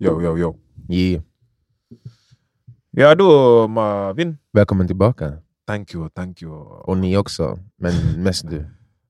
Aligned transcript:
Yo, 0.00 0.20
yo, 0.22 0.38
yo. 0.38 0.56
Yeah. 0.88 1.22
Ja 2.90 3.14
då 3.14 3.68
Marvin. 3.68 4.38
Välkommen 4.52 4.86
tillbaka. 4.86 5.38
Thank 5.66 5.94
you, 5.94 6.08
thank 6.10 6.42
you. 6.42 6.52
Och 6.62 6.96
ni 6.98 7.16
också, 7.16 7.58
men 7.76 8.22
mest 8.22 8.50
du. 8.50 8.66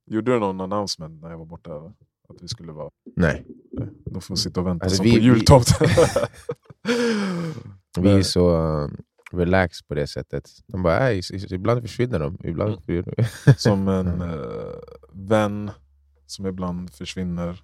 Gjorde 0.07 0.33
du 0.33 0.39
någon 0.41 0.61
announcement 0.61 1.23
när 1.23 1.31
jag 1.31 1.39
var 1.39 1.47
borta? 1.47 1.71
Att 2.29 2.43
vi 2.43 2.49
skulle 2.49 2.73
vara... 2.73 2.91
Nej. 3.17 3.47
Då 4.05 4.21
får 4.21 4.37
sitta 4.37 4.61
och 4.61 4.67
vänta 4.67 4.85
Alltså, 4.85 4.97
som 4.97 5.05
vi- 5.05 5.13
på 5.13 5.19
jultomten. 5.19 5.89
Vi 8.01 8.11
är 8.11 8.23
så 8.23 8.57
uh, 8.85 8.91
relaxed 9.33 9.89
på 9.89 9.95
det 9.95 10.07
sättet. 10.07 10.51
De 10.67 10.83
bara, 10.83 10.99
"Nej, 10.99 11.19
is- 11.19 11.31
is- 11.31 11.53
ibland 11.53 11.83
försvinner 11.83 12.19
de. 12.19 12.39
Ibland 12.45 12.79
Mm. 12.89 13.05
som 13.57 13.89
en 13.89 14.21
eh, 14.31 14.39
vän 15.13 15.71
som 16.27 16.47
ibland 16.47 16.91
försvinner 16.95 17.63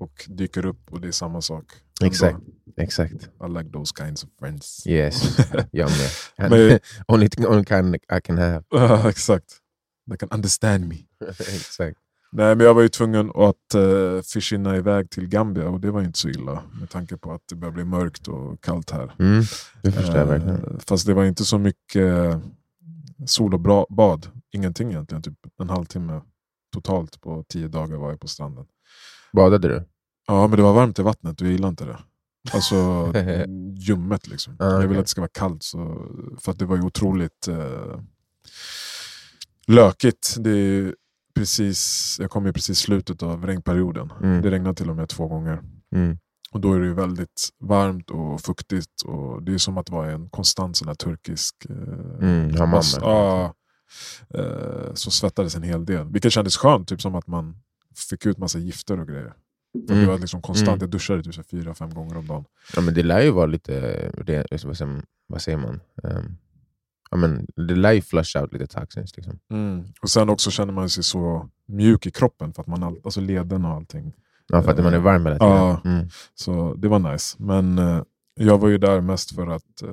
och 0.00 0.26
dyker 0.28 0.66
upp 0.66 0.92
och 0.92 1.00
det 1.00 1.08
är 1.08 1.12
samma 1.12 1.40
sak. 1.40 1.64
Exakt. 2.04 2.38
Exakt. 2.76 3.12
I 3.14 3.48
like 3.48 3.70
those 3.72 3.92
kinds 3.98 4.24
of 4.24 4.30
friends. 4.38 4.86
Yes. 4.86 5.38
Jag 5.70 5.90
med. 5.90 6.80
Only, 7.08 7.28
only 7.46 7.64
kind 7.64 7.94
I 7.94 8.20
can 8.24 8.38
have. 8.38 8.62
Ja, 8.70 9.08
exakt. 9.10 9.56
They 10.08 10.16
can 10.16 10.28
understand 10.32 10.88
me. 10.88 10.96
Exakt. 11.38 11.98
Nej, 12.32 12.56
men 12.56 12.66
jag 12.66 12.74
var 12.74 12.82
ju 12.82 12.88
tvungen 12.88 13.30
att 13.34 13.74
uh, 13.74 14.22
försvinna 14.22 14.76
iväg 14.76 15.10
till 15.10 15.28
Gambia 15.28 15.68
och 15.68 15.80
det 15.80 15.90
var 15.90 16.02
inte 16.02 16.18
så 16.18 16.28
illa 16.28 16.62
med 16.80 16.90
tanke 16.90 17.16
på 17.16 17.32
att 17.32 17.42
det 17.48 17.54
börjar 17.54 17.72
bli 17.72 17.84
mörkt 17.84 18.28
och 18.28 18.60
kallt 18.60 18.90
här. 18.90 19.14
Mm, 19.18 19.42
det 19.82 19.92
förstår 19.92 20.16
Eh, 20.18 20.26
verkligen. 20.26 20.80
Fast 20.86 21.06
det 21.06 21.14
var 21.14 21.24
inte 21.24 21.44
så 21.44 21.58
mycket 21.58 22.40
sol 23.26 23.54
och 23.54 23.60
bra 23.60 23.86
bad. 23.90 24.26
Ingenting 24.52 24.90
egentligen. 24.90 25.22
Typ 25.22 25.34
en 25.58 25.70
halvtimme 25.70 26.20
totalt 26.72 27.20
på 27.20 27.44
tio 27.48 27.68
dagar 27.68 27.96
var 27.96 28.10
jag 28.10 28.20
på 28.20 28.28
stranden. 28.28 28.64
Badade 29.32 29.68
du? 29.68 29.84
Ja, 30.26 30.46
men 30.46 30.56
det 30.56 30.62
var 30.62 30.72
varmt 30.72 30.98
i 30.98 31.02
vattnet 31.02 31.40
och 31.40 31.46
jag 31.46 31.52
gillar 31.52 31.68
inte 31.68 31.84
det. 31.84 31.98
Alltså 32.52 33.12
ljummet 33.76 34.26
liksom. 34.26 34.56
Ah, 34.58 34.80
Jag 34.80 34.88
vill 34.88 34.98
att 34.98 35.04
det 35.04 35.08
ska 35.10 35.20
vara 35.20 35.30
kallt. 35.34 35.62
Så, 35.62 36.06
för 36.40 36.52
att 36.52 36.58
det 36.58 36.64
var 36.64 36.76
ju 36.76 36.82
otroligt 36.82 37.48
eh, 37.48 38.00
lökigt. 39.66 40.36
Det 40.38 40.94
precis, 41.34 42.16
jag 42.20 42.30
kom 42.30 42.46
ju 42.46 42.52
precis 42.52 42.78
slutet 42.78 43.22
av 43.22 43.46
regnperioden. 43.46 44.12
Mm. 44.22 44.42
Det 44.42 44.50
regnade 44.50 44.74
till 44.74 44.90
och 44.90 44.96
med 44.96 45.08
två 45.08 45.28
gånger. 45.28 45.62
Mm. 45.94 46.18
Och 46.52 46.60
då 46.60 46.72
är 46.72 46.80
det 46.80 46.86
ju 46.86 46.94
väldigt 46.94 47.48
varmt 47.60 48.10
och 48.10 48.40
fuktigt. 48.40 49.02
Och 49.04 49.42
det 49.42 49.54
är 49.54 49.58
som 49.58 49.78
att 49.78 49.90
vara 49.90 50.10
i 50.10 50.14
en 50.14 50.30
konstant 50.30 50.76
sån 50.76 50.88
här 50.88 50.94
turkisk... 50.94 51.54
Eh, 51.70 51.76
Mm, 52.20 52.54
hammam 52.56 52.82
ja, 53.00 53.54
eh, 54.34 54.94
så 54.94 55.10
svettades 55.10 55.56
en 55.56 55.62
hel 55.62 55.84
del. 55.84 56.08
Vilket 56.12 56.32
kändes 56.32 56.56
skönt, 56.56 56.88
typ 56.88 57.02
som 57.02 57.14
att 57.14 57.26
man 57.26 57.56
fick 57.96 58.26
ut 58.26 58.38
massa 58.38 58.58
gifter 58.58 59.00
och 59.00 59.08
grejer. 59.08 59.32
För 59.86 59.94
Mm. 59.94 60.00
Det 60.00 60.06
var 60.10 60.18
liksom 60.18 60.42
konstant, 60.42 60.68
Mm. 60.68 60.80
jag 60.80 60.90
duschade 60.90 61.22
typ 61.22 61.50
fyra, 61.50 61.74
fem 61.74 61.94
gånger 61.94 62.16
om 62.16 62.26
dagen. 62.26 62.44
Ja, 62.74 62.80
men 62.80 62.94
det 62.94 63.02
lär 63.02 63.20
ju 63.20 63.30
vara 63.30 63.46
lite, 63.46 64.10
vad 64.64 64.76
säger, 64.76 65.02
vad 65.26 65.42
säger 65.42 65.58
man? 65.58 65.80
Um, 66.02 66.36
ja, 67.10 67.16
men 67.16 67.46
det 67.56 67.74
lär 67.74 67.92
ju 67.92 68.02
flush 68.02 68.36
out 68.40 68.52
lite 68.52 68.66
toxins. 68.66 69.16
Liksom. 69.16 69.38
Och 70.02 70.10
sen 70.10 70.28
också 70.28 70.50
känner 70.50 70.72
man 70.72 70.90
sig 70.90 71.04
så 71.04 71.48
mjuk 71.66 72.06
i 72.06 72.10
kroppen, 72.10 72.52
för 72.52 72.62
att 72.62 72.66
man 72.68 72.82
all, 72.82 72.96
alltså 73.04 73.20
leden 73.20 73.64
och 73.64 73.70
allting. 73.70 74.12
Ja, 74.46 74.62
för 74.62 74.70
att 74.70 74.82
man 74.84 74.94
är 74.94 74.98
varm 74.98 75.26
hela 75.26 75.38
tiden. 75.38 75.52
Ja. 75.52 75.80
Mm. 75.84 76.08
Så 76.34 76.74
det 76.74 76.88
var 76.88 76.98
nice. 76.98 77.36
Men 77.38 77.78
eh, 77.78 78.02
jag 78.34 78.58
var 78.58 78.68
ju 78.68 78.78
där 78.78 79.00
mest 79.00 79.34
för 79.34 79.46
att 79.46 79.82
eh, 79.82 79.88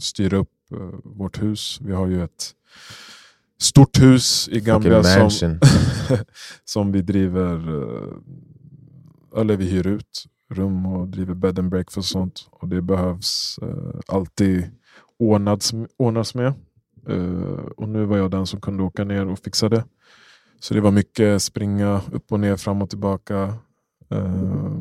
styra 0.00 0.36
upp 0.36 0.52
eh, 0.72 0.78
vårt 1.04 1.42
hus. 1.42 1.78
Vi 1.80 1.92
har 1.92 2.06
ju 2.06 2.24
ett 2.24 2.50
stort 3.62 4.00
hus 4.02 4.48
i 4.52 4.60
Gambia 4.60 5.02
som, 5.30 5.58
som 6.64 6.92
vi 6.92 7.02
driver, 7.02 7.54
eh, 7.82 9.40
eller 9.40 9.56
vi 9.56 9.64
hyr 9.70 9.86
ut 9.86 10.24
rum 10.50 10.86
och 10.86 11.08
driver 11.08 11.34
bed 11.34 11.58
and 11.58 11.70
breakfast 11.70 11.96
och 11.98 12.04
sånt. 12.04 12.48
Och 12.50 12.68
det 12.68 12.82
behövs 12.82 13.58
eh, 13.62 14.00
alltid 14.16 14.70
ordnads, 15.18 15.72
ordnas 15.96 16.34
med. 16.34 16.52
Eh, 17.08 17.64
och 17.76 17.88
nu 17.88 18.04
var 18.04 18.16
jag 18.16 18.30
den 18.30 18.46
som 18.46 18.60
kunde 18.60 18.82
åka 18.82 19.04
ner 19.04 19.26
och 19.26 19.38
fixa 19.38 19.68
det. 19.68 19.84
Så 20.60 20.74
det 20.74 20.80
var 20.80 20.90
mycket 20.90 21.42
springa 21.42 22.00
upp 22.12 22.32
och 22.32 22.40
ner, 22.40 22.56
fram 22.56 22.82
och 22.82 22.90
tillbaka. 22.90 23.54
Eh, 24.10 24.72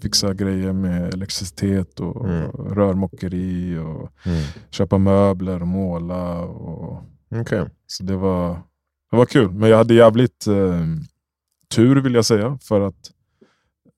fixa 0.00 0.34
grejer 0.34 0.72
med 0.72 1.14
elektricitet 1.14 2.00
och 2.00 2.28
Mm. 2.28 2.50
rörmokeri 2.50 3.78
och 3.78 4.10
Mm. 4.26 4.42
köpa 4.70 4.98
möbler 4.98 5.60
och 5.60 5.68
måla. 5.68 6.40
Och, 6.42 7.02
Okej. 7.34 7.68
så 7.86 8.02
det 8.02 8.16
var, 8.16 8.54
det 9.10 9.16
var 9.16 9.26
kul. 9.26 9.50
Men 9.50 9.70
jag 9.70 9.76
hade 9.76 9.94
jävligt 9.94 10.46
eh, 10.46 10.86
tur 11.74 11.96
vill 12.00 12.14
jag 12.14 12.24
säga. 12.24 12.58
För 12.62 12.80
att 12.80 13.10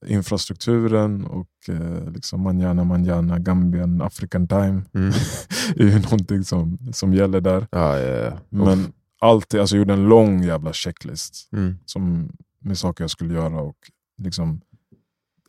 infrastrukturen 0.05 1.25
och 1.25 1.49
eh, 1.67 2.11
liksom 2.11 2.41
manjana 2.41 2.83
manjana, 2.83 3.39
Gambian, 3.39 4.01
African 4.01 4.47
time 4.47 4.81
Mm. 4.93 5.09
är 5.75 5.83
ju 5.83 5.99
någonting 5.99 6.43
som, 6.43 6.77
som 6.93 7.13
gäller 7.13 7.41
där. 7.41 7.67
Ja, 7.71 7.99
ja, 7.99 8.07
ja. 8.23 8.39
Men 8.49 8.93
alltid, 9.19 9.59
alltså 9.59 9.75
jag 9.75 9.79
gjorde 9.79 9.93
en 9.93 10.05
lång 10.09 10.43
jävla 10.43 10.73
checklist 10.73 11.49
Mm. 11.53 11.77
som, 11.85 12.29
med 12.59 12.77
saker 12.77 13.03
jag 13.03 13.11
skulle 13.11 13.33
göra. 13.33 13.61
och 13.61 13.77
liksom 14.17 14.61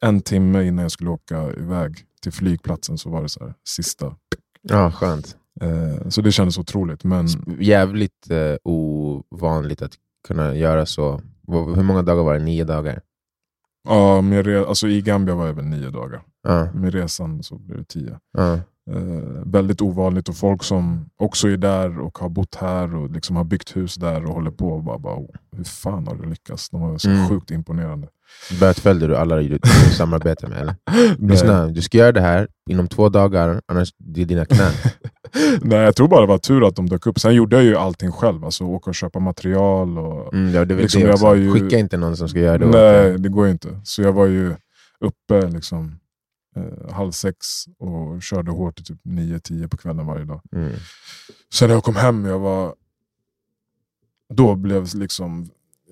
En 0.01 0.21
timme 0.21 0.65
innan 0.65 0.83
jag 0.83 0.93
skulle 0.93 1.11
åka 1.11 1.53
iväg 1.53 2.05
till 2.23 2.33
flygplatsen 2.33 2.99
så 2.99 3.11
var 3.11 3.23
det 3.23 3.29
så 3.29 3.45
här, 3.45 3.55
sista. 3.65 4.17
Ja, 4.63 4.93
skönt. 4.93 5.37
Eh, 5.61 6.09
så 6.09 6.21
det 6.23 6.33
kändes 6.33 6.59
otroligt. 6.59 7.05
Men 7.05 7.27
Jävligt 7.61 8.31
eh, 8.31 8.57
ovanligt 8.63 9.83
att 9.83 9.93
kunna 10.29 10.55
göra 10.55 10.87
så. 10.87 11.21
Hur 11.49 11.83
många 11.83 12.03
dagar 12.03 12.23
var 12.25 12.35
det? 12.35 12.41
Nio 12.45 12.65
dagar? 12.65 13.01
ja, 13.89 14.21
med 14.21 14.47
re- 14.47 14.67
alltså, 14.67 14.89
i 14.89 15.01
Gambia 15.03 15.35
var 15.35 15.47
jag 15.47 15.55
väl 15.55 15.65
nio 15.65 15.91
dagar. 15.91 16.23
Ja, 16.43 16.73
Med 16.75 16.95
resan 16.95 17.43
så 17.43 17.59
blev 17.59 17.79
det 17.79 17.85
tio. 17.85 18.19
ja. 18.33 18.59
Eh, 18.91 19.43
väldigt 19.45 19.81
ovanligt 19.83 20.29
och 20.29 20.37
folk 20.37 20.63
som 20.63 21.07
också 21.17 21.49
är 21.49 21.57
där 21.57 21.99
och 21.99 22.19
har 22.19 22.29
bott 22.29 22.55
här 22.55 22.95
och 22.97 23.11
liksom 23.11 23.37
har 23.37 23.45
byggt 23.45 23.77
hus 23.77 23.95
där 23.95 24.25
och 24.25 24.35
håller 24.35 24.51
på 24.51 24.69
och 24.69 24.83
bara, 24.85 24.99
bara 24.99 25.17
"Oh, 25.17 25.31
hur 25.57 25.65
fan 25.65 26.07
har 26.07 26.15
du 26.15 26.29
lyckats? 26.29 26.71
De 26.71 26.81
var 26.81 26.99
så 26.99 27.11
Mm. 27.11 27.29
sjukt 27.29 27.51
imponerande. 27.51 28.09
Bötfällde 28.61 29.07
du 29.07 29.17
alla 29.17 29.37
du 29.37 29.59
samarbetar 29.97 30.49
med? 30.49 30.59
Eller? 30.61 30.75
Lyssna, 31.19 31.67
du 31.67 31.83
ska 31.83 31.99
göra 31.99 32.13
det 32.13 32.21
här 32.21 32.49
inom 32.71 32.89
två 32.89 33.09
dagar, 33.09 33.61
annars 33.67 33.89
det 33.99 34.23
är 34.23 34.27
dina 34.27 34.45
knän. 34.45 34.73
Nej, 35.61 35.79
jag 35.79 35.97
tror 35.97 36.09
bara 36.09 36.21
det 36.21 36.27
var 36.27 36.39
tur 36.39 36.67
att 36.69 36.77
de 36.77 36.89
dök 36.89 37.07
upp. 37.07 37.21
Sen 37.21 37.35
gjorde 37.35 37.57
jag 37.57 37.65
ju 37.65 37.77
allting 37.77 38.13
själv, 38.13 38.45
alltså 38.45 38.65
åka 38.65 38.91
och 38.91 38.95
köpa 38.95 39.19
material. 39.19 39.99
Och... 39.99 40.35
Mm, 40.35 40.55
ja, 40.55 40.65
det 40.65 40.75
Liksom, 40.75 41.01
det 41.03 41.09
jag 41.09 41.19
var 41.19 41.35
ju- 41.35 41.53
Skicka 41.53 41.79
inte 41.79 41.97
någon 41.97 42.17
som 42.17 42.29
ska 42.29 42.39
göra 42.39 42.59
det 42.59 42.67
Nej, 42.67 43.19
det 43.19 43.29
går 43.29 43.47
ju 43.47 43.53
inte. 43.53 43.81
Så 43.85 44.03
jag 44.03 44.13
var 44.13 44.27
ju 44.27 44.55
uppe 45.01 45.47
liksom, 45.51 45.99
eh, 46.57 46.93
halv 46.95 47.11
sex 47.13 47.47
och 47.79 48.23
körde 48.23 48.51
hårt 48.51 48.77
till 48.77 48.85
typ 48.85 49.01
nio, 49.03 49.39
tio 49.41 49.69
på 49.69 49.77
kvällen 49.77 50.07
varje 50.07 50.25
dag. 50.25 50.41
Mm. 50.53 50.73
Sen 51.55 51.69
när 51.69 51.75
jag 51.75 51.85
kom 51.85 51.97
hem, 51.97 52.25
jag 52.25 52.39
var... 52.39 52.75
Då 54.35 54.55
blev 54.55 54.95
liksom 54.95 55.51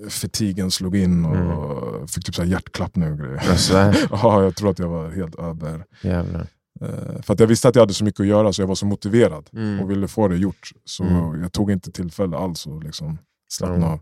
fatigen 0.09 0.71
slog 0.71 0.97
in 0.97 1.25
och 1.25 2.11
fick 2.11 2.25
typ 2.25 2.35
så 2.35 2.43
här 2.43 2.49
hjärtklappning 2.49 3.13
och 3.13 3.19
grejer. 3.19 3.51
Alltså, 3.51 3.73
ja, 4.11 4.43
jag 4.43 4.57
tror 4.57 4.71
att 4.71 4.79
jag 4.79 4.89
var 4.89 5.11
helt 5.11 5.35
över. 5.35 5.85
jävlar. 6.03 6.47
Eh, 6.81 7.23
för 7.23 7.33
att 7.35 7.41
jag 7.41 7.47
visste 7.47 7.69
att 7.69 7.75
jag 7.75 7.83
hade 7.83 7.95
så 7.95 8.05
mycket 8.05 8.21
att 8.21 8.27
göra 8.27 8.53
så 8.53 8.63
jag 8.63 8.67
var 8.67 8.75
så 8.75 8.87
motiverad 8.87 9.49
Mm. 9.53 9.81
och 9.81 9.91
ville 9.91 10.09
få 10.09 10.29
det 10.29 10.37
gjort. 10.37 10.71
Så 10.85 11.05
Mm. 11.05 11.43
jag 11.43 11.53
tog 11.53 11.71
inte 11.71 11.93
tillfälle 11.93 12.37
alls 12.37 12.67
att 12.67 12.85
liksom 12.85 13.19
slappna 13.49 13.77
Mm. 13.77 13.89
av. 13.89 14.01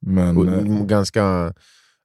Men, 0.00 0.36
Och, 0.36 0.46
eh, 0.46 0.62
ganska 0.86 1.54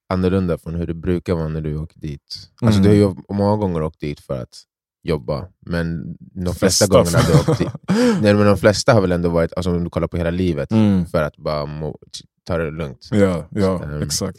annorlunda 0.08 0.58
från 0.58 0.74
hur 0.74 0.86
det 0.86 0.94
brukar 0.94 1.34
vara 1.34 1.48
när 1.48 1.60
du 1.60 1.76
åker 1.76 2.00
dit. 2.00 2.50
Alltså, 2.62 2.80
Mm. 2.80 2.92
Du 2.92 3.04
har 3.04 3.10
ju 3.10 3.34
många 3.34 3.56
gånger 3.56 3.82
åkt 3.82 4.00
dit 4.00 4.20
för 4.20 4.42
att 4.42 4.62
jobba, 5.02 5.46
men 5.66 6.16
de 6.18 6.54
flesta 6.54 6.86
gångerna 6.86 7.18
du 7.26 7.32
åkt 7.50 7.58
dit, 7.58 7.68
nej, 8.22 8.34
men 8.34 8.46
de 8.46 8.56
flesta 8.56 8.92
har 8.92 9.00
väl 9.00 9.12
ändå 9.12 9.28
varit, 9.28 9.52
alltså, 9.56 9.70
om 9.70 9.84
du 9.84 9.90
kollar 9.90 10.08
på 10.08 10.16
hela 10.16 10.30
livet, 10.30 10.72
mm. 10.72 11.06
för 11.06 11.22
att 11.22 11.36
bara 11.36 11.66
må, 11.66 11.98
ta 12.46 12.58
det 12.58 12.70
lugnt. 12.70 13.08
Ja, 13.10 13.46
ja 13.50 13.82
Mm. 13.84 14.02
exakt. 14.02 14.38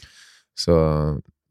Så 0.54 0.70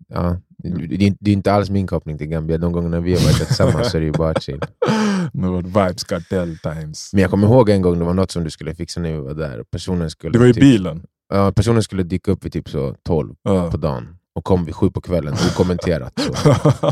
ja, 0.08 0.38
det, 0.58 1.16
det 1.20 1.32
är 1.32 1.34
inte 1.34 1.54
alls 1.54 1.70
min 1.70 1.88
koppling 1.88 2.18
till 2.18 2.28
Gambia. 2.28 2.58
De 2.58 2.72
gångerna 2.72 3.00
vi 3.00 3.14
har 3.14 3.22
varit 3.24 3.48
tillsammans 3.48 3.92
så 3.92 3.98
är 3.98 4.02
det 4.02 4.06
ju 4.06 4.12
bara 4.12 4.34
chill. 4.34 4.62
Något 5.34 5.66
vibes 5.66 6.04
cartel 6.04 6.58
times. 6.58 7.10
Men 7.14 7.22
jag 7.22 7.32
kommer 7.32 7.48
ihåg 7.48 7.70
en 7.70 7.82
gång 7.82 8.00
det 8.00 8.06
var 8.06 8.14
något 8.14 8.32
som 8.32 8.44
du 8.44 8.50
skulle 8.50 8.76
fixa 8.76 9.00
när 9.02 9.12
vi 9.12 9.18
var 9.18 9.34
där. 9.34 9.64
Personen 9.72 10.10
skulle, 10.10 10.32
Det 10.32 10.40
var 10.40 10.46
i 10.48 10.54
typ, 10.54 10.62
bilen. 10.62 11.04
Ja, 11.30 11.52
personen 11.52 11.84
skulle 11.84 12.04
dyka 12.04 12.32
upp 12.32 12.46
vid 12.46 12.54
typ 12.54 12.70
så 12.70 12.96
12 13.08 13.34
Ja. 13.44 13.72
på 13.72 13.78
dagen 13.78 14.16
och 14.36 14.44
kom 14.46 14.66
vid 14.66 14.76
sju 14.76 14.90
på 14.92 15.02
kvällen 15.02 15.34
okommenterat. 15.52 16.14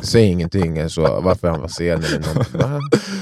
Säg 0.03 0.23
ingenting, 0.31 0.89
så 0.89 1.21
varför 1.21 1.47
han 1.49 1.61
var 1.61 1.67
sen 1.67 2.03
eller 2.03 2.19
något. 2.35 2.53
Va? 2.53 2.79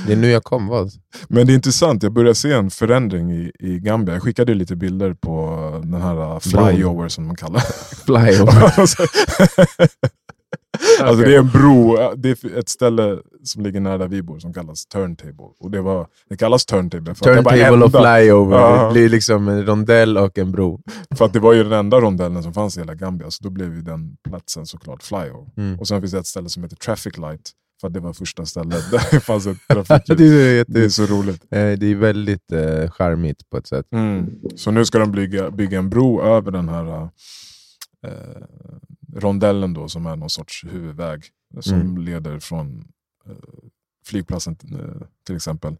Det 0.07 0.13
är 0.13 0.17
nu 0.17 0.29
jag 0.29 0.43
kom, 0.43 0.67
vad? 0.67 0.91
Men 1.27 1.47
det 1.47 1.53
är 1.53 1.55
intressant, 1.55 2.03
jag 2.03 2.13
börjar 2.13 2.33
se 2.33 2.51
en 2.53 2.69
förändring 2.69 3.31
i, 3.31 3.51
i 3.59 3.79
Gambia. 3.79 4.15
Jag 4.15 4.23
skickade 4.23 4.53
lite 4.53 4.75
bilder 4.75 5.13
på 5.13 5.49
den 5.83 6.01
här 6.01 6.33
uh, 6.33 6.39
flyover 6.39 7.07
som 7.09 7.27
man 7.27 7.35
kallar 7.35 7.59
Flyover. 8.05 8.73
Alltså 11.01 11.25
det 11.25 11.35
är 11.35 11.39
en 11.39 11.49
bro, 11.49 11.97
det 12.15 12.29
är 12.43 12.57
ett 12.57 12.69
ställe 12.69 13.17
som 13.43 13.63
ligger 13.63 13.79
nära 13.79 14.07
vi 14.07 14.21
bor 14.21 14.39
som 14.39 14.53
kallas 14.53 14.85
Turntable. 14.85 15.45
Och 15.59 15.71
det, 15.71 15.81
var, 15.81 16.07
det 16.29 16.37
kallas 16.37 16.65
Turntable 16.65 17.15
för 17.15 17.29
att 17.29 17.35
det 17.37 17.41
var 17.41 17.51
Turntable 17.51 17.85
och 17.85 17.95
enda- 17.95 18.15
flyover, 18.17 18.57
Ja. 18.57 18.87
det 18.87 18.93
blir 18.93 19.09
liksom 19.09 19.47
en 19.47 19.65
rondell 19.65 20.17
och 20.17 20.37
en 20.37 20.51
bro. 20.51 20.81
För 21.17 21.25
att 21.25 21.33
det 21.33 21.39
var 21.39 21.53
ju 21.53 21.63
den 21.63 21.73
enda 21.73 21.99
rondellen 21.99 22.43
som 22.43 22.53
fanns 22.53 22.77
i 22.77 22.79
hela 22.79 22.95
Gambia, 22.95 23.31
så 23.31 23.43
då 23.43 23.49
blev 23.49 23.73
ju 23.75 23.81
den 23.81 24.15
platsen 24.29 24.65
såklart 24.65 25.03
flyover. 25.03 25.45
Mm. 25.57 25.79
Och 25.79 25.87
sen 25.87 26.01
finns 26.01 26.11
det 26.11 26.19
ett 26.19 26.27
ställe 26.27 26.49
som 26.49 26.63
heter 26.63 26.75
Traffic 26.75 27.17
Light, 27.17 27.51
för 27.81 27.87
att 27.87 27.93
det 27.93 27.99
var 27.99 28.13
första 28.13 28.45
stället 28.45 28.91
där 28.91 29.01
det 29.11 29.19
fanns 29.19 29.47
ett 29.47 29.57
trafikljus. 29.67 30.17
det, 30.17 30.25
är, 30.25 30.55
jätte- 30.57 30.71
Det 30.71 30.83
är 30.85 30.89
så 30.89 31.05
roligt. 31.05 31.41
eh, 31.51 31.71
det 31.71 31.85
är 31.91 31.95
väldigt 31.95 32.51
eh, 32.51 32.89
charmigt 32.91 33.49
på 33.49 33.57
ett 33.57 33.67
sätt. 33.67 33.85
Mm. 33.93 34.29
Så 34.55 34.71
nu 34.71 34.85
ska 34.85 34.99
de 34.99 35.11
bygga, 35.11 35.51
bygga 35.51 35.77
en 35.79 35.89
bro 35.89 36.21
över 36.21 36.51
den 36.51 36.69
här 36.69 37.01
eh, 37.01 38.09
rondellen 39.15 39.73
då, 39.73 39.87
som 39.89 40.05
är 40.05 40.15
någon 40.15 40.29
sorts 40.29 40.65
huvudväg 40.65 41.23
som 41.59 41.81
Mm. 41.81 41.97
leder 41.97 42.39
från 42.39 42.87
eh, 43.25 43.31
flygplatsen 44.07 44.57
eh, 44.71 45.07
till 45.25 45.35
exempel. 45.35 45.77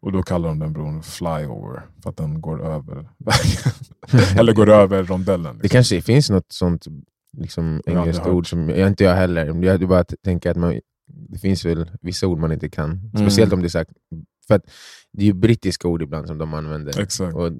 Och 0.00 0.12
då 0.12 0.22
kallar 0.22 0.48
de 0.48 0.58
den 0.58 0.72
bron 0.72 1.02
flyover, 1.02 1.82
för 2.02 2.10
att 2.10 2.16
den 2.16 2.40
går 2.40 2.66
över 2.66 2.94
vägen. 3.18 3.72
Eller 4.38 4.52
går 4.52 4.68
över 4.70 5.04
rondellen. 5.04 5.56
Det 5.56 5.62
Liksom. 5.62 5.76
kanske 5.76 6.02
finns 6.02 6.30
något 6.30 6.52
sånt 6.52 6.86
liksom, 7.36 7.80
engelskt 7.86 8.26
ord 8.26 8.50
som 8.50 8.68
jag 8.68 8.88
inte 8.88 9.04
jag 9.04 9.14
heller. 9.16 9.64
Jag 9.64 9.88
bara 9.88 10.04
tänker 10.04 10.50
att 10.50 10.56
man, 10.56 10.80
det 11.28 11.38
finns 11.38 11.64
väl 11.64 11.90
vissa 12.00 12.26
ord 12.26 12.38
man 12.38 12.52
inte 12.52 12.68
kan. 12.68 13.10
Speciellt 13.16 13.52
om 13.52 13.60
det 13.60 13.66
är 13.66 13.68
så 13.68 13.78
här, 13.78 13.86
för 14.46 14.54
att 14.54 14.62
det 15.12 15.22
är 15.22 15.26
ju 15.26 15.32
brittiska 15.32 15.88
ord 15.88 16.02
ibland 16.02 16.26
som 16.26 16.38
de 16.38 16.54
använder. 16.54 17.00
Exakt. 17.00 17.34
Och 17.34 17.46
eh, 17.46 17.52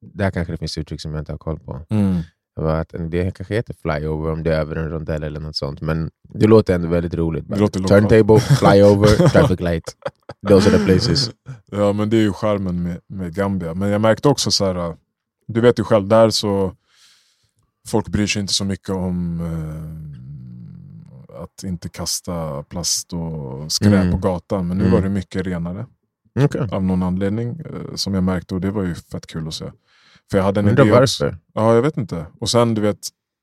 där 0.00 0.30
kanske 0.30 0.52
det 0.52 0.56
finns 0.58 0.78
uttryck 0.78 1.00
som 1.00 1.12
jag 1.14 1.20
inte 1.20 1.32
har 1.32 1.38
koll 1.38 1.58
på. 1.60 1.86
Mm. 1.90 2.20
Att 2.56 2.94
det 3.10 3.30
kanske 3.34 3.54
heter 3.54 3.74
flyover 3.82 4.32
om 4.32 4.42
det 4.42 4.54
är 4.54 4.60
över 4.60 4.76
en 4.76 4.90
rondell 4.90 5.22
eller 5.22 5.40
något 5.40 5.56
sånt. 5.56 5.80
Men 5.80 6.10
det 6.28 6.46
låter 6.46 6.74
ändå 6.74 6.88
väldigt 6.88 7.14
roligt. 7.14 7.48
Turntable, 7.88 8.40
flyover, 8.40 9.28
traffic 9.28 9.60
light. 9.60 9.96
Those 10.48 10.70
are 10.70 10.78
the 10.78 10.84
places. 10.84 11.30
Ja 11.70 11.92
men 11.92 12.10
det 12.10 12.16
är 12.16 12.20
ju 12.20 12.32
charmen 12.32 12.82
med, 12.82 13.00
med 13.06 13.34
Gambia. 13.34 13.74
Men 13.74 13.88
jag 13.90 14.00
märkte 14.00 14.28
också 14.28 14.50
så 14.50 14.64
här, 14.64 14.96
du 15.46 15.60
vet 15.60 15.78
ju 15.78 15.84
själv 15.84 16.08
där 16.08 16.30
så 16.30 16.74
folk 17.88 18.08
bryr 18.08 18.26
sig 18.26 18.40
inte 18.40 18.52
så 18.54 18.64
mycket 18.64 18.88
om 18.90 19.40
eh, 19.40 21.42
att 21.42 21.64
inte 21.64 21.88
kasta 21.88 22.62
plast 22.62 23.12
och 23.12 23.72
skräp 23.72 23.92
Mm. 23.92 24.10
på 24.10 24.16
gatan. 24.16 24.68
Men 24.68 24.78
nu 24.78 24.84
Mm. 24.84 24.94
var 24.94 25.02
det 25.02 25.08
mycket 25.08 25.46
renare 25.46 25.86
Okay. 26.44 26.68
av 26.70 26.84
någon 26.84 27.02
anledning 27.02 27.48
eh, 27.60 27.94
som 27.94 28.14
jag 28.14 28.24
märkte 28.24 28.54
och 28.54 28.60
det 28.60 28.70
var 28.70 28.82
ju 28.84 28.94
fett 28.94 29.26
kul 29.26 29.48
att 29.48 29.54
se. 29.54 29.64
För 30.30 30.38
jag 30.38 30.44
hade 30.44 30.60
en 30.60 30.68
idé 30.68 30.82
också. 30.82 30.92
varför. 31.24 31.36
Ja, 31.54 31.74
jag 31.74 31.82
vet 31.82 31.96
inte. 31.96 32.26
Och 32.40 32.50
sen 32.50 32.74
du 32.74 32.80
vet, 32.80 32.98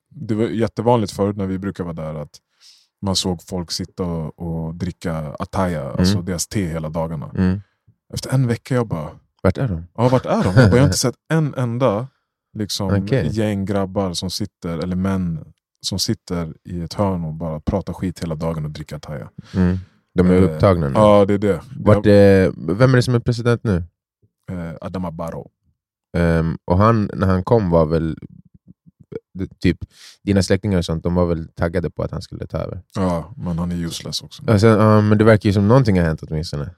det 0.09 0.35
var 0.35 0.45
jättevanligt 0.45 1.13
förut 1.13 1.37
när 1.37 1.47
vi 1.47 1.57
brukar 1.57 1.83
vara 1.83 1.93
där 1.93 2.15
att 2.15 2.39
man 3.01 3.15
såg 3.15 3.43
folk 3.43 3.71
sitta 3.71 4.03
och, 4.03 4.39
och 4.67 4.75
dricka 4.75 5.35
ataya, 5.39 5.91
alltså 5.91 6.21
deras 6.21 6.47
te 6.47 6.65
hela 6.67 6.89
dagarna. 6.89 7.31
Mm. 7.37 7.61
Efter 8.13 8.33
en 8.33 8.47
vecka 8.47 8.75
jag 8.75 8.87
bara, 8.87 9.09
Vart 9.43 9.57
är 9.57 9.67
de? 9.67 9.87
ja 9.95 10.09
vart 10.09 10.25
är 10.25 10.43
de? 10.43 10.45
Jag, 10.45 10.55
bara, 10.55 10.67
jag 10.69 10.77
har 10.77 10.85
inte 10.85 10.97
sett 10.97 11.15
en 11.33 11.53
enda 11.57 12.07
liksom, 12.57 13.03
Okej. 13.03 13.27
gäng 13.31 13.65
grabbar 13.65 14.13
som 14.13 14.29
sitter, 14.29 14.77
eller 14.77 14.95
män 14.95 15.45
som 15.81 15.99
sitter 15.99 16.53
i 16.63 16.81
ett 16.81 16.93
hörn 16.93 17.23
och 17.25 17.33
bara 17.33 17.59
pratar 17.59 17.93
skit 17.93 18.19
hela 18.23 18.35
dagen 18.35 18.65
och 18.65 18.71
dricker 18.71 18.95
ataya. 18.95 19.29
Mm. 19.55 19.77
De 20.15 20.27
är 20.29 20.33
Eh, 20.33 20.43
upptagna 20.43 20.87
nu. 20.87 20.93
Ja, 20.95 21.25
det 21.25 21.33
är 21.33 21.37
det. 21.37 21.61
Vart, 21.79 22.05
eh, 22.05 22.75
vem 22.75 22.91
är 22.91 22.95
det 22.95 23.01
som 23.01 23.15
är 23.15 23.19
president 23.19 23.63
nu? 23.63 23.83
Eh, 24.51 24.73
Adama 24.81 25.11
Barrow. 25.11 25.47
Ehm, 26.17 26.57
och 26.65 26.77
han, 26.77 27.09
när 27.13 27.27
han 27.27 27.43
kom 27.43 27.69
var 27.69 27.85
väl 27.85 28.17
typ 29.59 29.77
dina 30.23 30.43
släktingar 30.43 30.77
och 30.77 30.85
sånt, 30.85 31.03
de 31.03 31.15
var 31.15 31.25
väl 31.25 31.47
taggade 31.47 31.89
på 31.89 32.03
att 32.03 32.11
han 32.11 32.21
skulle 32.21 32.47
ta 32.47 32.57
över. 32.57 32.81
Ja, 32.95 33.33
men 33.37 33.59
han 33.59 33.71
är 33.71 33.75
useless 33.75 34.21
också. 34.21 34.43
Alltså, 34.47 34.67
ja, 34.67 35.01
men 35.01 35.17
det 35.17 35.23
verkar 35.23 35.49
ju 35.49 35.53
som 35.53 35.67
någonting 35.67 35.99
har 35.99 36.05
hänt 36.05 36.23
åtminstone. 36.23 36.69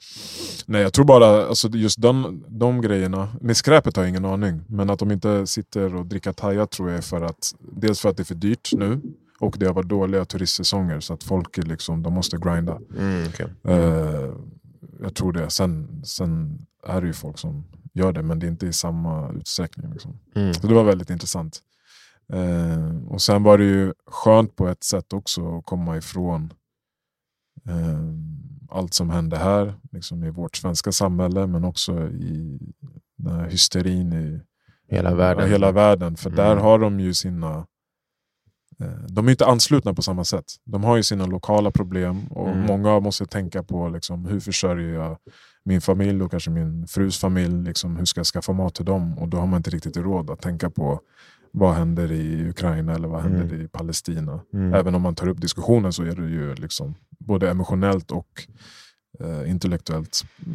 Nej, 0.65 0.81
jag 0.81 0.93
tror 0.93 1.05
bara 1.05 1.47
alltså, 1.47 1.67
just 1.67 2.01
de, 2.01 2.43
de 2.47 2.81
grejerna. 2.81 3.29
Med 3.41 3.57
skräpet 3.57 3.95
har 3.95 4.03
jag 4.03 4.09
ingen 4.09 4.25
aning. 4.25 4.61
Men 4.67 4.89
att 4.89 4.99
de 4.99 5.11
inte 5.11 5.47
sitter 5.47 5.95
och 5.95 6.05
dricker 6.05 6.31
taja 6.31 6.65
tror 6.65 6.89
jag 6.89 6.97
är 6.97 7.01
för 7.01 7.21
att 7.21 7.55
dels 7.59 7.99
för 7.99 8.09
att 8.09 8.17
det 8.17 8.23
är 8.23 8.25
för 8.25 8.35
dyrt 8.35 8.69
nu 8.73 9.01
och 9.39 9.55
det 9.59 9.65
har 9.65 9.73
varit 9.73 9.89
dåliga 9.89 10.25
turistsäsonger 10.25 10.99
så 10.99 11.13
att 11.13 11.23
folk 11.23 11.57
är 11.57 11.61
liksom, 11.61 12.03
de 12.03 12.13
måste 12.13 12.37
grinda. 12.37 12.79
Mm, 12.97 13.27
okay. 13.27 13.47
Eh, 13.67 14.33
jag 15.01 15.15
tror 15.15 15.33
det. 15.33 15.49
Sen, 15.49 16.01
sen 16.05 16.59
är 16.87 17.01
det 17.01 17.07
ju 17.07 17.13
folk 17.13 17.39
som 17.39 17.63
gör 17.93 18.11
det 18.11 18.23
men 18.23 18.39
det 18.39 18.45
är 18.45 18.51
inte 18.51 18.67
i 18.67 18.73
samma 18.73 19.31
utsträckning. 19.31 19.91
Liksom. 19.91 20.19
mm. 20.35 20.53
Så 20.53 20.67
det 20.67 20.73
var 20.73 20.83
väldigt 20.83 21.09
intressant. 21.09 21.59
Eh, 22.33 23.07
och 23.07 23.21
sen 23.21 23.43
var 23.43 23.57
det 23.57 23.63
ju 23.63 23.93
skönt 24.07 24.55
på 24.55 24.67
ett 24.67 24.83
sätt 24.83 25.13
också 25.13 25.57
att 25.57 25.65
komma 25.65 25.97
ifrån 25.97 26.53
eh, 27.69 27.99
allt 28.77 28.93
som 28.93 29.09
hände 29.09 29.37
här, 29.37 29.73
liksom 29.91 30.23
i 30.23 30.29
vårt 30.29 30.55
svenska 30.55 30.91
samhälle, 30.91 31.47
men 31.47 31.63
också 31.63 32.07
i 32.07 32.59
den 33.17 33.33
här 33.35 33.49
hysterin 33.49 34.13
i 34.13 34.41
Hela 34.95 35.15
världen. 35.15 35.43
Ja, 35.45 35.51
hela 35.51 35.71
världen. 35.71 36.15
För 36.17 36.29
Mm. 36.29 36.37
där 36.37 36.55
har 36.55 36.79
de 36.79 36.99
ju 36.99 37.13
sina... 37.13 37.67
eh, 38.79 39.03
De 39.09 39.27
är 39.27 39.31
inte 39.31 39.45
anslutna 39.45 39.93
på 39.93 40.01
samma 40.01 40.23
sätt. 40.23 40.45
De 40.65 40.83
har 40.83 40.97
ju 40.97 41.03
sina 41.03 41.25
lokala 41.25 41.71
problem 41.71 42.27
och 42.27 42.49
Mm. 42.49 42.65
många 42.65 42.99
måste 42.99 43.25
tänka 43.25 43.63
på 43.63 43.89
liksom, 43.89 44.25
hur 44.25 44.39
försörjer 44.39 44.93
jag 44.93 45.17
min 45.69 45.81
familj 45.81 46.23
och 46.23 46.31
kanske 46.31 46.49
min 46.51 46.87
frus 46.87 47.19
familj. 47.19 47.63
Liksom, 47.63 47.97
hur 47.97 48.05
ska 48.05 48.19
jag 48.19 48.25
skaffa 48.27 48.53
mat 48.53 48.75
till 48.75 48.85
dem? 48.85 49.19
Och 49.19 49.27
då 49.27 49.37
har 49.37 49.47
man 49.47 49.57
inte 49.57 49.69
riktigt 49.69 49.97
råd 49.97 50.29
att 50.29 50.41
tänka 50.41 50.69
på 50.69 50.99
vad 51.51 51.73
händer 51.75 52.11
i 52.11 52.49
Ukraina 52.49 52.93
eller 52.95 53.07
vad 53.07 53.21
händer 53.21 53.43
Mm. 53.43 53.61
i 53.61 53.67
Palestina. 53.67 54.41
Mm. 54.53 54.73
Även 54.73 54.95
om 54.95 55.01
man 55.01 55.15
tar 55.15 55.27
upp 55.27 55.41
diskussionen 55.41 55.93
så 55.93 56.03
är 56.03 56.15
det 56.15 56.29
ju 56.29 56.55
liksom, 56.55 56.95
både 57.19 57.49
emotionellt 57.49 58.11
och 58.11 58.47
eh, 59.19 59.49
intellektuellt 59.51 60.25
eh, 60.39 60.45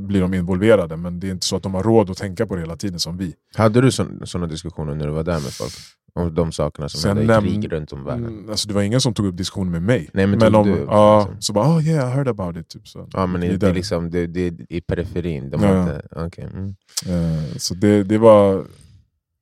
blir 0.00 0.20
de 0.20 0.34
involverade. 0.34 0.96
Men 0.96 1.20
det 1.20 1.26
är 1.28 1.30
inte 1.30 1.46
så 1.46 1.56
att 1.56 1.62
de 1.62 1.74
har 1.74 1.82
råd 1.82 2.10
att 2.10 2.16
tänka 2.16 2.46
på 2.46 2.54
det 2.54 2.60
hela 2.60 2.76
tiden 2.76 2.98
som 2.98 3.16
vi. 3.16 3.34
Hade 3.54 3.80
du 3.80 3.92
sådana 3.92 4.46
diskussioner 4.46 4.94
när 4.94 5.06
du 5.06 5.12
var 5.12 5.24
där 5.24 5.40
med 5.40 5.52
folk? 5.52 5.72
Om 6.14 6.34
de 6.34 6.52
sakerna 6.52 6.88
som 6.88 7.08
jag 7.08 7.16
hände 7.16 7.48
i 7.48 7.52
krig 7.52 7.72
runt 7.72 7.92
om 7.92 8.04
världen? 8.04 8.26
Mm, 8.26 8.50
alltså 8.50 8.68
det 8.68 8.74
var 8.74 8.82
ingen 8.82 9.00
som 9.00 9.14
tog 9.14 9.26
upp 9.26 9.36
diskussion 9.36 9.70
med 9.70 9.82
mig. 9.82 10.10
Nej, 10.12 10.26
men 10.26 10.38
men 10.38 10.54
om, 10.54 10.66
du- 10.66 10.84
ja, 10.88 11.20
liksom? 11.20 11.42
så 11.42 11.52
bara 11.52 11.76
oh 11.76 11.86
yeah 11.88 12.10
I 12.10 12.14
heard 12.14 12.28
about 12.28 12.56
it. 12.56 12.68
Typ, 12.68 12.88
så. 12.88 13.08
Ja, 13.12 13.26
men 13.26 13.40
det, 13.40 13.56
det, 13.56 13.72
liksom, 13.72 14.10
det, 14.10 14.26
det 14.26 14.40
är 14.46 14.54
i 14.68 14.80
periferin. 14.80 15.50
De 15.50 15.62
Ja, 15.62 15.80
inte, 15.80 16.02
okej, 16.10 16.48
mm. 16.54 16.74
Eh, 17.06 17.56
så 17.56 17.74
det, 17.74 18.02
det 18.04 18.18
var 18.18 18.64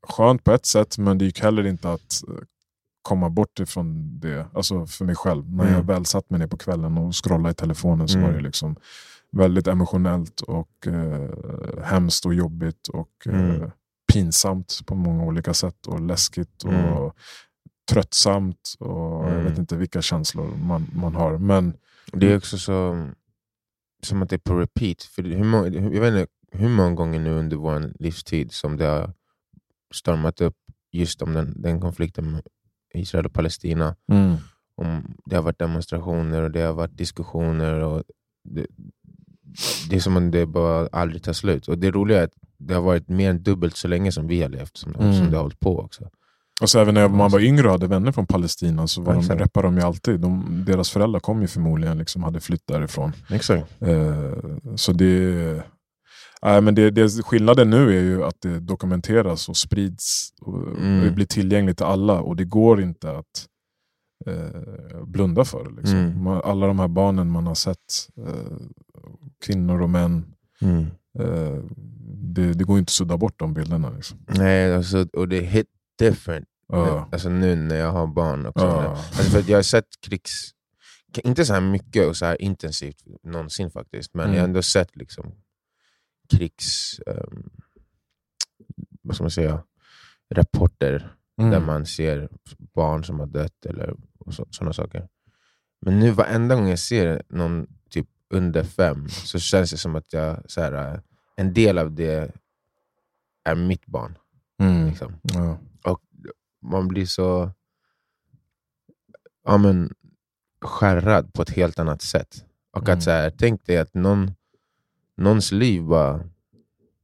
skönt 0.09 0.45
på 0.45 0.53
ett 0.53 0.67
sätt 0.67 0.99
men 0.99 1.19
det 1.19 1.25
gick 1.25 1.41
heller 1.41 1.67
inte 1.67 1.91
att 1.93 2.23
eh, 2.29 2.35
komma 3.03 3.31
bort 3.31 3.59
ifrån 3.61 4.19
det. 4.21 4.47
Alltså 4.55 4.87
för 4.87 5.05
mig 5.05 5.15
själv. 5.15 5.53
När 5.53 5.65
Mm. 5.65 5.77
jag 5.77 5.83
väl 5.83 6.07
satt 6.07 6.31
mig 6.31 6.39
ner 6.41 6.47
på 6.47 6.57
kvällen 6.57 6.99
och 6.99 7.15
scrollade 7.25 7.51
i 7.51 7.55
telefonen 7.55 8.09
så 8.09 8.19
Mm. 8.19 8.31
var 8.31 8.37
det 8.37 8.43
liksom 8.43 8.77
väldigt 9.33 9.67
emotionellt 9.67 10.41
och 10.41 10.87
eh, 10.87 11.83
hemskt 11.85 12.27
och 12.27 12.35
jobbigt 12.35 12.89
och 12.89 13.27
eh, 13.27 13.41
Mm. 13.51 13.71
pinsamt 14.13 14.81
på 14.87 14.95
många 14.95 15.25
olika 15.25 15.55
sätt 15.55 15.87
och 15.87 16.01
läskigt 16.01 16.63
och 16.65 16.73
Mm. 16.73 17.11
tröttsamt 17.91 18.75
och 18.79 19.25
jag 19.25 19.33
Mm. 19.33 19.45
vet 19.45 19.59
inte 19.59 19.77
vilka 19.77 20.03
känslor 20.03 20.57
man, 20.65 20.87
man 20.95 21.15
har. 21.15 21.39
Men 21.39 21.73
Det 22.13 22.33
är 22.33 22.37
också 22.37 22.59
så 22.59 23.09
som 24.03 24.23
att 24.23 24.31
det 24.31 24.37
är 24.37 24.39
på 24.39 24.59
repeat. 24.59 25.03
För 25.03 25.23
hur, 25.23 25.45
många, 25.45 25.69
jag 25.69 26.01
vet 26.01 26.15
inte 26.15 26.27
hur 26.53 26.69
många 26.69 26.95
gånger 26.95 27.21
nu 27.21 27.31
under 27.31 27.57
vår 27.57 27.93
livstid 27.99 28.53
som 28.53 28.77
det 28.77 28.85
har 28.87 29.13
stormat 29.95 30.41
upp 30.41 30.57
just 30.93 31.23
om 31.23 31.33
den, 31.33 31.63
den 31.63 31.81
konflikten 31.81 32.43
Israel 32.95 33.27
och 33.27 33.33
Palestina. 33.33 33.97
Om 34.77 35.15
det 35.25 35.37
har 35.37 35.43
varit 35.43 35.59
demonstrationer 35.59 36.43
och 36.43 36.51
det 36.51 36.61
har 36.61 36.73
varit 36.73 36.99
diskussioner. 36.99 37.81
och 37.81 38.03
det, 38.45 38.67
det 39.91 39.97
är 39.97 40.01
som 40.01 40.17
om 40.17 40.31
det 40.31 40.47
bara 40.47 40.89
aldrig 40.93 41.23
tar 41.23 41.33
slut. 41.33 41.69
Och 41.69 41.79
det 41.79 41.91
roliga 41.91 42.21
är 42.21 42.25
att 42.25 42.35
det 42.59 42.75
har 42.75 42.83
varit 42.83 43.09
mer 43.09 43.31
än 43.31 43.43
dubbelt 43.43 43.77
så 43.77 43.89
länge 43.89 44.13
som 44.13 44.27
vi 44.27 44.43
har 44.43 44.49
levt 44.49 44.77
som, 44.77 44.95
Mm. 44.95 45.13
som 45.15 45.31
det 45.31 45.37
har 45.37 45.43
hållit 45.43 45.61
på 45.61 45.79
också. 45.81 46.09
Och 46.63 46.71
så 46.71 46.79
även 46.79 46.95
när 46.95 47.09
man 47.09 47.31
var 47.31 47.41
yngre 47.41 47.67
och 47.67 47.73
hade 47.73 47.87
vänner 47.87 48.13
från 48.13 48.27
Palestina 48.27 48.87
så 48.87 49.03
var 49.03 49.15
de, 49.15 49.23
reppade 49.39 49.67
de 49.67 49.77
ju 49.77 49.83
alltid. 49.83 50.21
De, 50.21 50.63
deras 50.67 50.91
föräldrar 50.91 51.21
kom 51.21 51.41
ju 51.43 51.47
förmodligen, 51.49 51.99
liksom, 51.99 52.23
hade 52.23 52.41
flytt 52.41 52.67
därifrån. 52.67 53.13
Exakt. 53.31 53.83
Eh, 53.83 54.33
så 54.77 54.93
det, 54.93 55.63
nej, 56.45 56.61
men 56.61 56.75
det, 56.75 56.91
det, 56.91 57.09
skillnaden 57.25 57.71
nu 57.71 57.97
är 57.99 58.03
ju 58.03 58.25
att 58.25 58.41
det 58.41 58.61
dokumenteras 58.61 59.49
och 59.49 59.57
sprids 59.57 60.33
och 60.41 60.57
Mm. 60.79 61.05
det 61.05 61.11
blir 61.11 61.27
tillgängligt 61.27 61.77
till 61.77 61.87
alla 61.87 62.21
och 62.21 62.37
det 62.37 62.45
går 62.45 62.83
inte 62.83 63.11
att 63.19 63.47
eh, 64.27 65.05
blunda 65.05 65.45
för. 65.45 65.65
det, 65.65 65.77
Liksom. 65.77 65.99
Mm. 65.99 66.23
Man, 66.23 66.41
alla 66.45 66.67
de 66.67 66.79
här 66.79 66.89
barnen 66.89 67.31
man 67.31 67.47
har 67.47 67.55
sett, 67.55 68.09
eh, 68.27 68.57
kvinnor 69.45 69.83
och 69.83 69.91
män, 69.91 70.35
Mm. 70.63 70.87
eh, 71.19 71.63
det, 72.35 72.53
det 72.55 72.65
går 72.65 72.79
inte 72.79 72.91
att 72.91 72.95
sudda 72.95 73.17
bort 73.17 73.39
de 73.39 73.55
bilderna. 73.55 73.91
Liksom. 73.91 74.19
Nej, 74.29 74.75
alltså, 74.75 75.07
och 75.13 75.29
det 75.29 75.41
hit 75.41 75.67
different. 75.99 76.47
Ja. 76.69 77.09
Alltså 77.13 77.29
nu 77.29 77.55
när 77.57 77.77
jag 77.77 77.93
har 77.93 78.07
barn 78.07 78.47
också. 78.47 78.65
Ja. 78.67 78.91
Alltså 78.91 79.23
för 79.23 79.51
jag 79.51 79.59
har 79.59 79.63
sett 79.63 79.87
krigs... 80.07 80.51
Inte 81.25 81.45
så 81.45 81.53
här 81.53 81.61
mycket 81.61 82.07
och 82.09 82.17
så 82.17 82.27
här 82.27 82.43
intensivt 82.43 82.97
någonsin 83.23 83.71
faktiskt, 83.71 84.15
men 84.15 84.25
Mm. 84.25 84.35
jag 84.37 84.43
har 84.43 84.49
ändå 84.49 84.63
sett 84.63 84.97
liksom 84.97 85.33
krigs... 86.31 87.01
ehm, 87.07 87.51
vad 89.03 89.15
ska 89.17 89.25
man 89.25 89.31
säga? 89.31 89.63
Rapporter 90.35 91.17
Mm. 91.41 91.51
där 91.51 91.61
man 91.61 91.87
ser 91.87 92.29
barn 92.75 93.05
som 93.05 93.21
har 93.21 93.27
dött 93.27 93.67
eller 93.67 93.95
sådana 94.51 94.73
saker. 94.73 95.09
Men 95.81 95.99
nu 95.99 96.11
varenda 96.11 96.55
gång 96.55 96.69
jag 96.69 96.79
ser 96.79 97.23
någon 97.29 97.67
typ 97.91 98.07
under 98.31 98.65
fem 98.65 99.09
så 99.09 99.39
känns 99.39 99.71
det 99.71 99.77
som 99.77 99.95
att 99.97 100.13
jag, 100.13 100.51
så 100.51 100.61
här, 100.61 100.73
äh, 100.95 101.01
en 101.37 101.55
del 101.55 101.79
av 101.79 101.93
det 101.95 102.35
är 103.45 103.55
mitt 103.55 103.87
barn. 103.87 104.19
Mm. 104.63 104.87
Liksom. 104.89 105.15
Ja. 105.23 105.59
Man 106.63 106.89
blir 106.89 107.07
så 107.07 107.53
ja, 109.45 109.59
men, 109.59 109.95
skärrad 110.61 111.33
på 111.33 111.43
ett 111.43 111.51
helt 111.51 111.79
annat 111.79 112.03
sätt. 112.03 112.45
Och 112.73 112.83
Mm. 112.89 112.99
att 112.99 113.05
så 113.05 113.11
här, 113.11 113.31
tänk 113.39 113.67
dig 113.67 113.79
att 113.79 113.95
någon, 113.95 114.35
någons 115.21 115.53
liv 115.53 115.83
bara 115.83 116.25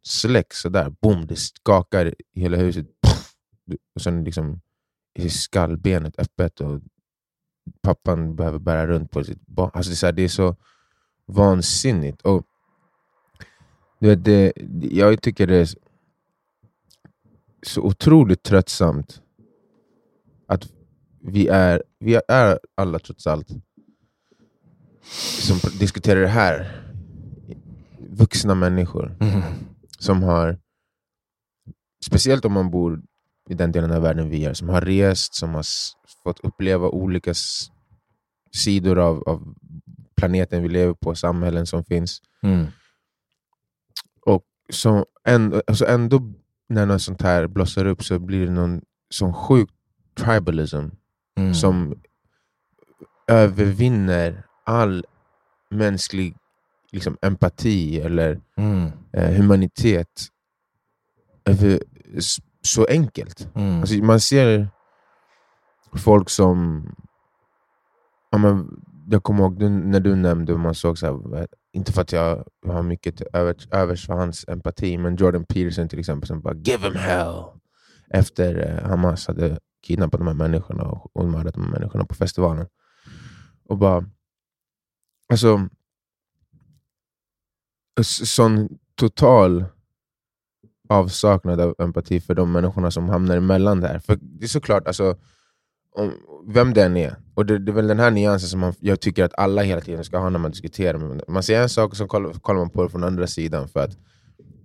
släcks 0.02 0.61
sådär. 0.61 0.90
Boom, 1.00 1.26
det 1.26 1.37
skakar 1.37 2.06
i 2.06 2.40
hela 2.40 2.56
huset. 2.56 2.87
Puff, 3.02 3.32
och 3.94 4.02
sen 4.02 4.25
liksom 4.25 4.61
är 5.14 5.28
skallbenet 5.28 6.18
öppet 6.18 6.61
och 6.61 6.80
pappan 7.80 8.37
behöver 8.37 8.58
bära 8.58 8.87
runt 8.87 9.11
på 9.11 9.25
sitt 9.25 9.46
barn. 9.46 9.70
Alltså 9.75 9.90
det, 9.90 9.94
är 9.94 9.96
så 9.96 10.06
här, 10.06 10.12
det 10.12 10.23
är 10.23 10.28
så 10.28 10.56
vansinnigt. 11.26 12.23
Och, 12.23 12.46
du 13.99 14.08
vet, 14.08 14.25
det, 14.25 14.52
jag 14.90 15.23
tycker 15.23 15.46
det 15.46 15.56
är 15.56 15.68
så 17.62 17.82
otroligt 17.82 18.42
tröttsamt 18.42 19.23
att 20.46 20.73
vi 21.20 21.49
är, 21.49 21.82
vi 21.99 22.20
är 22.28 22.58
alla 22.75 22.99
trots 22.99 23.26
allt 23.26 23.49
som 25.40 25.56
diskuterar 25.78 26.20
det 26.20 26.28
här 26.28 26.85
vuxna 28.18 28.54
människor 28.54 29.16
Mm. 29.20 29.42
som 29.99 30.23
har, 30.23 30.58
speciellt 32.04 32.44
om 32.44 32.52
man 32.52 32.70
bor 32.70 33.02
i 33.50 33.54
den 33.54 33.73
delen 33.73 33.92
av 33.92 34.02
världen 34.02 34.28
vi 34.30 34.44
är, 34.44 34.54
som 34.54 34.68
har 34.68 34.80
rest, 34.80 35.35
som 35.35 35.54
har 35.54 35.64
fått 36.23 36.40
uppleva 36.40 36.88
olika 36.88 37.35
sidor 38.52 38.99
av, 38.99 39.23
av 39.28 39.54
planeten 40.16 40.62
vi 40.62 40.68
lever 40.68 40.94
på, 40.94 41.14
samhällen 41.14 41.66
som 41.66 41.85
finns. 41.85 42.20
Mm. 42.42 42.66
som 44.70 45.04
ändå, 45.25 45.62
alltså 45.66 45.87
ändå 45.87 46.32
när 46.68 46.87
något 46.87 47.02
sånt 47.02 47.23
här 47.23 47.46
blossar 47.46 47.85
upp 47.87 48.04
så 48.04 48.18
blir 48.18 48.46
det 48.46 48.52
någon 48.52 48.82
sån 49.11 49.32
sjuk 49.35 49.70
tribalism 50.18 50.88
Mm. 51.38 51.54
som 51.54 51.94
övervinner 53.28 54.42
all 54.64 55.04
mänsklig 55.70 56.37
liksom, 56.92 57.16
empati 57.22 58.00
eller 58.00 58.40
Mm. 58.56 58.90
eh, 59.12 59.30
humanitet 59.36 60.28
över, 61.44 61.80
så 62.62 62.84
enkelt. 62.84 63.48
Mm. 63.54 63.80
Alltså, 63.80 63.94
man 63.94 64.20
ser 64.20 64.68
folk 65.96 66.30
som... 66.30 66.88
Ja, 68.30 68.38
men, 68.38 68.82
jag 69.10 69.22
kommer 69.22 69.40
ihåg 69.40 69.58
du, 69.58 69.68
när 69.68 70.00
du 70.00 70.14
nämnde, 70.16 70.56
man 70.56 70.74
såg 70.74 70.98
så 70.98 71.06
här, 71.06 71.46
inte 71.72 71.92
för 71.92 72.02
att 72.02 72.12
jag 72.12 72.44
har 72.66 72.82
mycket 72.82 73.20
övers, 73.20 73.68
övers 73.70 74.06
för 74.06 74.14
hans 74.14 74.44
empati, 74.48 74.98
men 74.98 75.16
Jordan 75.16 75.44
Peterson 75.44 75.88
till 75.88 75.98
exempel 75.98 76.26
som 76.26 76.40
bara 76.40 76.54
“give 76.54 76.86
him 76.86 76.94
hell” 76.94 77.44
efter 78.10 78.68
eh, 78.82 78.88
Hamas 78.90 79.26
hade 79.26 79.58
kidnappat 79.86 80.20
de 80.20 80.26
här 80.26 80.34
människorna 80.34 80.82
och, 80.84 81.16
och 81.16 81.24
mördat 81.28 81.54
de 81.54 81.64
här 81.64 81.70
människorna 81.70 82.04
på 82.04 82.14
festivalen. 82.14 82.66
Och 83.68 83.78
bara... 83.78 84.04
Alltså... 85.28 85.68
Sån 88.02 88.68
total 88.94 89.64
avsaknad 90.88 91.60
av 91.60 91.74
empati 91.78 92.20
för 92.20 92.34
de 92.34 92.52
människorna 92.52 92.90
som 92.90 93.08
hamnar 93.08 93.36
emellan 93.36 93.80
där. 93.80 93.98
För 93.98 94.18
det 94.20 94.44
är 94.44 94.48
såklart, 94.48 94.86
alltså, 94.86 95.16
om, 95.94 96.12
vem 96.46 96.74
den 96.74 96.96
är, 96.96 97.16
och 97.34 97.46
det, 97.46 97.58
det 97.58 97.72
är 97.72 97.74
väl 97.74 97.86
den 97.86 97.98
här 97.98 98.10
nyansen 98.10 98.48
som 98.48 98.60
man, 98.60 98.74
jag 98.80 99.00
tycker 99.00 99.24
att 99.24 99.38
alla 99.38 99.62
hela 99.62 99.80
tiden 99.80 100.04
ska 100.04 100.18
ha 100.18 100.30
när 100.30 100.38
man 100.38 100.50
diskuterar. 100.50 101.30
Man 101.30 101.42
säger 101.42 101.62
en 101.62 101.68
sak 101.68 101.90
och 101.90 101.96
så 101.96 102.06
kollar, 102.06 102.32
kollar 102.32 102.60
man 102.60 102.70
på 102.70 102.82
det 102.82 102.88
från 102.88 103.04
andra 103.04 103.26
sidan, 103.26 103.68
för 103.68 103.80
att 103.80 103.96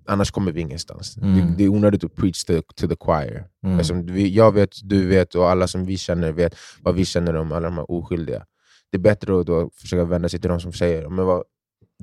annars 0.05 0.31
kommer 0.31 0.51
vi 0.51 0.61
ingenstans. 0.61 1.17
Mm. 1.17 1.35
Det, 1.35 1.55
det 1.57 1.63
är 1.63 1.69
onödigt 1.69 2.03
att 2.03 2.15
preach 2.15 2.43
to, 2.43 2.61
to 2.75 2.87
the 2.87 2.95
choir. 2.99 3.45
Mm. 3.63 4.05
Vi, 4.05 4.29
jag 4.29 4.51
vet, 4.51 4.69
du 4.83 5.07
vet 5.07 5.35
och 5.35 5.49
alla 5.49 5.67
som 5.67 5.85
vi 5.85 5.97
känner 5.97 6.31
vet 6.31 6.55
vad 6.81 6.95
vi 6.95 7.05
känner 7.05 7.35
om 7.35 7.51
alla 7.51 7.67
de 7.67 7.77
här 7.77 7.91
oskyldiga. 7.91 8.45
Det 8.89 8.97
är 8.97 9.01
bättre 9.01 9.39
att 9.39 9.45
då 9.45 9.71
försöka 9.75 10.05
vända 10.05 10.29
sig 10.29 10.39
till 10.39 10.49
de 10.49 10.59
som 10.59 10.73
säger 10.73 11.09
men 11.09 11.25
vad, 11.25 11.43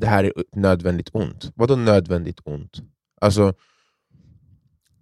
det 0.00 0.06
här 0.06 0.24
är 0.24 0.32
nödvändigt 0.52 1.10
ont. 1.12 1.52
Vadå 1.54 1.76
nödvändigt 1.76 2.40
ont? 2.44 2.82
Alltså, 3.20 3.54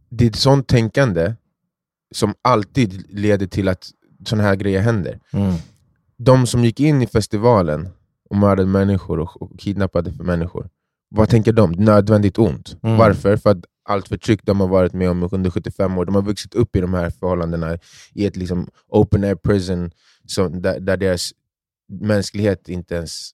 det 0.08 0.24
är 0.24 0.28
ett 0.28 0.36
sånt 0.36 0.68
tänkande 0.68 1.34
som 2.14 2.34
alltid 2.42 3.04
leder 3.08 3.46
till 3.46 3.68
att 3.68 3.90
såna 4.26 4.42
här 4.42 4.56
grejer 4.56 4.80
händer. 4.80 5.20
Mm. 5.32 5.54
De 6.16 6.46
som 6.46 6.64
gick 6.64 6.80
in 6.80 7.02
i 7.02 7.06
festivalen 7.06 7.88
och 8.30 8.36
mördade 8.36 8.68
människor 8.68 9.20
och, 9.20 9.42
och 9.42 9.58
kidnappade 9.58 10.12
för 10.12 10.24
människor, 10.24 10.68
vad 11.08 11.28
tänker 11.28 11.52
de? 11.52 11.72
Nödvändigt 11.72 12.38
ont. 12.38 12.76
Mm. 12.82 12.96
Varför? 12.96 13.36
För 13.36 13.50
att 13.50 13.64
allt 13.88 14.08
förtryck 14.08 14.40
de 14.44 14.60
har 14.60 14.68
varit 14.68 14.92
med 14.92 15.10
om 15.10 15.28
under 15.32 15.50
75 15.50 15.98
år, 15.98 16.04
de 16.04 16.14
har 16.14 16.22
vuxit 16.22 16.54
upp 16.54 16.76
i 16.76 16.80
de 16.80 16.94
här 16.94 17.10
förhållandena 17.10 17.78
i 18.14 18.26
ett 18.26 18.36
liksom 18.36 18.70
open 18.88 19.24
air 19.24 19.34
prison 19.34 19.90
som, 20.26 20.62
där, 20.62 20.80
där 20.80 20.96
deras 20.96 21.32
mänsklighet 21.88 22.68
inte 22.68 22.94
ens 22.94 23.30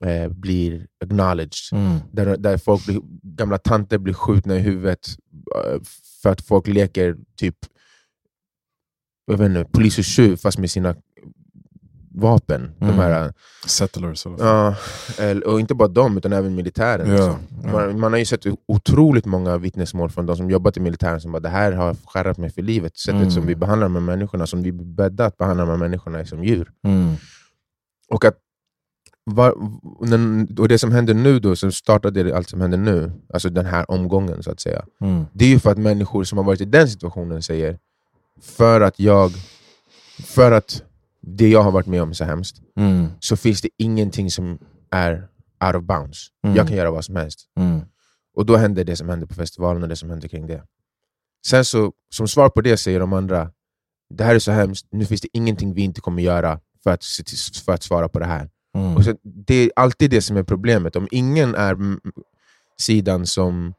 eh, 0.00 0.28
blir 0.28 0.86
acknowledged. 1.04 1.72
Mm. 1.78 1.98
Där, 2.12 2.36
där 2.36 2.56
folk 2.58 2.86
blir, 2.86 3.00
gamla 3.22 3.58
tanter 3.58 3.98
blir 3.98 4.14
skjutna 4.14 4.56
i 4.56 4.60
huvudet 4.60 5.06
eh, 5.64 5.80
för 6.22 6.30
att 6.30 6.40
folk 6.40 6.66
leker 6.66 7.16
typ 7.36 7.56
jag 9.26 9.36
vet 9.38 9.48
inte, 9.48 9.64
polis 9.72 9.98
och 9.98 10.04
tjuv 10.04 10.36
fast 10.36 10.58
med 10.58 10.70
sina 10.70 10.94
vapen. 12.16 12.72
De 12.78 12.84
Mm. 12.84 12.98
här, 12.98 13.32
Settlers. 13.66 14.26
Eller? 14.26 14.44
ja, 14.44 14.74
och 15.46 15.60
inte 15.60 15.74
bara 15.74 15.88
de, 15.88 16.16
utan 16.18 16.32
även 16.32 16.54
militären. 16.54 17.08
Ja, 17.08 17.14
liksom. 17.14 17.38
ja. 17.62 17.72
Man, 17.72 18.00
man 18.00 18.12
har 18.12 18.18
ju 18.18 18.24
sett 18.24 18.46
otroligt 18.68 19.24
många 19.24 19.58
vittnesmål 19.58 20.10
från 20.10 20.26
de 20.26 20.36
som 20.36 20.50
jobbat 20.50 20.76
i 20.76 20.80
militären 20.80 21.20
som 21.20 21.32
bara 21.32 21.40
det 21.40 21.48
här 21.48 21.72
har 21.72 21.96
skärrat 22.06 22.38
mig 22.38 22.50
för 22.50 22.62
livet. 22.62 22.96
Sättet 22.96 23.20
Mm. 23.20 23.30
som 23.30 23.46
vi 23.46 23.56
behandlar 23.56 23.86
de 23.86 23.94
här 23.94 24.00
människorna, 24.02 24.46
som 24.46 24.62
vi 24.62 24.72
bäddar 24.72 25.26
att 25.26 25.36
behandla 25.36 25.64
de 25.64 25.70
här 25.70 25.76
människorna 25.78 26.18
är 26.18 26.24
som 26.24 26.44
djur. 26.44 26.70
Mm. 26.84 27.14
Och, 28.08 28.24
att, 28.24 28.38
var, 29.24 29.54
och 30.58 30.68
det 30.68 30.78
som 30.78 30.92
händer 30.92 31.14
nu, 31.14 31.38
då, 31.40 31.56
som 31.56 31.72
startade 31.72 32.22
det, 32.22 32.36
allt 32.36 32.48
som 32.48 32.60
händer 32.60 32.78
nu, 32.78 33.12
alltså 33.34 33.50
den 33.50 33.66
här 33.66 33.90
omgången 33.90 34.42
så 34.42 34.50
att 34.50 34.60
säga, 34.60 34.84
Mm. 35.00 35.24
det 35.32 35.44
är 35.44 35.48
ju 35.48 35.58
för 35.58 35.70
att 35.70 35.78
människor 35.78 36.24
som 36.24 36.38
har 36.38 36.44
varit 36.44 36.60
i 36.60 36.64
den 36.64 36.88
situationen 36.88 37.42
säger 37.42 37.78
för 38.42 38.80
att 38.80 39.00
jag, 39.00 39.32
för 40.24 40.52
att 40.52 40.82
det 41.20 41.48
jag 41.48 41.62
har 41.62 41.70
varit 41.70 41.86
med 41.86 42.02
om 42.02 42.10
är 42.10 42.14
så 42.14 42.24
hemskt, 42.24 42.56
Mm. 42.76 43.06
så 43.20 43.36
finns 43.36 43.60
det 43.60 43.68
ingenting 43.78 44.30
som 44.30 44.58
är 44.90 45.28
out 45.66 45.74
of 45.76 45.82
bounds. 45.82 46.26
Mm. 46.44 46.56
Jag 46.56 46.68
kan 46.68 46.76
göra 46.76 46.90
vad 46.90 47.04
som 47.04 47.16
helst. 47.16 47.40
Mm. 47.56 47.80
Och 48.36 48.46
då 48.46 48.56
händer 48.56 48.84
det 48.84 48.96
som 48.96 49.08
händer 49.08 49.26
på 49.26 49.34
festivalen 49.34 49.82
och 49.82 49.88
det 49.88 49.96
som 49.96 50.10
händer 50.10 50.28
kring 50.28 50.46
det. 50.46 50.62
Sen 51.46 51.64
så, 51.64 51.92
som 52.14 52.28
svar 52.28 52.48
på 52.48 52.60
det 52.60 52.76
säger 52.76 53.00
de 53.00 53.12
andra, 53.12 53.50
det 54.10 54.24
här 54.24 54.34
är 54.34 54.38
så 54.38 54.52
hemskt, 54.52 54.86
nu 54.90 55.04
finns 55.04 55.20
det 55.20 55.28
ingenting 55.32 55.74
vi 55.74 55.82
inte 55.82 56.00
kommer 56.00 56.22
göra 56.22 56.60
för 56.82 56.90
att, 56.90 57.04
för 57.64 57.72
att 57.72 57.82
svara 57.82 58.08
på 58.08 58.18
det 58.18 58.26
här. 58.26 58.50
Mm. 58.74 58.96
Och 58.96 59.04
så, 59.04 59.14
det 59.22 59.54
är 59.54 59.70
alltid 59.76 60.10
det 60.10 60.20
som 60.20 60.36
är 60.36 60.42
problemet. 60.42 60.96
Om 60.96 61.08
ingen 61.10 61.54
är 61.54 61.76
sidan 62.78 63.26
som 63.26 63.74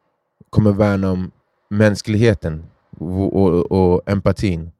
kommer 0.49 0.71
värna 0.71 1.11
om 1.11 1.31
mänskligheten 1.69 2.65
och, 2.99 3.35
och, 3.35 3.71
och 3.71 4.09
empatin, 4.09 4.71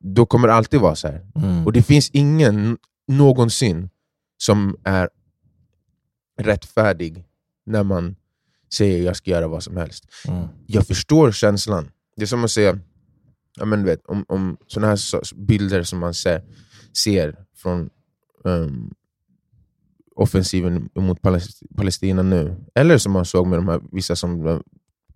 då 0.00 0.26
kommer 0.26 0.48
det 0.48 0.54
alltid 0.54 0.80
vara 0.80 0.94
så 0.94 1.08
här. 1.08 1.26
Mm. 1.34 1.66
Och 1.66 1.72
det 1.72 1.82
finns 1.82 2.10
ingen 2.10 2.78
någonsin 3.08 3.90
som 4.38 4.76
är 4.84 5.08
rättfärdig 6.40 7.24
när 7.66 7.82
man 7.82 8.16
säger 8.74 9.04
jag 9.04 9.16
ska 9.16 9.30
göra 9.30 9.48
vad 9.48 9.62
som 9.62 9.76
helst. 9.76 10.04
Mm. 10.28 10.48
Jag 10.66 10.86
förstår 10.86 11.32
känslan. 11.32 11.90
Det 12.16 12.22
är 12.22 12.26
som 12.26 12.44
att 12.44 12.50
säga, 12.50 12.78
ja, 13.56 13.64
men 13.64 13.84
vet, 13.84 14.06
om, 14.06 14.24
om 14.28 14.56
såna 14.66 14.86
här 14.86 14.98
bilder 15.34 15.82
som 15.82 15.98
man 15.98 16.14
ser, 16.14 16.42
ser 16.92 17.36
från 17.56 17.90
ehm, 18.44 18.94
offensiven 20.16 20.88
mot 20.94 21.22
Palest- 21.22 21.62
Palestina 21.76 22.22
nu, 22.22 22.56
eller 22.74 22.98
som 22.98 23.12
man 23.12 23.24
såg 23.24 23.46
med 23.46 23.58
de 23.58 23.68
här 23.68 23.80
vissa 23.92 24.16
som 24.16 24.62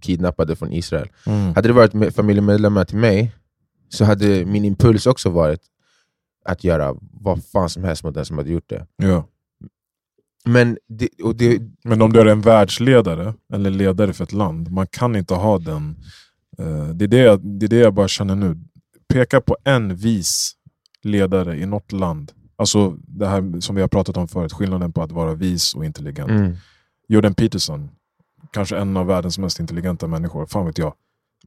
kidnappade 0.01 0.57
från 0.57 0.73
Israel. 0.73 1.09
Mm. 1.27 1.55
Hade 1.55 1.69
det 1.69 1.73
varit 1.73 1.95
med 1.95 2.15
familjemedlemmar 2.15 2.85
till 2.85 2.97
mig 2.99 3.33
så 3.89 4.05
hade 4.05 4.45
min 4.45 4.65
impuls 4.65 5.07
också 5.07 5.31
varit 5.31 5.61
att 6.45 6.65
göra 6.65 6.97
vad 7.01 7.45
fan 7.45 7.69
som 7.69 7.85
helst 7.85 8.05
mot 8.05 8.15
den 8.15 8.25
som 8.25 8.39
hade 8.39 8.51
gjort 8.51 8.69
det. 8.69 8.87
Ja. 8.97 9.29
Men 10.45 10.79
det, 10.89 11.09
och 11.23 11.37
det, 11.37 11.61
Men 11.85 12.03
om 12.03 12.13
du 12.13 12.21
är 12.21 12.27
en 12.27 12.41
världsledare, 12.41 13.35
eller 13.53 13.71
ledare 13.71 14.13
för 14.13 14.25
ett 14.25 14.33
land, 14.33 14.71
man 14.71 14.87
kan 14.87 15.17
inte 15.17 15.35
ha 15.35 15.59
den... 15.59 15.97
eh, 16.59 16.89
det, 16.89 17.05
är 17.05 17.09
det, 17.09 17.19
jag, 17.19 17.41
det 17.61 17.67
är 17.67 17.71
det 17.71 17.77
jag 17.77 17.95
bara 17.95 18.09
känner 18.09 18.35
nu. 18.35 18.57
Peka 19.09 19.41
på 19.41 19.57
en 19.65 19.97
vis 19.97 20.53
ledare 21.03 21.59
i 21.59 21.67
något 21.67 21.93
land. 21.93 22.33
Alltså 22.61 22.97
det 23.07 23.27
här 23.27 23.61
som 23.61 23.75
vi 23.75 23.81
har 23.81 23.89
pratat 23.89 24.17
om 24.17 24.29
förut, 24.29 24.53
skillnaden 24.53 24.93
på 24.93 25.03
att 25.03 25.13
vara 25.13 25.35
vis 25.35 25.75
och 25.75 25.85
intelligent. 25.85 26.31
mm. 26.31 26.57
Jordan 27.09 27.35
Peterson, 27.35 27.91
kanske 28.53 28.77
en 28.77 28.97
av 28.97 29.07
världens 29.07 29.39
mest 29.39 29.61
intelligenta 29.61 30.07
människor, 30.07 30.47
fan 30.47 30.67
vet 30.67 30.79
jag. 30.79 30.95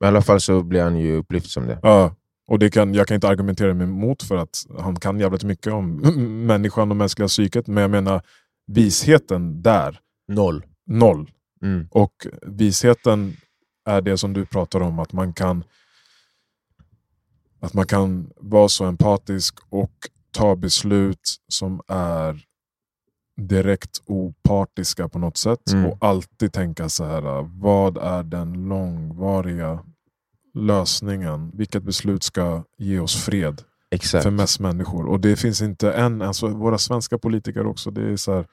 I 0.01 0.05
alla 0.05 0.21
fall 0.21 0.41
så 0.41 0.63
blir 0.63 0.83
han 0.83 0.97
ju 0.99 1.15
upplyft 1.15 1.49
som 1.49 1.67
det. 1.67 1.79
Ja, 1.83 2.15
Och 2.47 2.59
det 2.59 2.69
kan, 2.69 2.93
jag 2.93 3.07
kan 3.07 3.15
inte 3.15 3.27
argumentera 3.27 3.71
emot 3.71 4.23
för 4.23 4.37
att 4.37 4.65
han 4.79 4.95
kan 4.95 5.19
jävligt 5.19 5.43
mycket 5.43 5.73
om 5.73 5.95
människan 6.47 6.91
och 6.91 6.97
mänskliga 6.97 7.27
psyket, 7.27 7.67
men 7.67 7.81
jag 7.81 7.91
menar 7.91 8.21
visheten 8.67 9.61
där, 9.61 9.99
Noll. 10.27 10.65
noll. 10.87 11.31
Mm. 11.61 11.87
Och 11.91 12.13
visheten 12.41 13.37
är 13.85 14.01
det 14.01 14.17
som 14.17 14.33
du 14.33 14.45
pratar 14.45 14.79
om, 14.79 14.99
att 14.99 15.13
man 15.13 15.33
kan 15.33 15.63
att 17.59 17.73
man 17.73 17.85
kan 17.87 18.29
vara 18.37 18.69
så 18.69 18.85
empatisk 18.85 19.55
och 19.69 19.93
ta 20.33 20.55
beslut 20.55 21.35
som 21.47 21.81
är 21.87 22.45
direkt 23.41 24.01
opartiska 24.05 25.09
på 25.09 25.19
något 25.19 25.37
sätt. 25.37 25.71
Mm. 25.71 25.85
Och 25.85 25.97
alltid 26.01 26.53
tänka 26.53 26.89
så 26.89 27.03
här, 27.03 27.49
vad 27.61 27.97
är 27.97 28.23
den 28.23 28.53
långvariga 28.53 29.79
lösningen? 30.53 31.51
Vilket 31.53 31.83
beslut 31.83 32.23
ska 32.23 32.63
ge 32.77 32.99
oss 32.99 33.23
fred 33.23 33.61
Exakt. 33.91 34.23
för 34.23 34.31
mest 34.31 34.59
människor? 34.59 35.05
Och 35.05 35.19
det 35.19 35.35
finns 35.35 35.61
inte 35.61 35.93
en, 35.93 36.21
alltså 36.21 36.47
våra 36.47 36.77
svenska 36.77 37.17
politiker 37.17 37.67
också, 37.67 37.91
det 37.91 38.11
är 38.11 38.17
så 38.17 38.33
här, 38.33 38.45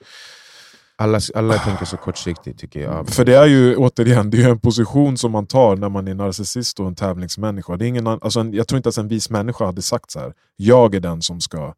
Alla, 1.00 1.20
alla 1.34 1.58
tänker 1.58 1.84
så 1.84 1.96
kortsiktigt 1.96 2.58
tycker 2.60 2.80
jag. 2.80 3.08
För 3.08 3.24
det 3.24 3.34
är 3.34 3.46
ju 3.46 3.76
återigen 3.76 4.30
det 4.30 4.42
är 4.42 4.48
en 4.50 4.58
position 4.58 5.16
som 5.16 5.32
man 5.32 5.46
tar 5.46 5.76
när 5.76 5.88
man 5.88 6.08
är 6.08 6.14
narcissist 6.14 6.80
och 6.80 6.86
en 6.86 6.94
tävlingsmänniska. 6.94 7.76
Det 7.76 7.84
är 7.84 7.88
ingen, 7.88 8.06
alltså 8.06 8.44
jag 8.44 8.68
tror 8.68 8.76
inte 8.76 8.88
att 8.88 8.96
en 8.98 9.08
vis 9.08 9.30
människa 9.30 9.64
hade 9.66 9.82
sagt 9.82 10.10
så 10.10 10.20
här. 10.20 10.32
jag 10.56 10.94
är 10.94 11.00
den 11.00 11.22
som 11.22 11.40
ska 11.40 11.74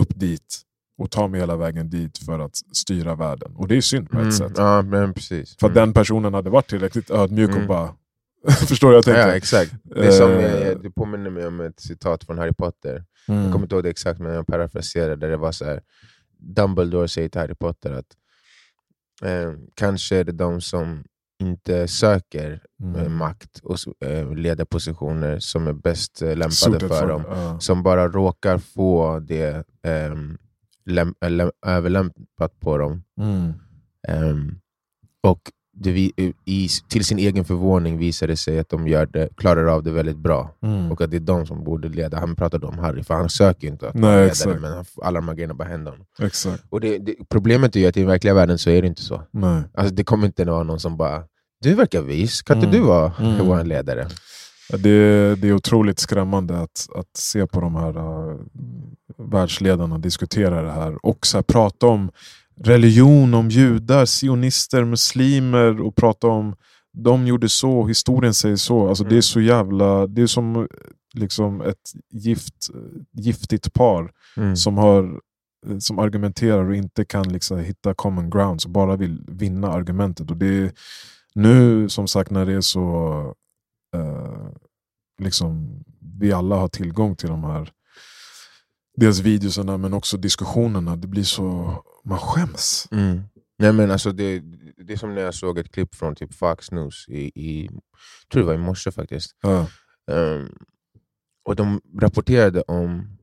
upp 0.00 0.08
dit 0.20 0.60
och 0.98 1.10
ta 1.10 1.28
mig 1.28 1.40
hela 1.40 1.56
vägen 1.56 1.90
dit 1.90 2.18
för 2.18 2.38
att 2.38 2.56
styra 2.72 3.14
världen. 3.14 3.52
Och 3.56 3.68
det 3.68 3.76
är 3.76 3.80
synd 3.80 4.10
på 4.10 4.16
ett 4.16 4.20
Mm, 4.22 4.32
sätt. 4.32 4.52
ja, 4.56 4.82
men 4.82 5.14
precis. 5.14 5.56
För 5.60 5.66
att 5.66 5.72
Mm. 5.72 5.86
den 5.86 5.94
personen 5.94 6.34
hade 6.34 6.50
varit 6.50 6.68
tillräckligt 6.70 7.10
ödmjuk 7.10 7.50
och 7.50 7.56
Mm. 7.56 7.68
bara... 7.68 7.94
Förstår 8.68 8.88
du 8.88 8.92
vad 8.92 8.96
jag 8.96 9.04
tänker? 9.04 9.28
Ja, 9.28 9.34
exakt. 9.34 9.72
Det, 9.82 10.06
är 10.06 10.10
som, 10.10 10.30
Eh, 10.30 10.54
eh, 10.68 10.78
det 10.78 10.90
påminner 10.90 11.30
mig 11.30 11.46
om 11.46 11.60
ett 11.60 11.80
citat 11.80 12.24
från 12.24 12.38
Harry 12.38 12.52
Potter. 12.54 13.04
Jag 13.26 13.36
mm. 13.36 13.52
kommer 13.52 13.64
inte 13.64 13.74
ihåg 13.74 13.84
det 13.84 13.90
exakt, 13.90 14.20
men 14.20 14.32
jag 14.34 14.46
parafraserar 14.46 15.16
där 15.16 15.30
det 15.30 15.36
var 15.36 15.52
så 15.52 15.64
här. 15.64 15.80
Dumbledore 16.38 17.08
säger 17.08 17.28
till 17.28 17.40
Harry 17.40 17.54
Potter 17.54 17.90
att 17.92 18.06
eh, 19.22 19.52
kanske 19.74 20.16
är 20.16 20.24
det 20.24 20.32
de 20.32 20.60
som 20.60 21.04
inte 21.42 21.88
söker 21.88 22.50
eh, 22.52 23.00
Mm. 23.00 23.16
makt 23.16 23.58
och 23.62 24.04
eh, 24.06 24.34
ledarpositioner 24.34 25.38
som 25.38 25.66
är 25.66 25.72
bäst 25.72 26.22
eh, 26.22 26.28
lämpade 26.28 26.50
Suited 26.52 26.88
för 26.88 27.08
dem. 27.08 27.24
ja. 27.28 27.60
Som 27.60 27.82
bara 27.82 28.08
råkar 28.08 28.58
få 28.58 29.18
det 29.18 29.64
ehm, 29.82 30.38
läm- 30.86 31.14
läm- 31.20 31.52
överlämpat 31.66 32.60
på 32.60 32.78
dem. 32.78 33.02
Mm. 33.20 33.52
Ehm, 34.08 34.60
och 35.22 35.40
det 35.72 35.90
i, 36.44 36.68
till 36.88 37.04
sin 37.04 37.18
egen 37.18 37.44
förvåning 37.44 37.98
visar 37.98 38.26
det 38.28 38.36
sig 38.36 38.58
att 38.58 38.68
de 38.68 38.88
gör 38.88 39.06
det, 39.06 39.28
klarar 39.36 39.66
av 39.66 39.82
det 39.82 39.90
väldigt 39.90 40.16
bra. 40.16 40.54
Mm. 40.62 40.92
Och 40.92 41.00
att 41.00 41.10
det 41.10 41.16
är 41.16 41.20
de 41.20 41.46
som 41.46 41.64
borde 41.64 41.88
leda. 41.88 42.18
Han 42.18 42.36
pratade 42.36 42.66
om 42.66 42.78
Harry, 42.78 43.02
för 43.02 43.14
han 43.14 43.30
söker 43.30 43.62
ju 43.62 43.72
inte 43.72 43.88
att 43.88 43.94
Nej, 43.94 44.32
ledare, 44.44 44.60
men 44.60 44.72
han, 44.72 44.84
alla 45.02 45.20
de 45.20 45.28
här 45.28 45.34
grejerna 45.34 45.54
bara 45.54 45.68
händer 45.68 45.90
honom. 45.90 46.06
Exakt. 46.22 46.64
Och 46.70 46.80
det, 46.80 46.98
det, 46.98 47.14
problemet 47.28 47.76
är 47.76 47.80
ju 47.80 47.86
att 47.86 47.96
i 47.96 48.00
den 48.00 48.08
verkliga 48.08 48.34
världen 48.34 48.58
så 48.58 48.70
är 48.70 48.82
det 48.82 48.88
inte 48.88 49.02
så. 49.02 49.22
Nej. 49.30 49.62
Alltså, 49.74 49.94
det 49.94 50.04
kommer 50.04 50.26
inte 50.26 50.44
vara 50.44 50.62
någon 50.62 50.80
som 50.80 50.96
bara 50.96 51.22
du 51.62 51.74
verkar 51.74 52.02
vis, 52.02 52.42
kan 52.42 52.56
inte 52.56 52.68
Mm. 52.68 52.80
du 52.80 52.86
vara 52.86 53.12
Mm. 53.20 53.46
vår 53.46 53.64
ledare? 53.64 54.08
Det, 54.78 55.34
det 55.36 55.48
är 55.48 55.52
otroligt 55.52 55.98
skrämmande 55.98 56.58
att, 56.58 56.86
att 56.94 57.16
se 57.16 57.46
på 57.46 57.60
de 57.60 57.74
här 57.74 57.98
uh, 57.98 58.36
världsledarna 59.18 59.98
diskutera 59.98 60.62
det 60.62 60.70
här 60.72 61.06
och 61.06 61.26
så 61.26 61.36
här, 61.36 61.42
prata 61.42 61.86
om 61.86 62.10
religion, 62.64 63.34
om 63.34 63.48
judar, 63.48 64.04
sionister, 64.06 64.84
muslimer 64.84 65.80
och 65.80 65.96
prata 65.96 66.26
om 66.26 66.56
de 66.92 67.26
gjorde 67.26 67.48
så, 67.48 67.86
historien 67.86 68.34
säger 68.34 68.56
så. 68.56 68.88
Alltså, 68.88 69.04
Det 69.04 69.08
är 69.08 69.12
Mm. 69.12 69.22
så 69.22 69.40
jävla, 69.40 70.06
det 70.06 70.22
är 70.22 70.26
som 70.26 70.68
liksom 71.14 71.60
ett 71.60 71.92
gift, 72.12 72.54
giftigt 73.12 73.72
par 73.72 74.10
Mm. 74.36 74.56
som, 74.56 74.78
har, 74.78 75.20
som 75.78 75.98
argumenterar 75.98 76.64
och 76.68 76.76
inte 76.76 77.04
kan 77.04 77.32
liksom 77.32 77.58
hitta 77.58 77.94
common 77.94 78.30
ground, 78.30 78.60
och 78.64 78.70
bara 78.70 78.96
vill 78.96 79.24
vinna 79.28 79.68
argumentet. 79.68 80.30
Och 80.30 80.36
det 80.36 80.46
är, 80.46 80.72
nu 81.34 81.88
som 81.88 82.08
sagt 82.08 82.30
när 82.30 82.46
det 82.46 82.52
är 82.52 82.60
så 82.60 82.84
eh, 83.96 84.48
liksom, 85.22 85.82
vi 86.20 86.32
alla 86.32 86.56
har 86.56 86.68
tillgång 86.68 87.16
till 87.16 87.28
de 87.28 87.44
här 87.44 87.70
dels 89.00 89.18
videorna 89.18 89.76
men 89.76 89.94
också 89.94 90.16
diskussionerna. 90.16 90.96
Det 90.96 91.08
blir 91.08 91.24
så, 91.24 91.44
man 92.04 92.18
skäms. 92.18 92.88
Mm. 92.90 93.22
Nej, 93.58 93.72
men 93.72 93.90
alltså 93.90 94.12
det, 94.12 94.42
det 94.86 94.92
är 94.92 94.96
som 94.96 95.14
när 95.14 95.22
jag 95.22 95.34
såg 95.34 95.58
ett 95.58 95.72
klipp 95.72 95.94
från 95.94 96.14
typ 96.14 96.34
Fox 96.34 96.70
News, 96.70 97.08
i, 97.08 97.20
i, 97.20 97.64
jag 97.64 98.30
tror 98.32 98.42
det 98.42 98.46
var 98.46 98.54
i 98.54 98.58
morse 98.58 98.90
faktiskt. 98.90 99.30
Ja. 99.42 99.66
Ehm, 100.12 100.48
och 101.44 101.56
de 101.56 101.80
rapporterade 102.00 102.60
om 102.60 103.18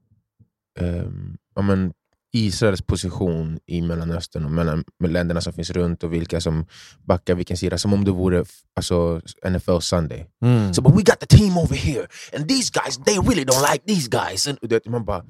um, 0.80 1.38
ja, 1.56 1.62
men 1.62 1.94
Israels 2.34 2.82
position 2.82 3.60
i 3.66 3.82
Mellanöstern 3.82 4.46
och 4.46 4.52
mellan 4.52 4.84
med 5.00 5.12
länderna 5.12 5.42
som 5.42 5.54
finns 5.54 5.72
runt 5.72 6.04
och 6.04 6.13
vilka 6.13 6.42
som 6.42 6.66
backar 7.06 7.36
vilken 7.36 7.58
sida, 7.58 7.78
som 7.78 7.94
om 7.94 8.06
det 8.06 8.12
vore 8.12 8.46
alltså, 8.76 9.22
NFL 9.50 9.80
Sunday. 9.80 10.26
Mm. 10.42 10.74
Så 10.74 10.82
bara, 10.82 10.96
we 10.96 11.02
got 11.02 11.20
the 11.20 11.38
team 11.38 11.58
over 11.58 11.76
here, 11.76 12.08
and 12.36 12.50
these 12.50 12.72
guys, 12.72 12.98
they 13.06 13.18
really 13.20 13.46
don't 13.46 13.72
like 13.72 13.86
these 13.86 14.10
guys. 14.10 14.48
And, 14.48 14.58
man 14.86 15.06
bara, 15.06 15.24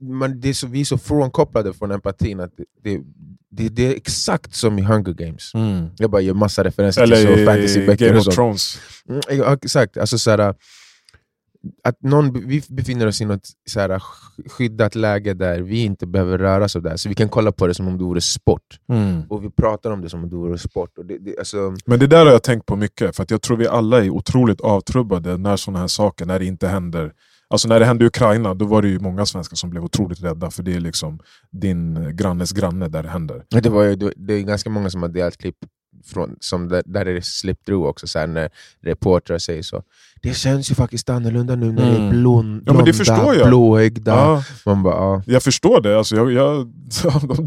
man, 0.00 0.40
det 0.40 0.48
är 0.48 0.52
så, 0.52 0.66
vi 0.66 0.80
är 0.80 0.84
så 0.84 0.98
frånkopplade 0.98 1.72
från 1.72 1.90
empatin 1.90 2.40
att 2.40 2.52
det, 2.56 2.64
det, 2.82 3.00
det, 3.50 3.68
det 3.68 3.86
är 3.86 3.96
exakt 3.96 4.54
som 4.54 4.78
i 4.78 4.82
Hunger 4.82 5.12
Games. 5.12 5.54
Mm. 5.54 5.86
Jag 5.96 6.10
bara 6.10 6.22
gör 6.22 6.34
massa 6.34 6.64
referenser 6.64 7.02
Eller 7.02 7.16
till 7.16 7.38
så 7.38 7.44
fantasyböcker 7.44 8.06
Game 8.06 8.20
och 8.20 8.26
of. 8.26 8.34
Thrones. 8.34 8.78
Mm, 9.08 9.52
exakt. 9.62 9.96
Alltså, 9.96 10.18
såhär, 10.18 10.54
att 11.84 12.02
någon, 12.02 12.48
vi 12.48 12.62
befinner 12.68 13.06
oss 13.06 13.20
i 13.20 13.24
något 13.24 13.48
såhär, 13.66 14.02
skyddat 14.46 14.94
läge 14.94 15.34
där 15.34 15.60
vi 15.60 15.78
inte 15.78 16.06
behöver 16.06 16.38
röra 16.38 16.64
oss 16.64 16.76
av 16.76 16.82
det 16.82 16.90
här, 16.90 16.96
så 16.96 17.08
vi 17.08 17.14
kan 17.14 17.28
kolla 17.28 17.52
på 17.52 17.66
det 17.66 17.74
som 17.74 17.88
om 17.88 17.98
det 17.98 18.04
vore 18.04 18.20
sport. 18.20 18.80
Mm. 18.88 19.22
Och 19.28 19.44
vi 19.44 19.50
pratar 19.50 19.90
om 19.90 20.00
det 20.00 20.10
som 20.10 20.24
om 20.24 20.30
det 20.30 20.36
vore 20.36 20.58
sport. 20.58 20.98
Och 20.98 21.06
det, 21.06 21.18
det, 21.18 21.38
alltså, 21.38 21.74
Men 21.86 21.98
det 21.98 22.06
där 22.06 22.24
har 22.24 22.32
jag 22.32 22.42
tänkt 22.42 22.66
på 22.66 22.76
mycket, 22.76 23.16
för 23.16 23.22
att 23.22 23.30
jag 23.30 23.42
tror 23.42 23.56
vi 23.56 23.66
alla 23.66 24.04
är 24.04 24.10
otroligt 24.10 24.60
avtrubbade 24.60 25.36
när 25.36 25.56
sådana 25.56 25.78
här 25.78 25.88
saker, 25.88 26.26
när 26.26 26.38
det 26.38 26.44
inte 26.44 26.68
händer. 26.68 27.12
Alltså 27.54 27.68
när 27.68 27.80
det 27.80 27.86
hände 27.86 28.04
i 28.04 28.08
Ukraina, 28.08 28.54
då 28.54 28.64
var 28.64 28.82
det 28.82 28.88
ju 28.88 28.98
många 28.98 29.26
svenskar 29.26 29.56
som 29.56 29.70
blev 29.70 29.84
otroligt 29.84 30.22
rädda, 30.22 30.50
för 30.50 30.62
det 30.62 30.74
är 30.74 30.80
liksom 30.80 31.18
din 31.50 32.16
grannes 32.16 32.52
granne 32.52 32.88
där 32.88 33.02
det 33.02 33.08
händer. 33.08 33.42
det, 33.62 33.68
var 33.68 33.82
ju, 33.82 33.96
det, 33.96 34.12
det 34.16 34.34
är 34.34 34.40
ganska 34.40 34.70
många 34.70 34.90
som 34.90 35.02
har 35.02 35.08
delat 35.08 35.36
klipp 35.36 35.56
från, 36.06 36.36
som 36.40 36.68
där, 36.68 36.82
där 36.86 37.04
det 37.04 37.10
är 37.10 37.20
slip 37.20 37.64
through 37.64 37.88
också, 37.88 38.06
såhär, 38.06 38.26
när 38.26 38.48
reportrar 38.82 39.38
säger 39.38 39.62
så. 39.62 39.82
Det 40.22 40.34
känns 40.36 40.70
ju 40.70 40.74
faktiskt 40.74 41.10
annorlunda 41.10 41.54
nu 41.56 41.72
när 41.72 41.90
det 41.90 41.96
är 41.96 42.00
Mm. 42.00 42.10
blond, 42.10 42.62
Ja, 42.66 42.72
men 42.72 42.84
det 42.84 42.92
blonda, 42.92 42.92
förstår 42.92 43.34
jag. 43.34 43.48
blåögda. 43.48 44.12
Ja, 44.12 44.42
Man 44.66 44.82
bara, 44.82 44.94
ja. 44.94 45.22
jag 45.26 45.42
förstår 45.42 45.80
det, 45.80 45.98
alltså 45.98 46.16
jag, 46.16 46.32
jag, 46.32 46.66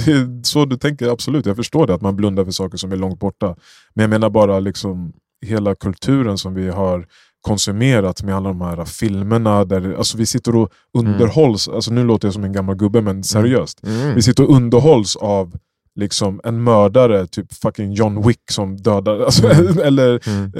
det 0.05 0.11
är 0.11 0.43
så 0.43 0.65
du 0.65 0.77
tänker, 0.77 1.09
absolut. 1.09 1.45
Jag 1.45 1.55
förstår 1.55 1.87
det, 1.87 1.93
att 1.93 2.01
man 2.01 2.15
blundar 2.15 2.45
för 2.45 2.51
saker 2.51 2.77
som 2.77 2.91
är 2.91 2.95
långt 2.97 3.19
borta. 3.19 3.55
Men 3.93 4.03
jag 4.03 4.09
menar 4.09 4.29
bara 4.29 4.59
liksom 4.59 5.13
hela 5.45 5.75
kulturen 5.75 6.37
som 6.37 6.53
vi 6.53 6.69
har 6.69 7.05
konsumerat 7.41 8.23
med 8.23 8.35
alla 8.35 8.49
de 8.49 8.61
här 8.61 8.85
filmerna. 8.85 9.65
Där, 9.65 9.93
alltså 9.97 10.17
vi 10.17 10.25
sitter 10.25 10.55
och 10.55 10.69
underhålls, 10.97 11.67
alltså 11.67 11.91
nu 11.91 12.03
låter 12.03 12.27
jag 12.27 12.33
som 12.33 12.43
en 12.43 12.53
gammal 12.53 12.75
gubbe 12.75 13.01
men 13.01 13.23
seriöst. 13.23 13.83
Mm. 13.83 14.15
Vi 14.15 14.21
sitter 14.21 14.43
och 14.43 14.55
underhålls 14.55 15.15
av 15.15 15.53
liksom 15.95 16.41
en 16.43 16.63
mördare, 16.63 17.27
typ 17.27 17.53
fucking 17.53 17.93
John 17.93 18.27
Wick 18.27 18.51
som 18.51 18.77
dödar, 18.77 19.19
alltså, 19.19 19.47
Mm. 19.51 19.79
eller 19.83 20.27
Mm. 20.29 20.51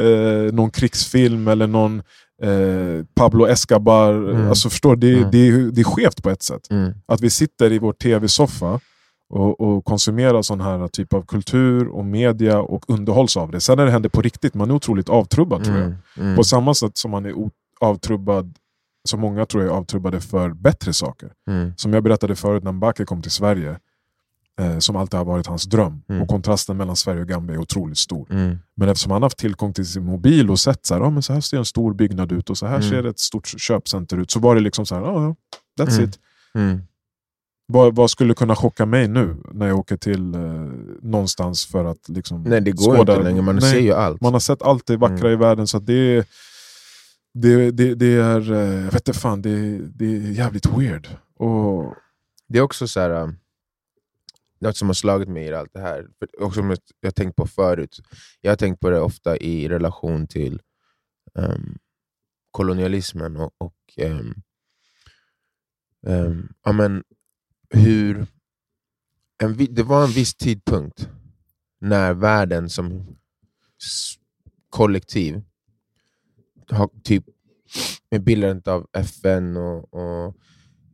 eh, 0.48 0.54
någon 0.54 0.72
krigsfilm 0.72 1.48
eller 1.48 1.68
någon 1.68 2.02
eh, 2.44 3.06
Pablo 3.16 3.48
Escobar. 3.48 4.14
Mm. 4.14 4.50
Alltså 4.50 4.70
förstår 4.70 4.96
det, 4.96 5.18
Mm. 5.18 5.32
det, 5.32 5.48
är- 5.48 5.72
det 5.72 5.82
är 5.82 5.86
skevt 5.86 6.24
på 6.24 6.30
ett 6.30 6.44
sätt. 6.44 6.72
Mm. 6.72 6.94
Att 7.08 7.22
vi 7.22 7.30
sitter 7.30 7.72
i 7.72 7.80
vår 7.80 7.94
tv-soffa 7.94 8.80
och, 9.30 9.60
och 9.62 9.86
konsumerar 9.86 10.42
sån 10.42 10.62
här 10.62 10.88
typ 10.88 11.14
av 11.14 11.22
kultur 11.26 11.88
och 11.88 12.06
media 12.06 12.60
och 12.60 12.86
underhålls 12.90 13.38
av 13.38 13.52
det. 13.52 13.60
Sen 13.60 13.78
när 13.78 13.86
det 13.86 13.92
händer 13.92 14.10
på 14.10 14.22
riktigt, 14.22 14.54
man 14.54 14.70
är 14.70 14.74
otroligt 14.76 15.10
avtrubbad 15.10 15.64
tror 15.64 15.78
jag. 15.78 15.86
Mm. 15.86 15.98
Mm. 16.18 16.36
På 16.36 16.44
samma 16.44 16.74
sätt 16.74 16.98
som 16.98 17.12
man 17.12 17.26
är 17.26 17.34
avtrubbad, 17.82 18.54
som 19.10 19.20
många 19.20 19.46
tror 19.46 19.64
jag 19.64 19.74
är 19.74 19.78
avtrubbade 19.78 20.22
för 20.22 20.50
bättre 20.50 20.94
saker. 20.94 21.32
Mm. 21.50 21.74
Som 21.78 21.94
jag 21.94 22.04
berättade 22.04 22.36
förut 22.36 22.64
när 22.64 22.72
Mbake 22.72 23.06
kom 23.06 23.22
till 23.22 23.32
Sverige, 23.32 23.80
eh, 24.60 24.78
som 24.78 24.96
alltid 24.96 25.18
har 25.18 25.26
varit 25.26 25.48
hans 25.48 25.64
dröm. 25.66 26.02
Mm. 26.10 26.22
Och 26.22 26.28
kontrasten 26.28 26.78
mellan 26.78 26.96
Sverige 26.96 27.22
och 27.22 27.28
Gambia 27.28 27.56
är 27.56 27.60
otroligt 27.60 27.98
stor. 27.98 28.28
Mm. 28.32 28.58
Men 28.76 28.90
eftersom 28.90 29.12
han 29.12 29.24
haft 29.24 29.38
tillgång 29.38 29.74
till 29.74 29.86
sin 29.86 30.06
mobil 30.06 30.52
och 30.52 30.60
sett 30.60 30.86
så 30.86 30.94
här, 30.94 31.02
ah, 31.02 31.10
men 31.10 31.24
så 31.24 31.34
här 31.34 31.42
ser 31.42 31.58
en 31.58 31.66
stor 31.66 31.94
byggnad 31.94 32.32
ut 32.32 32.50
och 32.50 32.58
så 32.58 32.66
här 32.66 32.78
Mm. 32.78 32.90
ser 32.90 33.04
ett 33.06 33.20
stort 33.20 33.48
köpcenter 33.48 34.18
ut. 34.18 34.32
Så 34.32 34.40
var 34.40 34.56
det 34.56 34.62
liksom 34.62 34.86
så 34.86 34.96
här, 34.96 35.02
ah, 35.02 35.24
ja, 35.24 35.36
that's 35.86 35.98
Mm. 35.98 36.10
it. 36.10 36.20
Mm. 37.70 37.80
Vad, 37.80 37.96
vad 37.96 38.12
skulle 38.12 38.34
kunna 38.34 38.56
chocka 38.56 38.86
mig 38.86 39.08
nu 39.08 39.36
när 39.52 39.68
jag 39.68 39.78
åker 39.80 39.98
till 39.98 40.36
eh, 40.36 40.42
någonstans 41.02 41.66
för 41.66 41.86
att 41.86 42.10
liksom 42.10 42.44
Nej 42.44 42.62
det 42.62 42.72
går 42.72 42.96
skåda- 42.96 43.14
inte 43.14 43.24
längre, 43.24 43.42
man 43.42 43.56
Nej, 43.56 43.72
ser 43.72 43.80
ju 43.80 43.94
allt. 43.94 44.22
Man 44.22 44.34
har 44.34 44.40
sett 44.40 44.62
allt 44.62 44.86
det 44.88 44.98
vackra 44.98 45.28
Mm. 45.28 45.32
i 45.34 45.36
världen 45.36 45.68
så 45.68 45.80
det 45.80 46.28
det, 47.34 47.72
det, 47.72 47.96
det 47.96 48.14
är, 48.14 48.52
eh, 48.52 48.76
jag 48.86 48.92
vet 48.92 49.08
inte 49.08 49.20
fan, 49.20 49.42
det, 49.42 49.78
det 49.78 50.06
är 50.06 50.32
jävligt 50.32 50.66
weird. 50.66 51.08
Och, 51.36 51.96
Det 52.48 52.58
är 52.58 52.62
också 52.62 52.88
så 52.88 53.00
här, 53.00 53.10
um, 53.10 53.36
något 54.60 54.78
som 54.78 54.88
har 54.90 54.94
slagit 54.94 55.30
mig 55.30 55.44
i 55.46 55.54
allt 55.54 55.74
det 55.74 55.80
här, 55.80 56.08
och 56.40 56.54
som 56.54 56.76
jag 57.02 57.16
tänkt 57.16 57.36
på 57.36 57.48
förut. 57.48 58.00
Jag 58.42 58.52
har 58.52 58.56
tänkt 58.56 58.80
på 58.80 58.90
det 58.90 59.00
ofta 59.00 59.38
i 59.38 59.68
relation 59.70 60.28
till 60.28 60.62
um, 61.34 61.78
kolonialismen 62.52 63.36
och, 63.38 63.52
och 63.58 63.76
ehm, 63.98 64.34
ehm, 66.08 66.50
ja, 66.64 66.72
men 66.72 67.04
hur... 67.70 68.28
En, 69.44 69.58
det 69.70 69.84
var 69.84 70.04
en 70.04 70.12
viss 70.12 70.36
tidpunkt 70.36 71.10
när 71.80 72.14
världen 72.14 72.70
som 72.70 73.18
kollektiv 74.70 75.42
har 76.70 76.90
typ 77.04 77.24
med 78.12 78.24
bildandet 78.24 78.68
av 78.68 78.88
FN 78.94 79.58
och, 79.58 79.94
och 79.94 80.36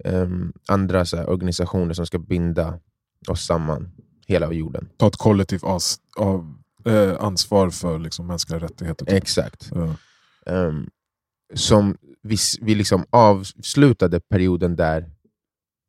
ehm, 0.05 0.53
andra 0.67 1.05
så 1.05 1.17
här, 1.17 1.29
organisationer 1.29 1.93
som 1.93 2.05
ska 2.05 2.19
binda 2.19 2.79
oss 3.27 3.45
samman, 3.45 3.91
hela 4.27 4.53
jorden. 4.53 4.89
Ta 4.97 5.07
ett 5.07 5.17
kollektivt 5.17 5.63
as, 5.63 5.97
av, 6.17 6.57
eh, 6.85 7.15
ansvar 7.19 7.69
för 7.69 7.99
liksom, 7.99 8.27
mänskliga 8.27 8.59
rättigheter. 8.59 9.05
typ. 9.05 9.15
Exakt. 9.15 9.71
Ja. 9.71 9.95
Ehm, 10.45 10.89
som 11.53 11.97
vi, 12.21 12.37
vi 12.61 12.75
liksom 12.75 13.05
avslutade 13.09 14.19
perioden 14.19 14.75
där 14.75 15.11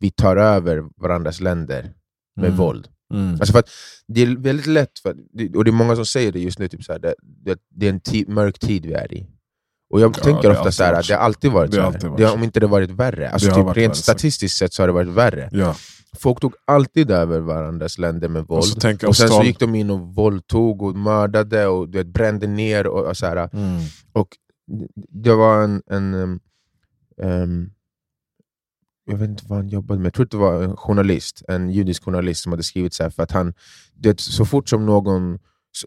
vi 0.05 0.11
tar 0.11 0.37
över 0.37 0.83
varandras 0.97 1.40
länder 1.40 1.93
med 2.37 2.45
Mm. 2.47 2.57
våld. 2.57 2.88
Mm. 3.14 3.31
Alltså 3.33 3.53
för 3.53 3.62
det 4.07 4.23
är 4.23 4.37
väldigt 4.37 4.67
lätt, 4.67 4.99
för, 5.03 5.11
att- 5.11 5.57
och 5.57 5.64
det 5.64 5.71
är 5.71 5.73
många 5.73 5.97
som 5.97 6.07
säger 6.07 6.33
det 6.33 6.40
just 6.40 6.59
nu, 6.59 6.69
typ 6.69 6.85
så 6.85 6.93
här, 6.93 6.99
det, 6.99 7.14
det, 7.23 7.59
det 7.71 7.87
är 7.88 7.90
en 7.90 8.35
mörk 8.35 8.59
tid 8.59 8.87
vi 8.87 8.93
är 8.93 9.14
i. 9.14 9.27
Och 9.90 10.01
jag 10.01 10.17
Ja, 10.19 10.23
tänker 10.23 10.51
ofta 10.51 10.73
så 10.73 10.85
här, 10.85 10.93
att 10.93 11.09
det 11.09 11.14
har 11.14 11.21
alltid 11.21 11.51
varit 11.53 11.71
Det 11.71 11.77
så 11.77 11.83
alltid 11.83 12.11
varit 12.11 12.19
Det 12.19 12.31
om 12.31 12.43
inte 12.45 12.61
det 12.61 12.67
varit 12.67 12.90
värre. 12.90 13.31
Alltså 13.31 13.49
typ, 13.55 13.64
varit 13.64 13.77
rent 13.77 13.90
värre, 13.90 14.03
statistiskt 14.03 14.57
sett 14.59 14.73
så 14.73 14.83
har 14.83 14.87
det 14.87 14.93
varit 14.93 15.09
värre. 15.09 15.49
Ja. 15.53 15.75
Folk 16.19 16.40
tog 16.40 16.55
alltid 16.64 17.11
över 17.11 17.40
varandras 17.40 17.99
länder 17.99 18.29
med 18.29 18.45
våld. 18.47 18.59
Och 18.59 18.67
så 18.67 18.81
tänker 18.81 19.09
Och 19.09 19.17
sen 19.17 19.29
så 19.29 19.43
gick 19.43 19.59
de 19.61 19.75
in 19.75 19.90
och 19.90 20.01
våldtog 20.14 20.83
och 20.83 20.97
mördade 20.97 21.67
och 21.67 21.88
du 21.88 21.99
vet, 21.99 22.07
brände 22.07 22.47
ner. 22.47 22.87
Och, 22.87 23.07
och 23.09 23.17
så 23.17 23.27
här. 23.27 23.49
Mm. 23.53 23.81
Det 25.25 25.35
var 25.35 25.62
en, 25.64 25.83
en 25.87 26.14
um, 26.14 26.40
um, 27.23 27.71
jag 29.05 29.17
vet 29.17 29.29
inte 29.29 29.45
vad 29.47 29.59
han 29.59 29.69
jobbade 29.69 30.01
med, 30.01 30.07
jag 30.07 30.14
tror 30.14 30.25
att 30.25 30.31
det 30.31 30.37
var 30.37 30.62
en 30.62 30.77
journalist, 30.77 31.43
en 31.49 31.71
judisk 31.71 32.05
journalist 32.05 32.43
som 32.43 32.53
hade 32.53 32.62
skrivit 32.62 32.95
så 32.95 33.03
här, 33.03 33.11
för 33.11 33.23
att 33.23 33.31
han, 33.31 33.55
det, 33.95 34.21
så 34.21 34.45
fort 34.45 34.69
som 34.69 34.87
någon, 34.87 35.38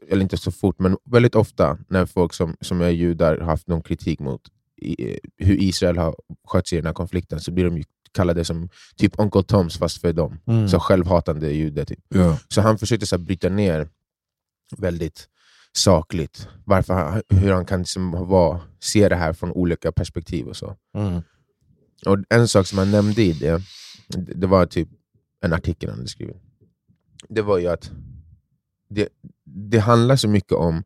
eller 0.09 0.21
inte 0.21 0.37
så 0.37 0.51
fort, 0.51 0.79
men 0.79 0.97
väldigt 1.05 1.35
ofta 1.35 1.77
när 1.89 2.05
folk 2.05 2.33
som, 2.33 2.55
som 2.61 2.81
är 2.81 2.89
judar 2.89 3.37
har 3.37 3.45
haft 3.45 3.67
någon 3.67 3.81
kritik 3.81 4.19
mot 4.19 4.41
i, 4.81 5.19
hur 5.37 5.61
Israel 5.61 5.97
har 5.97 6.15
skött 6.47 6.67
sig 6.67 6.77
i 6.77 6.81
den 6.81 6.85
här 6.85 6.93
konflikten 6.93 7.39
så 7.39 7.51
blir 7.51 7.69
de 7.69 7.83
kallade 8.11 8.45
som 8.45 8.69
typ 8.95 9.13
Uncle 9.17 9.43
Toms 9.43 9.77
fast 9.77 10.01
för 10.01 10.13
dem. 10.13 10.39
Mm. 10.47 10.67
Så 10.67 10.79
självhatande 10.79 11.51
jude. 11.51 11.85
Typ. 11.85 11.99
Ja. 12.09 12.37
Så 12.47 12.61
han 12.61 12.77
försökte 12.77 13.07
så 13.07 13.17
här, 13.17 13.23
bryta 13.23 13.49
ner 13.49 13.89
väldigt 14.77 15.27
sakligt 15.73 16.47
varför 16.65 16.93
han, 16.93 17.21
hur 17.29 17.51
han 17.51 17.65
kan 17.65 17.79
liksom 17.79 18.11
vara, 18.11 18.61
se 18.79 19.09
det 19.09 19.15
här 19.15 19.33
från 19.33 19.51
olika 19.51 19.91
perspektiv. 19.91 20.47
och 20.47 20.55
så. 20.55 20.75
Mm. 20.95 21.21
Och 22.05 22.17
En 22.29 22.47
sak 22.47 22.67
som 22.67 22.77
han 22.77 22.91
nämnde 22.91 23.23
i 23.23 23.33
det, 23.33 23.61
det 24.35 24.47
var 24.47 24.65
typ 24.65 24.89
en 25.41 25.53
artikel 25.53 25.89
han 25.89 25.99
hade 25.99 26.09
skrivit. 26.09 26.37
Det 27.29 27.41
var 27.41 27.57
ju 27.57 27.67
att 27.67 27.91
det, 28.89 29.09
det 29.43 29.79
handlar 29.79 30.15
så 30.15 30.27
mycket 30.27 30.51
om 30.51 30.83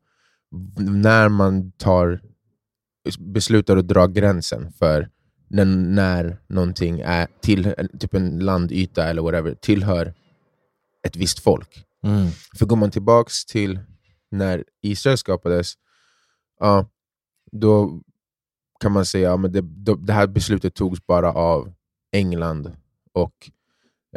när 0.78 1.30
man 1.30 1.72
tar 1.72 2.22
beslutar 3.20 3.78
att 3.78 3.88
dra 3.88 4.08
gränsen 4.08 4.72
för 4.72 5.10
när, 5.48 5.66
när 5.66 6.42
någonting 6.48 7.00
är 7.00 7.28
till, 7.42 7.74
typ 8.00 8.14
en 8.14 8.40
landyta 8.40 9.10
eller 9.10 9.22
whatever, 9.22 9.56
tillhör 9.56 10.14
ett 11.04 11.16
visst 11.16 11.40
folk. 11.40 11.86
Mm. 12.04 12.28
För 12.58 12.66
går 12.66 12.76
man 12.76 12.92
tillbaks 12.92 13.46
till 13.46 13.80
när 14.32 14.64
Israel 14.82 15.18
skapades, 15.18 15.74
ja, 16.60 16.86
då 17.52 18.02
kan 18.82 18.92
man 18.92 19.06
säga 19.06 19.34
att 19.34 19.54
det, 19.54 19.62
det 20.00 20.14
här 20.14 20.28
beslutet 20.28 20.74
togs 20.76 21.06
bara 21.08 21.34
av 21.34 21.74
England 22.12 22.72
och 23.14 23.34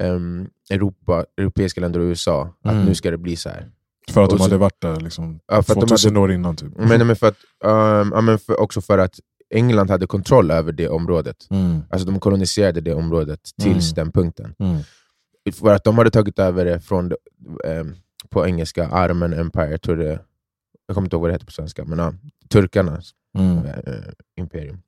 ehm, 0.01 0.49
Europa, 0.71 1.25
europeiska 1.37 1.81
länder 1.81 2.01
och 2.01 2.05
USA, 2.05 2.55
att 2.65 2.73
Mm. 2.73 2.85
nu 2.85 2.95
ska 2.95 3.11
det 3.11 3.19
bli 3.19 3.37
så 3.37 3.49
här. 3.49 3.71
För 4.11 4.23
att 4.23 4.31
de 4.31 4.41
hade 4.41 4.57
varit 4.57 4.81
där 4.81 5.01
liksom, 5.01 5.41
Ja, 5.47 5.63
för 5.63 5.73
att 5.73 5.81
de 5.81 5.87
2000 5.87 6.11
hade, 6.11 6.21
år 6.25 6.33
innan. 6.33 6.57
Typ. 6.57 6.73
men, 6.77 7.07
men 7.07 7.17
för 7.17 7.27
att, 7.29 7.37
ehm, 7.65 8.13
ja, 8.15 8.21
men 8.21 8.39
för, 8.39 8.61
också 8.61 8.81
för 8.81 8.99
att 8.99 9.15
England 9.55 9.91
hade 9.91 10.07
kontroll 10.07 10.51
över 10.51 10.73
det 10.73 10.89
området. 10.89 11.37
Mm. 11.51 11.81
Alltså 11.91 12.07
de 12.07 12.21
koloniserade 12.21 12.81
det 12.81 12.95
området 12.95 13.41
tills 13.63 13.93
Mm. 13.93 13.95
den 14.05 14.13
punkten. 14.13 14.55
Mm. 14.59 14.79
För 15.53 15.75
att 15.75 15.85
de 15.85 15.99
hade 15.99 16.11
tagit 16.11 16.39
över 16.39 16.65
det 16.65 16.81
från, 16.81 17.13
ehm, 17.65 17.95
på 18.31 18.47
engelska, 18.47 18.89
Armen 18.89 19.33
Empire, 19.33 19.79
tror 19.79 19.97
det, 19.97 20.19
jag 20.87 20.95
kommer 20.95 21.07
inte 21.07 21.17
ihåg 21.17 21.21
vad 21.23 21.31
det 21.31 21.35
heter 21.35 21.47
på 21.47 21.53
svenska, 21.53 21.85
men 21.85 21.99
ja, 21.99 22.13
turkarnas 22.49 23.11
Mm. 23.39 23.59
eh, 23.67 23.95
imperium. 24.39 24.79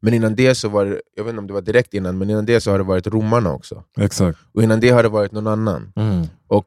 Men 0.00 0.14
innan 0.14 0.34
det 0.34 0.54
så 0.54 0.68
var 0.68 0.84
det, 0.86 1.00
jag 1.14 1.24
vet 1.24 1.30
inte 1.30 1.38
om 1.40 1.46
det 1.46 1.52
var 1.52 1.60
direkt 1.62 1.94
innan, 1.94 2.18
men 2.18 2.30
innan 2.30 2.46
det 2.46 2.60
så 2.60 2.70
har 2.70 2.78
det 2.78 2.84
varit 2.84 3.06
romarna 3.06 3.52
också. 3.52 3.84
Exakt. 4.00 4.38
Och 4.54 4.62
innan 4.62 4.80
det 4.80 4.90
har 4.90 5.02
det 5.02 5.08
varit 5.08 5.32
någon 5.32 5.46
annan. 5.46 5.92
Mm. 5.96 6.26
Och 6.46 6.66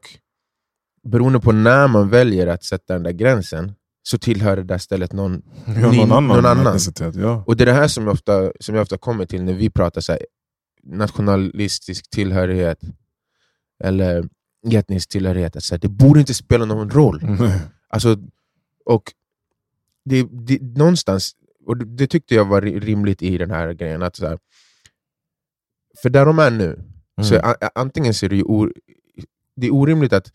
beroende 1.08 1.40
på 1.40 1.52
när 1.52 1.88
man 1.88 2.08
väljer 2.08 2.46
att 2.46 2.64
sätta 2.64 2.92
den 2.92 3.02
där 3.02 3.12
gränsen, 3.12 3.72
så 4.02 4.18
tillhör 4.18 4.56
det 4.56 4.62
där 4.62 4.78
stället 4.78 5.12
någon... 5.12 5.42
Ja, 5.66 5.90
Ny- 5.90 5.96
någon 5.96 6.12
annan, 6.12 6.26
någon 6.36 6.46
annan. 6.46 6.78
Ja. 7.14 7.44
Och 7.46 7.56
det 7.56 7.64
är 7.64 7.66
det 7.66 7.72
här 7.72 7.88
som 7.88 8.04
jag 8.04 8.12
ofta, 8.12 8.52
som 8.60 8.74
jag 8.74 8.82
ofta 8.82 8.98
kommer 8.98 9.26
till 9.26 9.42
när 9.44 9.52
vi 9.52 9.70
pratar 9.70 10.00
så 10.00 10.12
här, 10.12 10.20
nationalistisk 10.82 12.10
tillhörighet, 12.10 12.78
eller 13.84 14.28
etnisk 14.72 15.08
tillhörighet. 15.08 15.56
Att 15.56 15.64
så 15.64 15.74
här, 15.74 15.80
det 15.80 15.88
borde 15.88 16.20
inte 16.20 16.34
spela 16.34 16.64
någon 16.64 16.90
roll. 16.90 17.20
Nej. 17.40 17.60
Alltså, 17.92 18.16
och 18.84 19.12
det, 20.04 20.28
det, 20.30 20.62
någonstans, 20.62 21.32
och 21.66 21.76
det, 21.76 22.06
tyckte 22.06 22.34
jag 22.34 22.44
var 22.44 22.60
ri- 22.62 22.80
rimligt 22.80 23.22
i 23.22 23.38
den 23.38 23.50
här 23.50 23.72
grejen, 23.72 24.02
att 24.02 24.16
så 24.16 24.26
här, 24.26 24.38
för 26.02 26.10
där 26.10 26.26
de 26.26 26.38
är 26.38 26.50
nu, 26.50 26.82
så 27.22 27.34
Mm. 27.34 27.50
a- 27.50 27.70
antingen 27.74 28.14
så 28.14 28.26
är 28.26 28.30
det 28.30 28.36
ju 28.36 28.42
or, 28.42 28.72
det 29.56 29.66
är 29.66 29.74
orimligt 29.74 30.12
att 30.12 30.32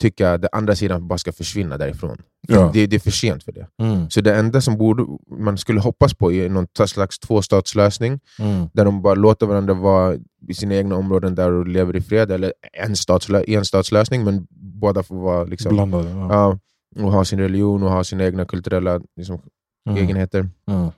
tycka 0.00 0.32
att 0.32 0.40
den 0.42 0.48
andra 0.52 0.76
sidan 0.76 1.08
bara 1.08 1.18
ska 1.18 1.32
försvinna 1.32 1.78
därifrån. 1.78 2.22
Ja. 2.48 2.70
Det, 2.72 2.86
det 2.86 2.96
är 2.96 3.00
för 3.00 3.10
sent 3.10 3.44
för 3.44 3.52
det. 3.52 3.66
Mm. 3.82 4.10
Så 4.10 4.20
det 4.20 4.34
enda 4.36 4.60
som 4.60 4.76
borde, 4.78 5.06
man 5.38 5.58
skulle 5.58 5.80
hoppas 5.80 6.14
på 6.14 6.32
är 6.32 6.48
någon 6.48 6.66
slags 6.86 7.18
tvåstatslösning, 7.18 8.20
Mm. 8.38 8.66
där 8.72 8.84
de 8.84 9.02
bara 9.02 9.14
låter 9.14 9.46
varandra 9.46 9.74
vara 9.74 10.16
i 10.48 10.54
sina 10.54 10.74
egna 10.74 10.96
områden 10.96 11.34
där 11.34 11.52
och 11.52 11.68
lever 11.68 11.96
i 11.96 12.00
fred, 12.00 12.30
eller 12.32 12.52
en, 12.72 12.96
statslö, 12.96 13.42
en 13.46 13.64
statslösning, 13.64 14.24
men 14.24 14.46
båda 14.50 15.02
får 15.02 15.16
vara 15.16 15.44
liksom, 15.44 15.74
Blandade. 15.74 16.10
Ja. 16.10 16.28
Ja, 16.32 16.58
och 16.96 17.12
ha 17.12 17.24
sin 17.24 17.38
religion 17.38 17.82
och 17.82 17.90
ha 17.90 18.04
sina 18.04 18.24
egna 18.24 18.44
kulturella 18.44 19.00
liksom, 19.16 19.42
Mm. 19.88 20.02
egenheter. 20.04 20.48
Mm. 20.66 20.90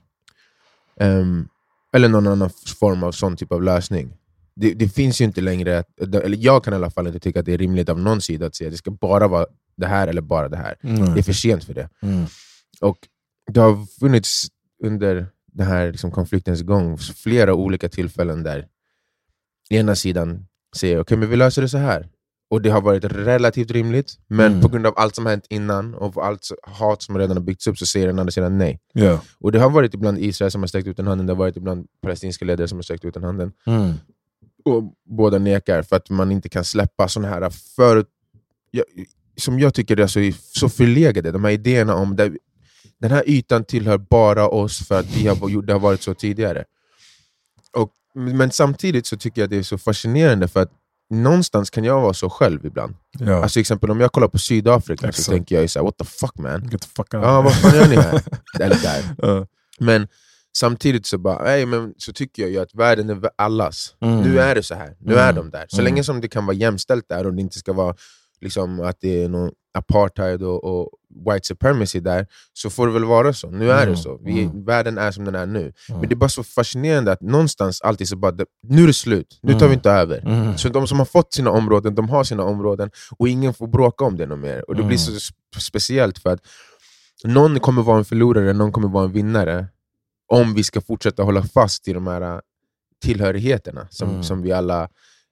Ehm, 0.99 1.47
eller 1.95 2.09
någon 2.09 2.27
annan 2.27 2.49
form 2.79 3.03
av 3.03 3.11
sån 3.11 3.37
typ 3.37 3.51
av 3.51 3.63
lösning. 3.63 4.13
Det, 4.55 4.73
det 4.73 4.89
finns 4.89 5.21
ju 5.21 5.25
inte 5.25 5.41
längre, 5.41 5.83
eller 6.01 6.37
jag 6.37 6.63
kan 6.63 6.73
i 6.73 6.75
alla 6.75 6.89
fall 6.89 7.07
inte 7.07 7.19
tycka 7.19 7.39
att 7.39 7.45
det 7.45 7.53
är 7.53 7.57
rimligt 7.57 7.89
av 7.89 7.99
någon 7.99 8.21
sida 8.21 8.45
att 8.45 8.55
säga 8.55 8.67
att 8.67 8.71
det 8.73 8.77
ska 8.77 8.91
bara 8.91 9.27
vara 9.27 9.45
det 9.75 9.87
här 9.87 10.07
eller 10.07 10.21
bara 10.21 10.49
det 10.49 10.57
här. 10.57 10.75
Nej. 10.81 11.11
Det 11.13 11.19
är 11.19 11.23
för 11.23 11.33
sent 11.33 11.63
för 11.63 11.73
det. 11.73 11.89
Mm. 12.01 12.25
Och 12.81 12.97
det 13.51 13.59
har 13.59 13.85
funnits 13.99 14.47
under 14.83 15.27
den 15.51 15.67
här 15.67 15.91
liksom, 15.91 16.11
konfliktens 16.11 16.61
gång 16.61 16.97
flera 16.97 17.53
olika 17.53 17.89
tillfällen 17.89 18.43
där 18.43 18.67
ena 19.69 19.95
sidan 19.95 20.47
säger 20.75 20.99
okej 20.99 21.17
men 21.17 21.29
vi 21.29 21.35
löser 21.35 21.61
det 21.61 21.69
så 21.69 21.77
här. 21.77 22.09
Och 22.49 22.61
det 22.61 22.69
har 22.69 22.81
varit 22.81 23.03
relativt 23.05 23.71
rimligt, 23.71 24.13
men 24.27 24.51
Mm. 24.51 24.61
på 24.61 24.67
grund 24.67 24.87
av 24.87 24.93
allt 24.97 25.15
som 25.15 25.25
hänt 25.25 25.45
innan 25.49 25.93
och 25.95 26.25
allt 26.25 26.47
hat 26.63 27.01
som 27.01 27.17
redan 27.17 27.37
har 27.37 27.43
byggts 27.43 27.67
upp 27.67 27.77
så 27.77 27.85
säger 27.85 28.07
den 28.07 28.19
andra 28.19 28.31
sidan 28.31 28.57
nej. 28.57 28.79
Ja. 28.93 29.21
Och 29.39 29.51
det 29.51 29.59
har 29.59 29.69
varit 29.69 29.93
ibland 29.93 30.17
Israel 30.19 30.51
som 30.51 30.61
har 30.61 30.67
sträckt 30.67 30.87
ut 30.87 30.97
den 30.97 31.07
handen, 31.07 31.27
det 31.27 31.33
har 31.33 31.37
varit 31.37 31.57
ibland 31.57 31.87
palestinska 32.01 32.45
ledare 32.45 32.67
som 32.67 32.77
har 32.77 32.83
sträckt 32.83 33.05
ut 33.05 33.13
den 33.13 33.23
handen. 33.23 33.51
Mm. 33.65 33.93
Och 34.65 34.83
båda 35.05 35.37
nekar 35.39 35.81
för 35.81 35.95
att 35.95 36.09
man 36.09 36.31
inte 36.31 36.49
kan 36.49 36.63
släppa 36.65 37.07
såna 37.07 37.27
här 37.27 37.49
för, 37.49 38.05
jag, 38.71 38.85
som 39.37 39.59
jag 39.59 39.73
tycker 39.73 39.99
är 39.99 40.07
så, 40.07 40.31
så 40.39 40.69
förlegade, 40.69 41.31
de 41.31 41.43
här 41.43 41.51
idéerna 41.51 41.95
om 41.95 42.15
där, 42.15 42.37
den 42.99 43.11
här 43.11 43.23
ytan 43.29 43.63
tillhör 43.63 43.97
bara 43.97 44.47
oss 44.47 44.87
för 44.87 44.99
att 44.99 45.15
vi 45.17 45.27
har, 45.27 45.61
det 45.61 45.73
har 45.73 45.79
varit 45.79 46.01
så 46.01 46.13
tidigare. 46.13 46.63
Och, 47.77 47.91
men 48.15 48.51
samtidigt 48.51 49.05
så 49.05 49.17
tycker 49.17 49.41
jag 49.41 49.49
det 49.49 49.57
är 49.57 49.63
så 49.63 49.77
fascinerande 49.77 50.47
för 50.47 50.61
att 50.61 50.71
någonstans 51.13 51.69
kan 51.69 51.83
jag 51.83 52.01
vara 52.01 52.13
så 52.13 52.29
själv 52.29 52.65
ibland. 52.65 52.95
Ja. 53.19 53.43
Alltså 53.43 53.59
exempel 53.59 53.91
om 53.91 53.99
jag 53.99 54.11
kollar 54.11 54.27
på 54.27 54.37
Sydafrika 54.39 55.07
Exakt. 55.07 55.25
så 55.25 55.31
tänker 55.31 55.55
jag 55.55 55.61
ju 55.61 55.67
så 55.67 55.79
här, 55.79 55.83
what 55.85 55.97
the 55.97 56.05
fuck 56.05 56.37
man? 56.37 56.69
Get 56.71 56.81
the 56.81 56.87
fuck 56.95 57.13
out. 57.13 57.23
Ja, 57.23 57.41
vad 57.41 57.55
fan 57.55 57.75
gör 57.75 57.87
ni 57.87 57.95
här? 57.95 58.21
Eller 58.59 58.75
där. 58.81 59.03
Ja. 59.17 59.47
Men 59.79 60.07
samtidigt 60.57 61.05
så, 61.05 61.17
bara, 61.17 61.43
nej, 61.43 61.65
men 61.65 61.93
så 61.97 62.13
tycker 62.13 62.41
jag 62.43 62.51
ju 62.51 62.59
att 62.59 62.75
världen 62.75 63.09
är 63.09 63.21
allas. 63.35 63.95
Mm. 64.01 64.21
Nu 64.21 64.39
är 64.39 64.55
det 64.55 64.63
så 64.63 64.75
här, 64.75 64.95
nu 64.99 65.13
Mm. 65.13 65.25
är 65.27 65.33
de 65.33 65.49
där. 65.49 65.65
Så 65.67 65.75
Mm. 65.75 65.83
länge 65.85 66.03
som 66.03 66.21
det 66.21 66.27
kan 66.27 66.45
vara 66.45 66.55
jämställt 66.55 67.05
där 67.09 67.25
och 67.27 67.33
det 67.33 67.41
inte 67.41 67.59
ska 67.59 67.73
vara 67.73 67.95
liksom, 68.43 68.79
att 68.79 68.97
det 69.01 69.23
är 69.23 69.29
någon 69.29 69.51
apartheid 69.73 70.43
och, 70.43 70.63
och 70.63 70.89
white 71.31 71.47
supremacy 71.47 71.99
där, 71.99 72.27
så 72.53 72.69
får 72.69 72.87
det 72.87 72.93
väl 72.93 73.03
vara 73.05 73.33
så. 73.33 73.49
Nu 73.51 73.71
är 73.71 73.77
Mm. 73.83 73.89
det 73.89 73.97
så. 73.97 74.17
Vi, 74.23 74.43
Mm. 74.43 74.65
Världen 74.65 74.97
är 74.97 75.11
som 75.11 75.25
den 75.25 75.35
är 75.35 75.45
nu. 75.45 75.59
Mm. 75.59 75.99
Men 75.99 76.09
det 76.09 76.13
är 76.13 76.15
bara 76.15 76.29
så 76.29 76.43
fascinerande 76.43 77.11
att 77.11 77.21
någonstans 77.21 77.81
alltid 77.81 78.07
så 78.09 78.15
bara, 78.15 78.35
nu 78.63 78.83
är 78.83 78.87
det 78.87 78.93
slut, 78.93 79.39
nu 79.41 79.51
tar 79.51 79.59
Mm. 79.59 79.69
vi 79.69 79.75
inte 79.75 79.91
över. 79.91 80.19
Mm. 80.25 80.57
Så 80.57 80.69
de 80.69 80.87
som 80.87 80.97
har 80.99 81.05
fått 81.05 81.33
sina 81.33 81.49
områden, 81.51 81.95
de 81.95 82.09
har 82.09 82.23
sina 82.23 82.43
områden 82.43 82.89
och 83.17 83.27
ingen 83.29 83.53
får 83.53 83.67
bråka 83.67 84.05
om 84.05 84.17
det 84.17 84.25
något 84.25 84.39
mer. 84.39 84.69
Och 84.69 84.75
det 84.75 84.83
blir 84.83 84.97
så 84.97 85.11
Mm. 85.11 85.17
sp- 85.19 85.59
speciellt 85.59 86.19
för 86.19 86.29
att 86.29 86.39
någon 87.23 87.59
kommer 87.59 87.81
vara 87.81 87.97
en 87.97 88.05
förlorare, 88.05 88.53
någon 88.53 88.71
kommer 88.71 88.87
vara 88.87 89.05
en 89.05 89.11
vinnare 89.11 89.67
om 90.27 90.53
vi 90.53 90.63
ska 90.63 90.81
fortsätta 90.81 91.23
hålla 91.23 91.43
fast 91.43 91.87
i 91.87 91.93
de 91.93 92.07
här 92.07 92.41
tillhörigheterna 93.03 93.87
som, 93.89 94.09
Mm. 94.09 94.23
som 94.23 94.41
vi 94.41 94.51
alla 94.51 94.89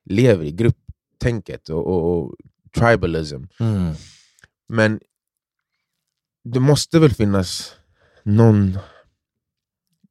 lever 0.09 0.45
i, 0.45 0.51
grupptänket 0.51 1.69
och, 1.69 1.87
och, 1.87 2.17
och 2.19 2.35
tribalism. 2.77 3.43
Mm. 3.59 3.93
Men 4.69 4.99
det 6.43 6.59
måste 6.59 6.99
väl 6.99 7.13
finnas 7.13 7.75
någon, 8.23 8.77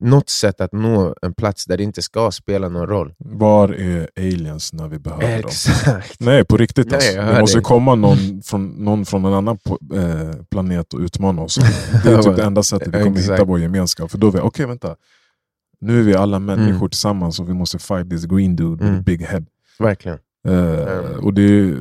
något 0.00 0.28
sätt 0.28 0.60
att 0.60 0.72
nå 0.72 1.14
en 1.22 1.34
plats 1.34 1.64
där 1.64 1.76
det 1.76 1.82
inte 1.84 2.02
ska 2.02 2.30
spela 2.30 2.68
någon 2.68 2.86
roll. 2.86 3.14
Var 3.18 3.68
är 3.68 4.08
aliens 4.16 4.72
när 4.72 4.88
vi 4.88 4.98
behöver 4.98 5.42
dem? 5.42 5.48
Exakt. 5.50 6.20
Nej, 6.20 6.44
på 6.44 6.56
riktigt. 6.56 6.90
Nej, 6.90 6.96
Alltså. 7.18 7.34
Det 7.34 7.40
måste 7.40 7.56
dig. 7.58 7.64
komma 7.64 7.94
någon 7.94 8.42
från, 8.42 8.66
någon 8.68 9.06
från 9.06 9.24
en 9.24 9.32
annan 9.34 9.56
po- 9.58 9.98
eh, 9.98 10.42
planet 10.50 10.94
och 10.94 11.00
utmana 11.00 11.42
oss. 11.42 11.54
Det 12.04 12.12
är 12.12 12.22
typ 12.22 12.36
det 12.36 12.44
enda 12.44 12.62
sättet 12.62 12.88
vi 12.88 12.92
kommer 13.02 13.18
Exakt. 13.18 13.32
hitta 13.32 13.44
vår 13.44 13.60
gemenskap. 13.60 14.10
För 14.10 14.18
då 14.18 14.26
är 14.28 14.32
vi, 14.32 14.38
okej 14.38 14.66
vänta. 14.66 14.96
Nu 15.80 15.98
är 16.00 16.02
vi 16.04 16.14
alla 16.14 16.38
människor 16.38 16.76
Mm. 16.76 16.88
tillsammans 16.90 17.40
och 17.40 17.48
vi 17.48 17.52
måste 17.54 17.78
fight 17.78 18.10
this 18.10 18.24
green 18.24 18.56
dude 18.56 18.72
with 18.72 18.84
a 18.84 18.88
Mm. 18.88 19.02
big 19.02 19.22
head. 19.22 19.44
Verkligen. 19.78 20.18
Eh, 20.48 20.54
Mm. 20.54 21.20
och 21.24 21.34
det 21.34 21.42
är, 21.42 21.76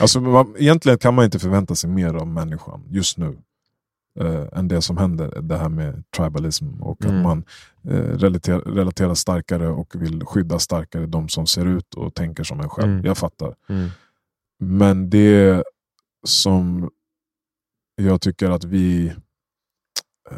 alltså, 0.00 0.20
man, 0.20 0.54
egentligen 0.58 0.98
kan 0.98 1.14
man 1.14 1.24
inte 1.24 1.38
förvänta 1.38 1.74
sig 1.74 1.90
mer 1.90 2.14
av 2.14 2.26
människan 2.26 2.82
just 2.90 3.18
nu. 3.18 3.36
eh, 4.20 4.58
än 4.58 4.68
det 4.68 4.82
som 4.82 4.96
händer, 4.96 5.40
det 5.42 5.56
här 5.58 5.68
med 5.68 6.02
tribalism 6.16 6.82
och 6.82 7.04
Mm. 7.04 7.16
att 7.16 7.22
man 7.22 7.44
eh, 7.84 8.18
relaterar, 8.18 8.60
relaterar 8.60 9.14
starkare 9.14 9.68
och 9.68 9.94
vill 10.02 10.24
skydda 10.24 10.58
starkare 10.58 11.06
de 11.06 11.28
som 11.28 11.46
ser 11.46 11.66
ut 11.66 11.94
och 11.94 12.14
tänker 12.14 12.44
som 12.44 12.60
en 12.60 12.68
själv. 12.68 12.92
Mm. 12.92 13.04
Jag 13.04 13.18
fattar. 13.18 13.54
Mm. 13.68 13.88
Men 14.58 15.10
det 15.10 15.62
som 16.26 16.90
jag 17.96 18.20
tycker 18.20 18.50
att 18.50 18.64
vi 18.64 19.06
eh, 20.30 20.36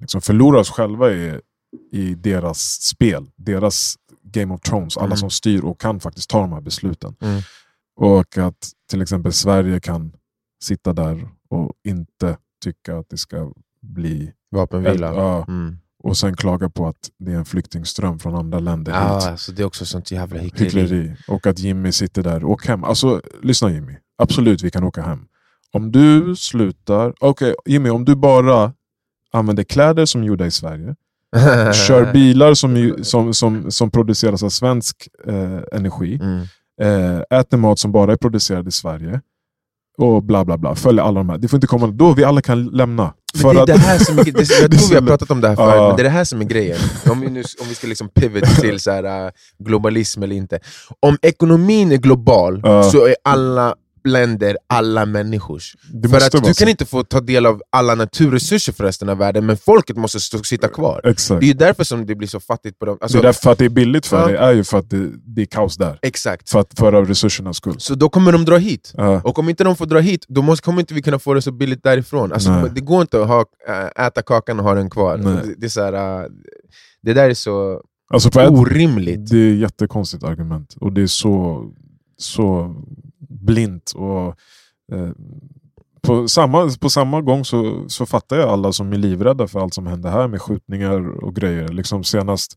liksom 0.00 0.20
förlorar 0.20 0.58
oss 0.60 0.70
själva 0.70 1.10
i, 1.12 1.40
i 1.92 2.14
deras 2.14 2.58
spel. 2.82 3.30
Deras 3.36 3.94
Game 4.22 4.54
of 4.54 4.60
Thrones. 4.60 4.96
Alla 4.96 5.06
Mm. 5.06 5.16
som 5.16 5.30
styr 5.30 5.60
och 5.64 5.80
kan 5.80 6.00
faktiskt 6.00 6.30
ta 6.30 6.40
de 6.40 6.52
här 6.52 6.60
besluten. 6.60 7.14
Och 7.96 8.38
att 8.38 8.68
till 8.90 9.02
exempel 9.02 9.32
Sverige 9.32 9.80
kan 9.80 10.12
sitta 10.62 10.92
där 10.92 11.28
och 11.48 11.72
inte 11.84 12.36
tycka 12.64 12.98
att 12.98 13.08
det 13.08 13.16
ska 13.18 13.52
bli... 13.82 14.32
Vapenvila. 14.50 15.14
Ja, 15.14 15.44
Mm. 15.48 15.78
och 16.02 16.16
sen 16.16 16.36
klaga 16.36 16.70
på 16.70 16.86
att 16.86 17.10
det 17.18 17.32
är 17.32 17.36
en 17.36 17.44
flyktingström 17.44 18.18
från 18.18 18.34
andra 18.34 18.58
länder 18.58 18.92
hit. 18.92 19.00
Ah, 19.02 19.36
så 19.36 19.52
det 19.52 19.62
är 19.62 19.66
också 19.66 19.86
sånt 19.86 20.10
jävla 20.10 20.40
hyckleri. 20.40 20.64
hyckleri. 20.82 21.16
Och 21.28 21.46
att 21.46 21.58
Jimmy 21.58 21.92
sitter 21.92 22.22
där 22.22 22.44
och 22.44 22.50
åker 22.50 22.68
hem. 22.68 22.84
Alltså, 22.84 23.20
lyssna 23.42 23.70
Jimmy. 23.70 23.96
Absolut, 24.18 24.62
vi 24.62 24.70
kan 24.70 24.84
åka 24.84 25.02
hem. 25.02 25.26
Om 25.72 25.92
du 25.92 26.36
slutar... 26.36 27.14
Okej, 27.20 27.54
Jimmy, 27.66 27.90
om 27.90 28.04
du 28.04 28.14
bara 28.16 28.72
använder 29.32 29.62
kläder 29.64 30.06
som 30.06 30.22
är 30.22 30.26
gjorda 30.26 30.46
i 30.46 30.50
Sverige, 30.50 30.94
kör 31.72 32.12
bilar 32.12 32.54
som, 32.54 32.96
som, 33.02 33.34
som, 33.34 33.70
som 33.70 33.90
produceras 33.90 34.42
av 34.42 34.48
svensk 34.48 35.08
eh, 35.26 35.60
energi, 35.72 36.18
Mm. 36.22 36.46
Eh, 36.82 37.38
äter 37.40 37.56
mat 37.56 37.78
som 37.78 37.92
bara 37.92 38.12
är 38.12 38.16
producerad 38.16 38.68
i 38.68 38.70
Sverige, 38.70 39.20
och 39.98 40.22
bla 40.22 40.44
bla 40.44 40.58
bla. 40.58 40.74
Följer 40.74 41.04
alla 41.04 41.20
de 41.20 41.28
här. 41.28 41.38
Det 41.38 41.48
får 41.48 41.56
inte 41.56 41.66
komma... 41.66 41.86
Då 41.86 42.12
vi 42.12 42.24
alla 42.24 42.42
kan 42.42 42.64
lämna. 42.66 43.14
Men 43.34 43.42
För 43.42 43.52
det 43.54 43.58
är 43.58 43.62
att- 43.62 43.66
det 43.66 43.76
här 43.78 43.98
som 43.98 44.18
är, 44.18 44.24
det, 44.24 44.30
jag 44.62 44.70
tror 44.70 44.88
vi 44.88 44.94
har 44.94 45.02
pratat 45.06 45.30
om 45.30 45.40
det 45.40 45.48
här 45.48 45.56
förut, 45.56 45.74
Ja. 45.76 45.86
men 45.88 45.96
det 45.96 46.02
är 46.02 46.04
det 46.04 46.10
här 46.10 46.24
som 46.24 46.40
är 46.40 46.44
grejen. 46.44 46.78
Om 47.10 47.20
vi, 47.20 47.30
nu, 47.30 47.42
om 47.60 47.68
vi 47.68 47.74
ska 47.74 47.86
liksom 47.86 48.08
pivot 48.08 48.44
till 48.60 48.80
så 48.80 48.90
här, 48.90 49.24
äh, 49.26 49.30
globalism 49.58 50.22
eller 50.22 50.36
inte. 50.36 50.58
Om 51.00 51.16
ekonomin 51.22 51.92
är 51.92 51.96
global 51.96 52.60
Ja. 52.64 52.82
så 52.82 53.06
är 53.06 53.14
alla 53.24 53.74
länder 54.04 54.56
alla 54.66 55.06
människors. 55.06 55.76
det 55.92 56.08
För 56.08 56.16
att 56.16 56.32
du 56.44 56.54
så. 56.54 56.54
kan 56.54 56.68
inte 56.68 56.86
få 56.86 57.04
ta 57.04 57.20
del 57.20 57.46
av 57.46 57.62
alla 57.72 57.94
naturresurser 57.94 58.72
för 58.72 58.84
resten 58.84 59.08
av 59.08 59.18
världen, 59.18 59.46
men 59.46 59.56
folket 59.56 59.96
måste 59.96 60.20
stå, 60.20 60.42
sitta 60.42 60.68
kvar. 60.68 61.00
Exakt. 61.04 61.40
Det 61.40 61.50
är 61.50 61.54
därför 61.54 61.84
som 61.84 62.06
det 62.06 62.14
blir 62.14 62.28
så 62.28 62.40
fattigt 62.40 62.78
på 62.78 62.84
dem. 62.86 62.98
Alltså, 63.00 63.18
det 63.18 63.22
är 63.22 63.26
därför 63.26 63.52
att 63.52 63.58
det 63.58 63.64
är 63.64 63.68
billigt 63.68 64.06
för 64.06 64.20
Ja. 64.20 64.26
dig, 64.26 64.36
är 64.36 64.52
ju 64.52 64.64
för 64.64 64.78
att 64.78 64.90
det, 64.90 65.10
det 65.24 65.42
är 65.42 65.46
kaos 65.46 65.76
där. 65.76 65.98
Exakt. 66.02 66.50
För, 66.50 66.60
att, 66.60 66.78
för 66.78 66.92
av 66.92 67.06
resursernas 67.06 67.56
skull. 67.56 67.74
Så 67.78 67.94
då 67.94 68.08
kommer 68.08 68.32
de 68.32 68.44
dra 68.44 68.56
hit. 68.56 68.92
Ja. 68.96 69.20
Och 69.24 69.38
om 69.38 69.48
inte 69.48 69.64
de 69.64 69.76
får 69.76 69.86
dra 69.86 69.98
hit, 69.98 70.24
då 70.28 70.42
måste, 70.42 70.64
kommer 70.64 70.80
inte 70.80 70.94
vi 70.94 71.02
kunna 71.02 71.18
få 71.18 71.34
det 71.34 71.42
så 71.42 71.52
billigt 71.52 71.82
därifrån. 71.82 72.32
Alltså, 72.32 72.50
Nej. 72.50 72.70
det 72.74 72.80
går 72.80 73.00
inte 73.00 73.22
att 73.22 73.28
ha, 73.28 73.44
äh, 73.68 74.06
äta 74.06 74.22
kakan 74.22 74.58
och 74.60 74.64
ha 74.64 74.74
den 74.74 74.90
kvar. 74.90 75.16
Nej. 75.16 75.34
Det, 75.44 75.54
det, 75.58 75.66
är 75.66 75.68
så 75.68 75.80
här, 75.82 76.22
äh, 76.22 76.26
det 77.02 77.12
där 77.14 77.30
är 77.30 77.34
så 77.34 77.82
Alltså 78.12 78.30
på 78.30 78.40
ett, 78.40 78.50
orimligt. 78.50 79.30
Det 79.30 79.36
är 79.38 79.52
ett 79.52 79.58
jättekonstigt 79.60 80.24
argument. 80.24 80.76
Och 80.80 80.92
det 80.92 81.02
är 81.02 81.06
så, 81.06 81.64
så 82.18 82.74
blint. 83.40 83.92
Och, 83.96 84.26
eh, 84.92 85.10
på, 86.02 86.28
samma, 86.28 86.70
på 86.80 86.90
samma 86.90 87.20
gång 87.20 87.44
så, 87.44 87.84
så 87.88 88.06
fattar 88.06 88.36
jag 88.36 88.48
alla 88.48 88.72
som 88.72 88.92
är 88.92 88.96
livrädda 88.96 89.48
för 89.48 89.60
allt 89.60 89.74
som 89.74 89.86
händer 89.86 90.10
här 90.10 90.28
med 90.28 90.42
skjutningar 90.42 91.24
och 91.24 91.34
grejer. 91.36 91.68
Liksom 91.68 92.04
senast 92.04 92.56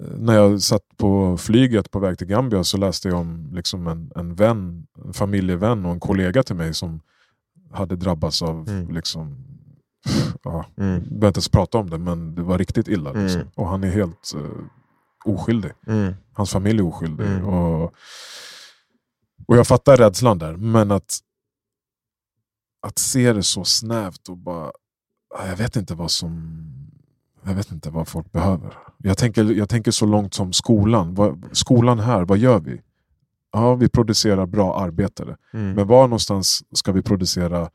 eh, 0.00 0.06
när 0.18 0.34
jag 0.34 0.62
satt 0.62 0.82
på 0.96 1.36
flyget 1.36 1.90
på 1.90 1.98
väg 1.98 2.18
till 2.18 2.26
Gambia 2.26 2.64
så 2.64 2.76
läste 2.76 3.08
jag 3.08 3.18
om 3.18 3.50
liksom 3.52 3.86
en, 3.86 4.10
en 4.16 4.34
vän, 4.34 4.86
en 5.04 5.12
familjevän 5.12 5.84
och 5.86 5.92
en 5.92 6.00
kollega 6.00 6.42
till 6.42 6.56
mig 6.56 6.74
som 6.74 7.00
hade 7.72 7.96
drabbats 7.96 8.42
av 8.42 8.68
Mm. 8.68 8.94
liksom, 8.94 9.44
ja, 10.42 10.64
Mm. 10.76 10.92
jag 10.94 11.02
behöver 11.02 11.26
inte 11.28 11.38
ens 11.38 11.48
prata 11.48 11.78
om 11.78 11.90
det 11.90 11.98
men 11.98 12.34
det 12.34 12.42
var 12.42 12.58
riktigt 12.58 12.88
illa. 12.88 13.12
Liksom. 13.12 13.40
Mm. 13.40 13.52
Och 13.56 13.68
han 13.68 13.84
är 13.84 13.90
helt 13.90 14.32
eh, 14.34 14.64
oskyldig. 15.32 15.70
Mm. 15.86 16.14
Hans 16.32 16.50
familj 16.50 16.78
är 16.78 16.86
oskyldig. 16.86 17.26
Mm. 17.26 17.44
Och, 17.44 17.92
och 19.46 19.56
jag 19.56 19.66
fattar 19.66 19.96
rädslan 19.96 20.38
där, 20.38 20.56
men 20.56 20.90
att, 20.90 21.18
att 22.86 22.98
se 22.98 23.32
det 23.32 23.42
så 23.42 23.64
snävt 23.64 24.28
och 24.28 24.36
bara... 24.36 24.72
ah, 25.34 25.46
Jag 25.48 25.56
vet 25.56 25.76
inte 25.76 25.94
vad 25.94 26.10
som... 26.10 26.62
Jag 27.44 27.54
vet 27.54 27.72
inte 27.72 27.90
vad 27.90 28.08
folk 28.08 28.32
behöver. 28.32 28.74
Jag 28.98 29.18
tänker, 29.18 29.44
jag 29.44 29.68
tänker 29.68 29.90
så 29.90 30.06
långt 30.06 30.34
som 30.34 30.52
skolan. 30.52 31.14
Vad, 31.14 31.44
skolan 31.52 31.98
här, 31.98 32.24
vad 32.24 32.38
gör 32.38 32.60
vi? 32.60 32.80
Ja, 33.52 33.74
vi 33.74 33.88
producerar 33.88 34.46
bra 34.46 34.80
arbetare. 34.80 35.36
Mm. 35.52 35.72
Men 35.72 35.86
var 35.86 36.02
någonstans 36.08 36.62
ska 36.72 36.92
vi 36.92 37.02
producera 37.02 37.70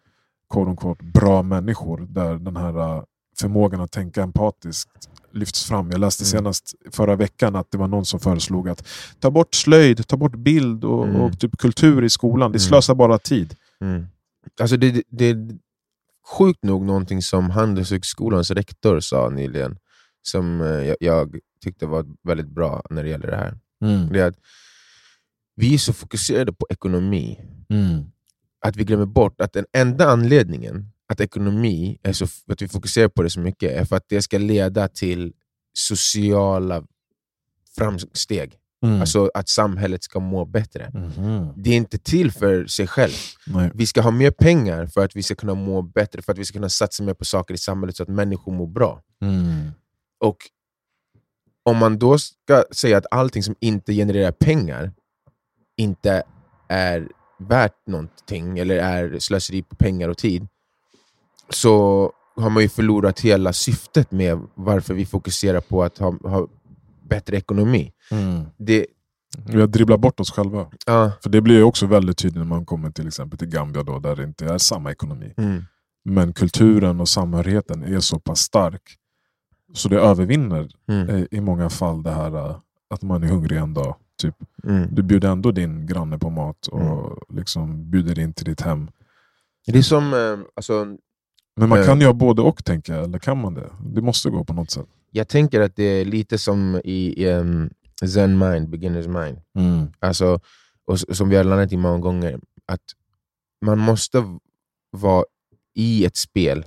quote 0.54 0.70
unquote, 0.70 1.04
bra 1.04 1.44
människor 1.44 1.98
där 2.10 2.36
den 2.36 2.58
här 2.58 2.98
uh, 2.98 3.04
förmågan 3.40 3.82
att 3.82 3.92
tänka 3.92 4.24
empatiskt 4.24 5.10
lyfts 5.34 5.66
fram. 5.66 5.92
Jag 5.92 6.00
läste 6.00 6.24
Mm. 6.24 6.30
senast 6.30 6.76
förra 6.92 7.16
veckan 7.16 7.56
att 7.56 7.72
det 7.72 7.78
var 7.78 7.88
någon 7.88 8.06
som 8.06 8.20
föreslog 8.20 8.70
att 8.70 8.88
ta 9.20 9.32
bort 9.32 9.56
slöjd, 9.56 10.08
ta 10.08 10.18
bort 10.18 10.36
bild 10.36 10.84
och, 10.84 11.08
Mm. 11.08 11.22
och 11.22 11.40
typ 11.40 11.58
kultur 11.58 12.04
i 12.04 12.10
skolan. 12.10 12.52
Det 12.52 12.58
Mm. 12.58 12.68
slösar 12.70 12.96
bara 12.96 13.18
tid. 13.20 13.56
Mm. 13.82 14.06
Alltså 14.62 14.78
det, 14.78 15.04
det, 15.10 15.26
är 15.26 15.50
sjukt 16.38 16.64
nog 16.64 16.86
någonting 16.86 17.22
som 17.22 17.50
Handelshögskolans 17.50 18.52
rektor 18.52 19.00
sa 19.00 19.30
nyligen, 19.30 19.78
som 20.22 20.62
eh, 20.62 20.68
jag, 20.68 20.98
jag 21.00 21.36
tyckte 21.64 21.86
var 21.86 22.06
väldigt 22.24 22.48
bra 22.50 22.84
när 22.90 23.04
det 23.04 23.10
gäller 23.10 23.28
det 23.32 23.38
här. 23.38 23.58
Det 24.12 24.20
är 24.20 24.28
att 24.28 24.38
vi 25.56 25.74
är 25.74 25.78
så 25.78 25.94
fokuserade 25.94 26.54
på 26.54 26.68
ekonomi 26.70 27.40
Mm. 27.70 28.04
att 28.66 28.76
vi 28.76 28.84
glömmer 28.84 29.06
bort 29.06 29.42
att 29.42 29.54
den 29.54 29.66
enda 29.74 30.08
anledningen 30.10 30.90
att 31.14 31.22
ekonomi 31.22 32.00
är 32.04 32.14
så, 32.14 32.26
att 32.48 32.62
vi 32.62 32.68
fokuserar 32.68 33.08
på 33.08 33.24
det 33.24 33.30
så 33.30 33.40
mycket 33.40 33.72
är 33.72 33.86
för 33.86 33.96
att 33.96 34.06
det 34.10 34.22
ska 34.22 34.38
leda 34.38 34.88
till 34.88 35.34
sociala 35.74 36.84
framsteg. 37.78 38.60
Mm. 38.84 39.02
Alltså 39.02 39.32
att 39.34 39.50
samhället 39.50 40.04
ska 40.04 40.20
må 40.20 40.46
bättre. 40.46 40.92
Mhm. 40.94 41.54
Det 41.56 41.70
är 41.70 41.78
inte 41.78 41.98
till 41.98 42.32
för 42.32 42.66
sig 42.66 42.88
själv. 42.88 43.14
Nej. 43.48 43.72
Vi 43.74 43.86
ska 43.86 44.02
ha 44.02 44.12
mer 44.12 44.32
pengar 44.32 44.86
för 44.86 45.06
att 45.06 45.16
vi 45.16 45.24
ska 45.24 45.36
kunna 45.36 45.54
må 45.54 45.82
bättre, 45.82 46.22
för 46.22 46.32
att 46.32 46.38
vi 46.38 46.46
ska 46.46 46.54
kunna 46.54 46.70
satsa 46.70 47.04
mer 47.04 47.14
på 47.14 47.26
saker 47.26 47.54
i 47.54 47.58
samhället 47.58 47.96
så 47.96 48.04
att 48.04 48.10
människor 48.10 48.52
mår 48.52 48.68
bra. 48.68 49.02
Mm. 49.22 49.72
Och 50.20 50.38
om 51.64 51.78
man 51.78 52.00
då 52.00 52.18
ska 52.18 52.64
säga 52.72 52.98
att 52.98 53.06
allting 53.12 53.44
som 53.44 53.56
inte 53.60 53.94
genererar 53.94 54.32
pengar 54.32 54.92
inte 55.78 56.24
är 56.68 57.08
värt 57.40 57.88
någonting, 57.88 58.60
eller 58.60 58.76
är 58.76 59.20
slöseri 59.20 59.64
på 59.64 59.76
pengar 59.76 60.10
och 60.10 60.18
tid, 60.18 60.48
så 61.56 62.12
har 62.36 62.50
man 62.50 62.64
ju 62.64 62.70
förlorat 62.70 63.20
hela 63.20 63.54
syftet 63.54 64.12
med 64.12 64.40
varför 64.56 64.94
vi 64.94 65.06
fokuserar 65.06 65.62
på 65.62 65.84
att 65.84 65.98
ha, 65.98 66.18
ha 66.24 66.48
bättre 67.10 67.38
ekonomi. 67.38 67.92
Mm. 68.12 68.44
Det, 68.58 68.86
Vi 69.48 69.60
har 69.60 69.68
dribblat 69.68 70.00
bort 70.00 70.20
oss 70.20 70.32
själva. 70.32 70.68
ja, 70.86 71.12
För 71.24 71.30
det 71.30 71.42
blir 71.42 71.56
ju 71.56 71.64
också 71.64 71.86
väldigt 71.86 72.18
tydligt 72.18 72.38
när 72.38 72.46
man 72.46 72.66
kommer 72.66 72.92
till 72.92 73.08
exempel 73.08 73.40
till 73.40 73.48
Gambia 73.48 73.84
då, 73.84 74.00
där 74.00 74.16
det 74.16 74.24
inte 74.24 74.46
är 74.46 74.58
samma 74.58 74.92
ekonomi. 74.92 75.34
mm, 75.38 75.64
Men 76.06 76.34
kulturen 76.34 77.02
och 77.02 77.10
samhörigheten 77.10 77.84
är 77.84 78.00
så 78.00 78.20
pass 78.20 78.40
stark 78.40 78.82
så 79.74 79.90
det 79.90 80.00
övervinner 80.00 80.70
mm, 80.88 81.28
i 81.32 81.42
många 81.42 81.70
fall 81.70 82.04
det 82.04 82.12
här 82.12 82.36
eh, 82.50 82.56
att 82.90 83.02
man 83.02 83.24
är 83.24 83.28
hungrig 83.28 83.58
en 83.58 83.74
dag. 83.74 83.96
Typ. 84.22 84.36
mm. 84.64 84.88
Du 84.96 85.04
bjuder 85.04 85.30
ändå 85.32 85.52
din 85.52 85.86
granne 85.88 86.20
på 86.20 86.30
mat 86.30 86.68
och 86.68 86.82
Mm. 86.82 87.18
liksom 87.30 87.92
bjuder 87.92 88.20
in 88.20 88.34
till 88.34 88.46
ditt 88.46 88.62
hem. 88.62 88.92
Det 89.68 89.78
är 89.78 89.82
som, 89.82 90.14
eh, 90.14 90.40
alltså, 90.56 90.98
Men 91.56 91.70
man 91.70 91.80
Eh. 91.80 91.86
kan 91.86 92.00
ju 92.00 92.06
ha 92.06 92.14
både 92.14 92.42
och 92.42 92.66
tänker 92.66 92.94
jag, 92.94 93.04
eller 93.04 93.20
kan 93.20 93.42
man 93.42 93.54
det? 93.54 93.70
Det 93.96 94.02
måste 94.02 94.30
gå 94.30 94.44
på 94.44 94.54
något 94.54 94.72
sätt. 94.72 94.86
jag 95.12 95.28
tänker 95.28 95.62
att 95.62 95.76
det 95.76 95.84
är 95.84 96.06
lite 96.06 96.38
som 96.38 96.82
i 96.84 97.28
um, 97.28 97.70
Zen 98.14 98.38
mind, 98.38 98.70
beginner's 98.76 99.08
mind. 99.24 99.38
Alltså, 100.00 100.40
och 100.86 101.00
som 101.00 101.30
vi 101.30 101.36
har 101.36 101.44
landat 101.44 101.72
i 101.72 101.78
många 101.78 102.00
gånger, 102.00 102.40
att 102.66 102.82
man 103.66 103.80
måste 103.80 104.24
vara 104.92 105.26
i 105.76 106.06
ett 106.06 106.16
spel 106.16 106.66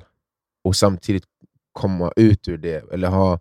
och 0.64 0.76
samtidigt 0.76 1.24
komma 1.72 2.12
ut 2.16 2.48
ur 2.48 2.58
det, 2.58 2.92
eller 2.92 3.08
ha, 3.08 3.38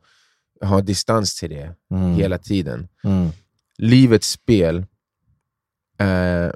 ha 0.62 0.82
distans 0.82 1.40
till 1.40 1.50
det 1.50 1.76
Mm. 1.92 2.14
hela 2.14 2.38
tiden. 2.38 2.88
Mm. 3.04 3.30
Livets 3.78 4.30
spel 4.32 4.86
eh, 6.00 6.52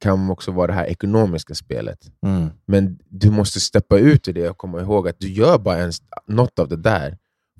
kan 0.00 0.30
också 0.30 0.50
vara 0.50 0.66
det 0.66 0.72
här 0.72 0.86
ekonomiska 0.86 1.54
spelet. 1.54 1.98
Mm. 2.26 2.48
Men 2.66 2.98
du 3.08 3.30
måste 3.30 3.60
steppa 3.60 3.98
ut 3.98 4.28
ur 4.28 4.32
det 4.32 4.48
och 4.48 4.58
komma 4.58 4.80
ihåg 4.80 5.08
att 5.08 5.20
du 5.20 5.32
gör 5.32 5.58
bara 5.58 5.78
ens 5.78 6.02
något 6.26 6.58
av 6.58 6.68
det 6.68 6.76
där 6.76 7.18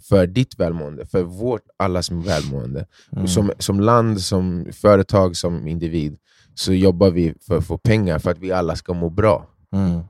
för 0.08 0.26
ditt 0.26 0.58
välmående, 0.58 1.06
för 1.06 1.22
vårt 1.22 1.62
allas 1.76 2.10
välmående. 2.10 2.86
Mm. 3.12 3.28
Som, 3.28 3.52
som 3.58 3.80
land, 3.80 4.20
som 4.20 4.66
företag, 4.72 5.36
som 5.36 5.66
individ 5.66 6.16
så 6.54 6.72
jobbar 6.72 7.10
vi 7.10 7.34
för 7.46 7.58
att 7.58 7.66
få 7.66 7.78
pengar 7.78 8.18
för 8.18 8.30
att 8.30 8.38
vi 8.38 8.52
alla 8.52 8.76
ska 8.76 8.94
må 8.94 9.10
bra. 9.10 9.46
Mm. 9.72 10.00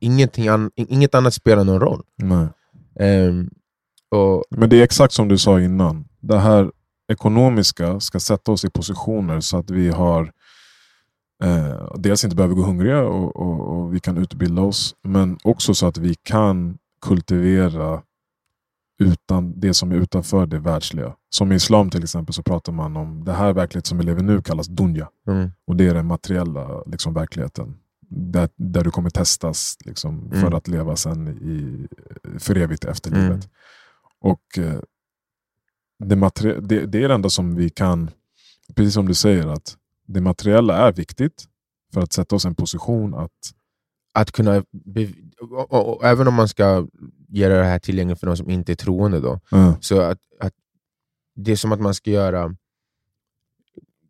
Ingenting 0.00 0.48
an, 0.48 0.70
inget 0.74 1.14
annat 1.14 1.34
spelar 1.34 1.64
någon 1.64 1.80
roll. 1.80 2.02
Ehm, 3.00 3.50
och, 4.10 4.44
Men 4.50 4.68
det 4.68 4.80
är 4.80 4.82
exakt 4.82 5.12
som 5.12 5.28
du 5.28 5.38
sa 5.38 5.60
innan. 5.60 6.08
Det 6.20 6.38
här 6.38 6.70
ekonomiska 7.12 8.00
ska 8.00 8.20
sätta 8.20 8.52
oss 8.52 8.64
i 8.64 8.70
positioner 8.70 9.40
så 9.40 9.56
att 9.56 9.70
vi 9.70 9.88
har 9.88 10.32
eh, 11.44 11.94
dels 11.98 12.24
inte 12.24 12.36
behöver 12.36 12.54
gå 12.54 12.62
hungriga 12.62 13.02
och, 13.02 13.36
och, 13.36 13.78
och 13.78 13.94
vi 13.94 14.00
kan 14.00 14.18
utbilda 14.18 14.62
oss, 14.62 14.96
men 15.02 15.38
också 15.44 15.74
så 15.74 15.86
att 15.86 15.98
vi 15.98 16.14
kan 16.22 16.78
kultivera 17.02 18.02
utan 19.00 19.60
det 19.60 19.74
som 19.74 19.92
är 19.92 19.96
utanför 19.96 20.46
det 20.46 20.58
världsliga. 20.58 21.14
Som 21.30 21.52
i 21.52 21.54
islam 21.54 21.90
till 21.90 22.02
exempel 22.02 22.34
så 22.34 22.42
pratar 22.42 22.72
man 22.72 22.96
om 22.96 23.24
det 23.24 23.32
här 23.32 23.52
verklighet 23.52 23.86
som 23.86 23.98
vi 23.98 24.04
lever 24.04 24.22
nu 24.22 24.42
kallas 24.42 24.66
dunja. 24.66 25.08
mm, 25.26 25.50
Och 25.66 25.76
det 25.76 25.88
är 25.88 25.94
den 25.94 26.06
materiella 26.06 26.82
liksom, 26.86 27.14
verkligheten. 27.14 27.76
Där, 28.10 28.48
där 28.56 28.84
du 28.84 28.90
kommer 28.90 29.10
testas 29.10 29.76
liksom, 29.84 30.30
för 30.30 30.38
Mm. 30.38 30.54
att 30.54 30.68
leva 30.68 30.96
sen 30.96 31.28
i, 31.28 31.88
för 32.38 32.56
evigt 32.56 32.84
efter 32.84 33.10
livet. 33.10 33.30
Mm. 33.30 33.40
Och 34.20 34.58
eh, 34.58 34.80
det, 35.98 36.14
det, 36.60 36.86
det 36.86 37.04
är 37.04 37.08
det 37.08 37.14
enda 37.14 37.28
som 37.30 37.54
vi 37.54 37.70
kan, 37.70 38.10
precis 38.74 38.94
som 38.94 39.08
du 39.08 39.14
säger, 39.14 39.46
att 39.46 39.76
det 40.08 40.20
materiella 40.20 40.76
är 40.76 40.92
viktigt 40.92 41.44
för 41.92 42.00
att 42.00 42.12
sätta 42.12 42.36
oss 42.36 42.44
i 42.44 42.48
en 42.48 42.54
position 42.54 43.14
att 43.14 43.54
att 44.12 44.32
kunna, 44.32 44.64
och, 45.40 45.72
och, 45.72 45.96
och, 45.96 46.04
även 46.04 46.28
om 46.28 46.34
man 46.34 46.48
ska 46.48 46.86
göra 47.28 47.58
det 47.58 47.64
här 47.64 47.78
tillgängligt 47.78 48.20
för 48.20 48.26
de 48.26 48.36
som 48.36 48.50
inte 48.50 48.72
är 48.72 48.76
troende, 48.76 49.20
då, 49.20 49.40
eh, 49.52 49.76
så 49.80 50.00
att, 50.00 50.18
att 50.40 50.52
det 51.34 51.52
är 51.52 51.56
som 51.56 51.72
att 51.72 51.80
man 51.80 51.94
ska 51.94 52.10
göra 52.10 52.56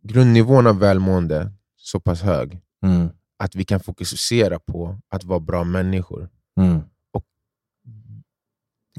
grundnivån 0.02 0.66
av 0.66 0.78
välmående 0.78 1.52
så 1.76 2.00
pass 2.00 2.22
hög 2.22 2.61
mm, 2.82 3.08
att 3.38 3.54
vi 3.54 3.64
kan 3.64 3.80
fokusera 3.80 4.58
på 4.58 5.00
att 5.08 5.24
vara 5.24 5.40
bra 5.40 5.64
människor. 5.64 6.28
mm. 6.61 6.80
Och 7.12 7.24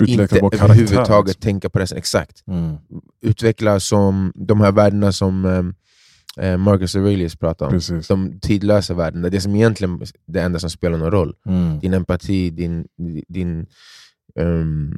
Utveckla 0.01 0.23
inte 0.23 0.39
vår 0.41 0.49
karaktär. 0.49 0.65
överhuvudtaget 0.65 1.27
liksom. 1.27 1.41
tänka 1.41 1.69
på 1.69 1.79
det. 1.79 1.91
Exakt. 1.91 2.43
Mm, 2.47 2.77
Utveckla 3.21 3.79
som 3.79 4.33
de 4.35 4.62
här 4.62 4.71
värdena 4.71 5.12
som 5.12 5.45
eh, 5.45 5.51
eh, 5.51 5.63
Marcus 6.58 6.95
Aurelius 6.95 7.36
pratar 7.36 7.65
om. 7.65 7.71
precis. 7.71 8.08
De 8.08 8.39
tidlösa 8.39 8.93
värdena, 8.93 9.30
det 9.30 9.41
som 9.41 9.56
egentligen 9.56 10.02
det 10.25 10.39
enda 10.41 10.60
som 10.60 10.69
spelar 10.69 10.97
någon 10.97 11.12
roll. 11.12 11.36
Mm, 11.45 11.80
Din 11.80 11.93
empati, 11.93 12.49
din, 12.49 12.88
din 13.28 13.65
um, 14.36 14.97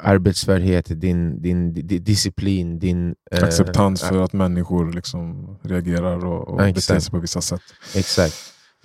arbetsfärdighet, 0.00 1.00
din, 1.00 1.42
din, 1.42 1.72
di- 1.74 1.98
disciplin, 1.98 2.78
din... 2.78 3.14
eh, 3.30 3.44
acceptans 3.44 4.02
för 4.02 4.22
att 4.22 4.32
människor 4.32 4.92
liksom 4.92 5.56
reagerar 5.62 6.24
och, 6.26 6.48
och 6.48 6.56
beter 6.56 7.00
sig 7.00 7.10
på 7.10 7.18
vissa 7.18 7.40
sätt. 7.40 7.62
Exakt. 7.94 8.34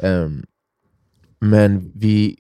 Ehm, 0.04 0.46
men 1.40 1.92
vi 1.96 2.36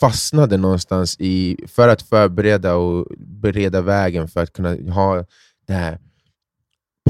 fastnade 0.00 0.56
någonstans 0.56 1.16
i, 1.18 1.56
för 1.66 1.88
att 1.88 2.02
förbereda 2.02 2.74
och 2.74 3.06
bereda 3.18 3.80
vägen 3.80 4.28
för 4.28 4.42
att 4.42 4.52
kunna 4.52 4.92
ha 4.92 5.24
det 5.66 5.72
här 5.72 5.98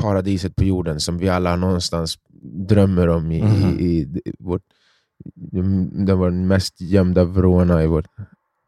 paradiset 0.01 0.57
på 0.57 0.65
jorden 0.65 1.01
som 1.01 1.19
vi 1.19 1.29
alla 1.29 1.57
någonstans 1.57 2.19
drömmer 2.69 3.09
om 3.09 3.33
i, 3.33 3.43
Mhm. 3.43 3.79
i, 3.79 3.85
i, 4.25 4.33
vårt, 4.39 4.63
den 5.35 6.19
var 6.19 6.31
den 6.31 6.47
mest 6.47 6.81
gömda 6.81 7.25
vrårna 7.25 7.83
i 7.85 7.87
vårt 7.87 8.07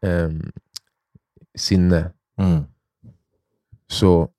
ehm, 0.05 0.51
sinne. 1.57 2.11
Mm, 2.37 2.63
så 3.87 4.29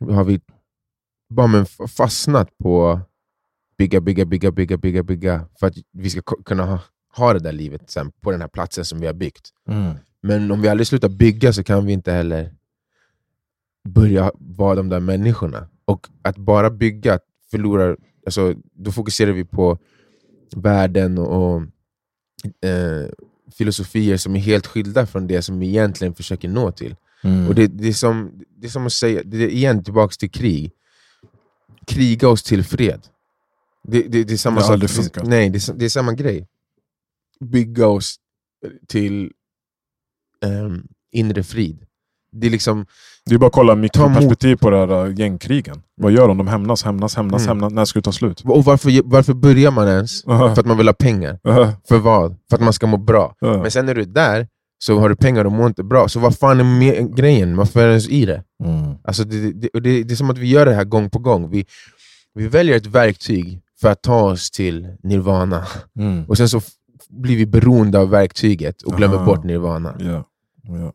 har 0.00 0.24
vi 0.24 0.40
bara 1.28 1.46
men 1.46 1.66
fastnat 1.96 2.58
på 2.58 3.00
bygga, 3.78 4.00
bygga, 4.00 4.24
bygga, 4.24 4.50
bygga, 4.52 4.76
bygga, 4.76 5.02
bygga 5.02 5.48
för 5.60 5.66
att 5.66 5.74
vi 5.92 6.10
ska 6.10 6.20
kunna 6.22 6.64
ha, 6.64 6.80
ha 7.16 7.32
det 7.32 7.38
där 7.38 7.52
livet 7.52 7.90
sen 7.90 8.10
på 8.20 8.30
den 8.30 8.40
här 8.40 8.48
platsen 8.48 8.84
som 8.84 9.00
vi 9.00 9.06
har 9.06 9.14
byggt. 9.14 9.50
mm, 9.68 9.94
Men 10.22 10.50
om 10.50 10.62
vi 10.62 10.68
aldrig 10.68 10.86
slutar 10.86 11.08
bygga 11.08 11.52
så 11.52 11.64
kan 11.64 11.86
vi 11.86 11.92
inte 11.92 12.12
heller 12.12 12.54
börja 13.88 14.32
vara 14.38 14.74
de 14.74 14.88
där 14.88 15.00
människorna. 15.00 15.68
Och 15.84 16.06
att 16.22 16.36
bara 16.36 16.70
bygga 16.70 17.18
förlorar, 17.50 17.96
alltså, 18.26 18.54
då 18.72 18.92
fokuserar 18.92 19.32
vi 19.32 19.44
på 19.44 19.78
värden 20.56 21.18
och, 21.18 21.62
eh, 22.64 23.08
filosofier 23.52 24.16
som 24.16 24.36
är 24.36 24.40
helt 24.40 24.66
skilda 24.66 25.06
från 25.06 25.26
det 25.26 25.42
som 25.42 25.58
vi 25.58 25.68
egentligen 25.68 26.14
försöker 26.14 26.48
nå 26.48 26.72
till. 26.72 26.96
mm. 27.22 27.48
Och 27.48 27.54
det, 27.54 27.66
det, 27.66 27.88
är 27.88 27.92
som, 27.92 28.44
det 28.56 28.66
är 28.66 28.70
som 28.70 28.86
att 28.86 28.92
säga, 28.92 29.22
det 29.24 29.36
är 29.44 29.48
igen 29.48 29.84
tillbaka 29.84 30.12
till 30.18 30.30
krig. 30.30 30.72
Kriga 31.86 32.28
oss 32.28 32.42
till 32.42 32.64
fred. 32.64 33.00
Det, 33.82 34.02
det, 34.02 34.24
det 34.24 34.32
är 34.32 34.36
samma 34.36 34.56
Det 34.56 34.60
har 34.62 34.66
sak. 34.66 34.72
aldrig 34.72 34.90
Det, 34.90 34.94
funkat. 34.94 35.26
nej, 35.26 35.50
det, 35.50 35.68
är- 35.68 35.74
det 35.74 35.84
är 35.84 35.88
samma 35.88 36.12
grej. 36.12 36.46
Bygga 37.40 37.86
oss 37.86 38.16
till 38.86 39.32
ehm, 40.44 40.86
inre 41.12 41.42
frid. 41.42 41.86
Det 42.32 42.46
är 42.46 42.50
liksom, 42.50 42.86
Det 43.26 43.34
är 43.34 43.38
bara 43.38 43.46
att 43.46 43.52
kolla 43.52 43.74
mikroperspektiv 43.74 44.56
på 44.56 44.70
det 44.70 44.76
här 44.76 45.06
äh, 45.06 45.14
gängkrigen. 45.18 45.82
Vad 45.96 46.12
gör 46.12 46.28
de? 46.28 46.38
De 46.38 46.46
hämnas, 46.48 46.84
hämnas, 46.84 47.16
hämnas, 47.16 47.42
Mm. 47.46 47.48
hämnas. 47.48 47.72
När 47.72 47.84
ska 47.84 47.98
det 47.98 48.02
ta 48.04 48.12
slut? 48.12 48.40
och 48.44 48.64
varför, 48.64 49.00
varför 49.04 49.34
börjar 49.34 49.70
man 49.70 49.88
ens? 49.88 50.22
För 50.24 50.48
att 50.60 50.66
man 50.66 50.76
vill 50.76 50.88
ha 50.88 50.94
pengar. 50.94 51.38
Äh, 51.48 51.70
För 51.88 51.98
vad? 51.98 52.36
För 52.50 52.56
att 52.56 52.62
man 52.62 52.72
ska 52.72 52.86
må 52.86 52.96
bra. 52.96 53.34
äh. 53.42 53.62
Men 53.62 53.70
sen 53.70 53.86
när 53.86 53.94
du 53.94 54.00
är 54.00 54.06
där, 54.06 54.46
så 54.78 54.98
har 54.98 55.08
du 55.08 55.16
pengar 55.16 55.44
och 55.44 55.52
mår 55.52 55.66
inte 55.66 55.82
bra. 55.84 56.08
Så 56.08 56.20
vad 56.20 56.38
fan 56.38 56.60
är 56.60 56.64
med 56.64 57.16
grejen? 57.16 57.56
Varför 57.56 57.80
är 57.80 57.84
du 57.84 57.90
ens 57.90 58.08
i 58.08 58.26
det? 58.26 58.42
Mm. 58.64 58.94
Alltså 59.04 59.24
det, 59.24 59.52
det, 59.52 59.68
det, 59.72 60.02
det 60.02 60.14
är 60.14 60.16
som 60.16 60.30
att 60.30 60.38
vi 60.38 60.46
gör 60.50 60.66
det 60.66 60.74
här 60.74 60.84
gång 60.84 61.10
på 61.10 61.18
gång. 61.18 61.50
Vi, 61.50 61.66
vi 62.34 62.48
väljer 62.48 62.76
ett 62.76 62.86
verktyg 62.86 63.60
för 63.80 63.88
att 63.88 64.02
ta 64.02 64.20
oss 64.22 64.50
till 64.50 64.88
nirvana. 65.02 65.64
Mm. 65.98 66.24
Och 66.28 66.36
sen 66.36 66.48
så 66.48 66.60
blir 67.08 67.36
vi 67.36 67.46
beroende 67.46 67.98
av 67.98 68.10
verktyget 68.10 68.82
och 68.82 68.96
glömmer 68.96 69.24
bort 69.24 69.44
nirvana. 69.44 69.96
Ja, 69.98 70.24
ja. 70.62 70.92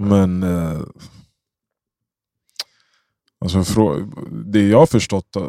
Men 0.00 0.42
eh, 0.42 0.80
alltså, 3.38 3.62
det 4.44 4.68
jag 4.68 4.78
har 4.78 4.86
förstått, 4.86 5.36
eh, 5.36 5.42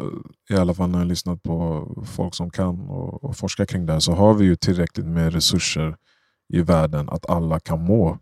i 0.50 0.56
alla 0.56 0.74
fall 0.74 0.88
när 0.90 0.98
jag 0.98 1.04
har 1.04 1.08
lyssnat 1.08 1.42
på 1.42 1.86
folk 2.06 2.34
som 2.34 2.50
kan 2.50 2.80
och, 2.88 3.24
och 3.24 3.36
forskar 3.36 3.64
kring 3.64 3.86
det 3.86 3.92
här, 3.92 4.00
så 4.00 4.12
har 4.12 4.34
vi 4.34 4.44
ju 4.44 4.56
tillräckligt 4.56 5.06
med 5.06 5.32
resurser 5.32 5.96
i 6.52 6.62
världen 6.62 7.08
att 7.08 7.30
alla 7.30 7.60
kan 7.60 7.84
må 7.84 8.18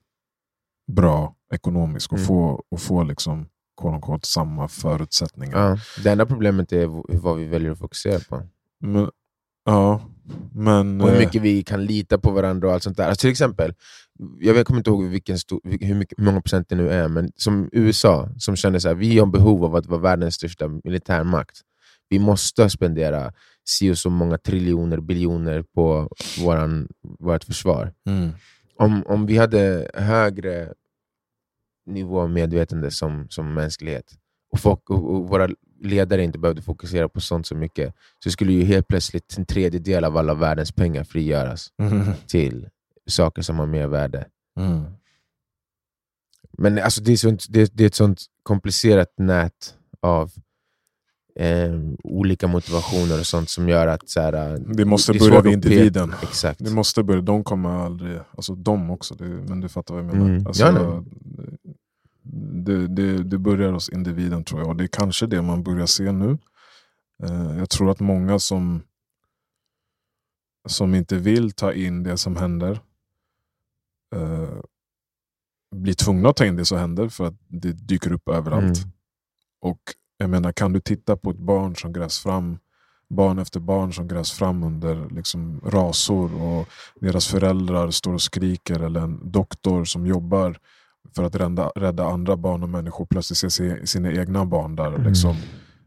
bra 0.92 1.34
ekonomiskt 1.52 2.12
och 2.12 2.18
Mm. 2.18 2.26
få, 2.26 2.62
och 2.68 2.80
få 2.80 3.02
liksom, 3.02 3.48
quote 3.80 3.94
unquote, 3.94 4.26
samma 4.26 4.68
förutsättningar. 4.68 5.58
Ja. 5.58 5.78
Det 6.02 6.10
enda 6.10 6.26
problemet 6.26 6.72
är 6.72 7.16
vad 7.18 7.36
vi 7.36 7.44
väljer 7.44 7.70
att 7.70 7.78
fokusera 7.78 8.20
på. 8.28 8.42
Men, 8.80 9.10
ja, 9.64 10.00
men... 10.54 11.00
Och 11.00 11.08
hur 11.08 11.14
eh, 11.14 11.20
mycket 11.20 11.42
vi 11.42 11.62
kan 11.62 11.84
lita 11.84 12.18
på 12.18 12.30
varandra 12.30 12.68
och 12.68 12.74
allt 12.74 12.82
sånt 12.82 12.96
där. 12.96 13.08
Alltså 13.08 13.20
till 13.20 13.30
exempel, 13.30 13.74
jag 14.40 14.66
kommer 14.66 14.80
inte 14.80 14.90
ihåg 14.90 15.04
vilken 15.04 15.38
stor, 15.38 15.60
hur, 15.64 15.94
mycket, 15.94 16.18
hur 16.18 16.24
många 16.24 16.40
procent 16.40 16.68
det 16.68 16.76
nu 16.76 16.90
är, 16.90 17.08
men 17.08 17.32
som 17.36 17.68
USA, 17.72 18.28
som 18.38 18.56
känner 18.56 18.78
så 18.78 18.88
här, 18.88 18.94
vi 18.94 19.18
har 19.18 19.26
behov 19.26 19.64
av 19.64 19.76
att 19.76 19.86
vara 19.86 20.00
världens 20.00 20.34
största 20.34 20.68
militärmakt. 20.84 21.60
Vi 22.08 22.18
måste 22.18 22.70
spendera 22.70 23.32
si 23.64 23.90
och 23.90 23.98
så 23.98 24.10
många 24.10 24.38
triljoner, 24.38 25.00
biljoner 25.00 25.62
på 25.62 26.08
våran, 26.44 26.88
vårt 27.18 27.44
försvar. 27.44 27.92
mm, 28.08 28.30
Om, 28.78 29.02
om 29.06 29.26
vi 29.26 29.36
hade 29.36 29.90
högre 29.94 30.72
nivå 31.86 32.20
av 32.20 32.30
medvetande 32.30 32.90
som, 32.90 33.26
som 33.28 33.54
mänsklighet, 33.54 34.04
och, 34.52 34.60
folk, 34.60 34.90
och, 34.90 35.14
och 35.14 35.28
våra 35.28 35.48
ledare 35.80 36.22
inte 36.24 36.38
behövde 36.38 36.62
fokusera 36.62 37.08
på 37.08 37.20
sånt 37.20 37.46
så 37.46 37.54
mycket, 37.54 37.94
så 38.24 38.30
skulle 38.30 38.52
ju 38.52 38.64
helt 38.64 38.88
plötsligt 38.88 39.34
en 39.38 39.46
tredjedel 39.46 40.04
av 40.04 40.16
alla 40.16 40.34
världens 40.34 40.72
pengar 40.72 41.04
frigöras 41.04 41.72
mm, 41.78 42.06
till 42.26 42.68
saker 43.06 43.42
som 43.42 43.58
har 43.58 43.66
mer 43.66 43.86
värde. 43.86 44.26
mm, 44.58 44.84
Men 46.58 46.78
alltså, 46.78 47.02
det, 47.02 47.12
är 47.12 47.16
sånt, 47.16 47.46
det, 47.48 47.70
det 47.74 47.84
är 47.84 47.86
ett 47.86 47.94
sånt 47.94 48.20
komplicerat 48.42 49.08
nät 49.18 49.74
av 50.00 50.32
eh, 51.38 51.80
olika 52.04 52.46
motivationer 52.46 53.20
och 53.20 53.26
sånt 53.26 53.50
som 53.50 53.68
gör 53.68 53.86
att... 53.86 54.08
Så 54.08 54.20
här, 54.20 54.58
Vi 54.76 54.84
måste 54.84 55.12
det 55.12 55.18
börja 55.18 55.40
vid 55.40 55.52
individen. 55.52 56.14
Exakt. 56.22 56.64
Det 56.64 56.70
måste 56.70 57.02
börja, 57.02 57.20
de 57.20 57.44
kommer 57.44 57.70
aldrig, 57.70 58.18
alltså 58.36 58.54
de 58.54 58.90
också, 58.90 59.14
det, 59.14 59.24
men 59.24 59.60
du 59.60 59.68
fattar 59.68 59.94
vad 59.94 60.04
jag 60.04 60.14
menar. 60.14 60.26
Mm. 60.28 60.46
Alltså, 60.46 60.64
Ja. 60.64 61.04
Det, 62.64 62.86
det, 62.86 63.22
det 63.22 63.38
börjar 63.38 63.72
hos 63.72 63.88
individen 63.88 64.44
tror 64.44 64.60
jag, 64.60 64.68
och 64.68 64.76
det 64.76 64.84
är 64.84 64.88
kanske 64.88 65.26
det 65.26 65.42
man 65.42 65.62
börjar 65.62 65.86
se 65.86 66.12
nu. 66.12 66.38
Eh, 67.22 67.58
jag 67.58 67.70
tror 67.70 67.90
att 67.90 68.00
många 68.00 68.38
som 68.38 68.82
som 70.68 70.94
inte 70.94 71.16
vill 71.16 71.52
ta 71.52 71.72
in 71.72 72.02
det 72.02 72.16
som 72.16 72.36
händer 72.36 72.80
eh, 74.14 74.58
blir 75.76 75.94
tvungna 75.94 76.28
att 76.28 76.36
ta 76.36 76.46
in 76.46 76.56
det 76.56 76.64
som 76.64 76.78
händer 76.78 77.08
för 77.08 77.26
att 77.26 77.34
det 77.48 77.72
dyker 77.72 78.12
upp 78.12 78.28
överallt. 78.28 78.78
Mm. 78.78 78.90
Och 79.60 79.80
jag 80.18 80.30
menar, 80.30 80.52
kan 80.52 80.72
du 80.72 80.80
titta 80.80 81.16
på 81.16 81.30
ett 81.30 81.38
barn 81.38 81.76
som 81.76 81.92
grävs 81.92 82.18
fram, 82.18 82.58
barn 83.08 83.38
efter 83.38 83.60
barn 83.60 83.92
som 83.92 84.08
grävs 84.08 84.32
fram 84.32 84.62
under 84.62 85.10
liksom, 85.10 85.60
rasor 85.64 86.42
och 86.42 86.68
deras 87.00 87.26
föräldrar 87.26 87.90
står 87.90 88.14
och 88.14 88.22
skriker 88.22 88.80
eller 88.80 89.00
en 89.00 89.30
doktor 89.30 89.84
som 89.84 90.06
jobbar 90.06 90.58
för 91.16 91.22
att 91.24 91.34
rädda, 91.36 91.68
rädda 91.76 92.04
andra 92.04 92.36
barn 92.36 92.62
och 92.62 92.68
människor 92.68 93.06
plötsligt 93.06 93.38
ser 93.38 93.48
se- 93.48 93.86
sina 93.86 94.12
egna 94.12 94.44
barn 94.44 94.76
där. 94.76 94.86
Mm. 94.88 95.02
Liksom. 95.02 95.36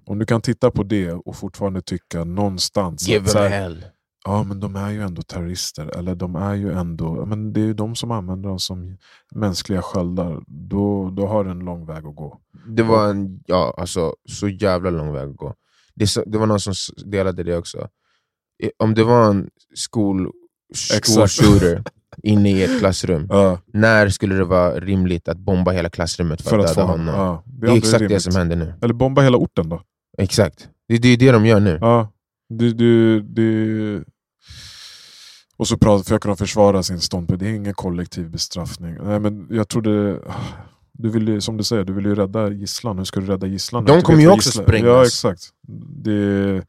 Om 0.06 0.20
du 0.20 0.26
kan 0.26 0.42
titta 0.42 0.72
på 0.72 0.84
det 0.84 1.12
och 1.12 1.36
fortfarande 1.36 1.82
tycka 1.82 2.24
någonstans 2.24 3.08
Give 3.08 3.26
att 3.26 3.34
här, 3.34 3.50
hell. 3.50 3.86
ja 4.26 4.44
men 4.44 4.60
de 4.60 4.76
är 4.76 4.90
ju 4.90 5.02
ändå 5.02 5.22
terrorister, 5.22 5.98
eller 5.98 6.16
de 6.16 6.36
är 6.36 6.54
ju 6.56 6.72
ändå, 6.72 7.26
men 7.26 7.54
det 7.54 7.62
är 7.62 7.66
ju 7.66 7.74
de 7.74 7.96
som 7.96 8.12
använder 8.12 8.50
oss 8.50 8.66
som 8.66 8.98
mänskliga 9.36 9.82
sköldar, 9.82 10.44
då, 10.48 11.10
då 11.10 11.28
har 11.28 11.44
du 11.44 11.52
en 11.52 11.60
lång 11.60 11.86
väg 11.86 12.06
att 12.06 12.16
gå. 12.16 12.40
Det 12.68 12.84
var 12.84 13.10
en, 13.10 13.44
ja, 13.48 13.74
alltså, 13.78 14.14
så 14.30 14.48
jävla 14.50 14.90
lång 14.90 15.14
väg 15.14 15.30
att 15.30 15.36
gå. 15.38 15.54
Det, 15.96 16.08
så, 16.08 16.24
det 16.26 16.38
var 16.38 16.46
någon 16.48 16.60
som 16.60 16.74
delade 17.06 17.44
det 17.44 17.58
också. 17.58 17.88
Om 18.80 18.94
det 18.94 19.04
var 19.04 19.30
en 19.30 19.50
skol, 19.76 20.32
Exakt. 20.96 21.08
skolshooter 21.10 21.84
inne 22.24 22.52
i 22.52 22.64
ett 22.64 22.80
klassrum, 22.80 23.28
när 23.74 24.10
skulle 24.10 24.36
det 24.36 24.44
vara 24.44 24.80
rimligt 24.80 25.28
att 25.28 25.38
bomba 25.38 25.72
hela 25.72 25.90
klassrummet 25.90 26.42
för, 26.42 26.50
för 26.50 26.60
att 26.60 26.66
att 26.70 26.76
döda 26.76 26.88
honom. 26.88 27.08
honom? 27.08 27.42
Det 27.46 27.68
är 27.68 27.72
aldrig 27.72 27.78
exakt 27.84 28.00
det 28.00 28.06
rimligt. 28.06 28.22
som 28.24 28.36
händer 28.36 28.56
nu. 28.56 28.74
Eller 28.82 28.94
bomba 28.94 29.22
hela 29.22 29.38
orten 29.38 29.70
då. 29.70 29.82
Exakt. 30.18 30.70
Det 30.88 30.94
är 30.94 31.00
det, 31.00 31.08
är 31.10 31.18
det 31.18 31.32
de 31.32 31.46
gör 31.46 31.60
nu. 31.60 31.78
Ja, 31.82 32.12
du, 32.50 32.74
du, 32.74 33.22
du... 33.22 34.06
Och 35.58 35.68
så 35.68 35.78
pratar, 35.78 36.04
försöker 36.04 36.28
de 36.30 36.38
försvara 36.38 36.84
sin 36.84 37.00
ståndpunkt. 37.00 37.40
Det 37.44 37.50
är 37.50 37.54
ingen 37.54 37.74
kollektiv 37.74 38.30
bestraffning. 38.30 38.98
Nej, 39.04 39.20
men 39.20 39.48
jag 39.50 39.68
trodde... 39.68 40.20
Du 40.94 41.10
vill 41.10 41.28
ju, 41.28 41.42
som 41.42 41.58
du 41.58 41.64
säger, 41.64 41.84
du 41.84 41.94
vill 41.94 42.06
ju 42.06 42.16
rädda 42.16 42.50
gisslan. 42.50 42.98
Hur 42.98 43.06
ska 43.06 43.20
du 43.20 43.26
rädda 43.26 43.48
gisslan? 43.48 43.86
De 43.86 44.02
kommer 44.02 44.20
ju 44.22 44.30
också 44.30 44.50
gisslan- 44.50 44.64
sprängas. 44.64 44.86
Ja, 44.88 45.04
exakt. 45.06 45.42
Det, 46.04 46.64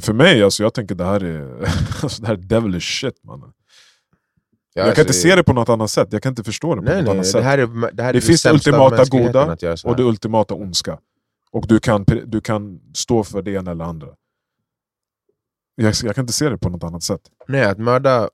för 0.00 0.12
mig, 0.12 0.42
alltså, 0.42 0.62
jag 0.62 0.74
tänker 0.74 0.94
det 0.94 1.04
här 1.04 1.24
är, 1.24 1.68
alltså, 2.02 2.20
det 2.22 2.26
här 2.28 2.34
är 2.34 2.38
devilish 2.38 3.00
shit. 3.00 3.24
Man. 3.24 3.52
Ja, 4.78 4.86
jag 4.86 4.94
kan 4.94 5.02
alltså, 5.02 5.18
inte 5.18 5.28
se 5.28 5.36
det 5.36 5.44
på 5.44 5.52
något 5.52 5.68
annat 5.68 5.90
sätt. 5.90 6.08
Jag 6.10 6.22
kan 6.22 6.32
inte 6.32 6.44
förstå 6.44 6.74
det 6.74 6.82
på 6.82 6.84
Nej, 6.84 6.96
något 6.96 7.04
nej, 7.04 7.10
annat 7.10 7.24
det 7.24 7.30
sätt. 7.30 7.44
här 7.44 7.58
är, 7.58 7.92
det 7.92 8.02
här 8.02 8.10
är 8.10 8.12
Det 8.12 8.20
finns 8.20 8.42
det 8.42 8.50
ultimata 8.50 9.04
goda 9.04 9.56
och 9.84 9.96
det 9.96 10.02
ultimata 10.02 10.54
ondska. 10.54 10.98
Och 11.50 11.66
du 11.68 11.80
kan, 11.80 12.04
du 12.26 12.40
kan 12.40 12.80
stå 12.94 13.24
för 13.24 13.42
det 13.42 13.50
ena 13.50 13.70
eller 13.70 13.84
andra. 13.84 14.08
Jag, 15.74 15.94
jag 16.02 16.14
kan 16.14 16.22
inte 16.22 16.32
se 16.32 16.48
det 16.48 16.58
på 16.58 16.68
något 16.68 16.84
annat 16.84 17.02
sätt. 17.02 17.20
Nej, 17.48 17.64
att 17.64 17.78
mörda 17.78 18.28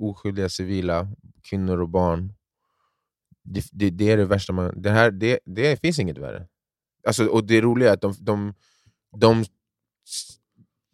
oskyldiga 0.00 0.48
civila, 0.48 1.08
kvinnor 1.42 1.80
och 1.80 1.88
barn, 1.88 2.32
det, 3.44 3.64
det, 3.72 3.90
det 3.90 4.10
är 4.10 4.16
det 4.16 4.24
värsta 4.24 4.52
man... 4.52 4.82
Det, 4.82 4.90
här, 4.90 5.10
det, 5.10 5.38
det 5.44 5.80
finns 5.80 5.98
inget 5.98 6.18
värre. 6.18 6.46
Alltså, 7.06 7.26
och 7.26 7.44
det 7.44 7.60
roliga 7.60 7.88
är 7.88 7.94
att 7.94 8.00
de, 8.00 8.14
de, 8.20 8.54
de, 9.16 9.44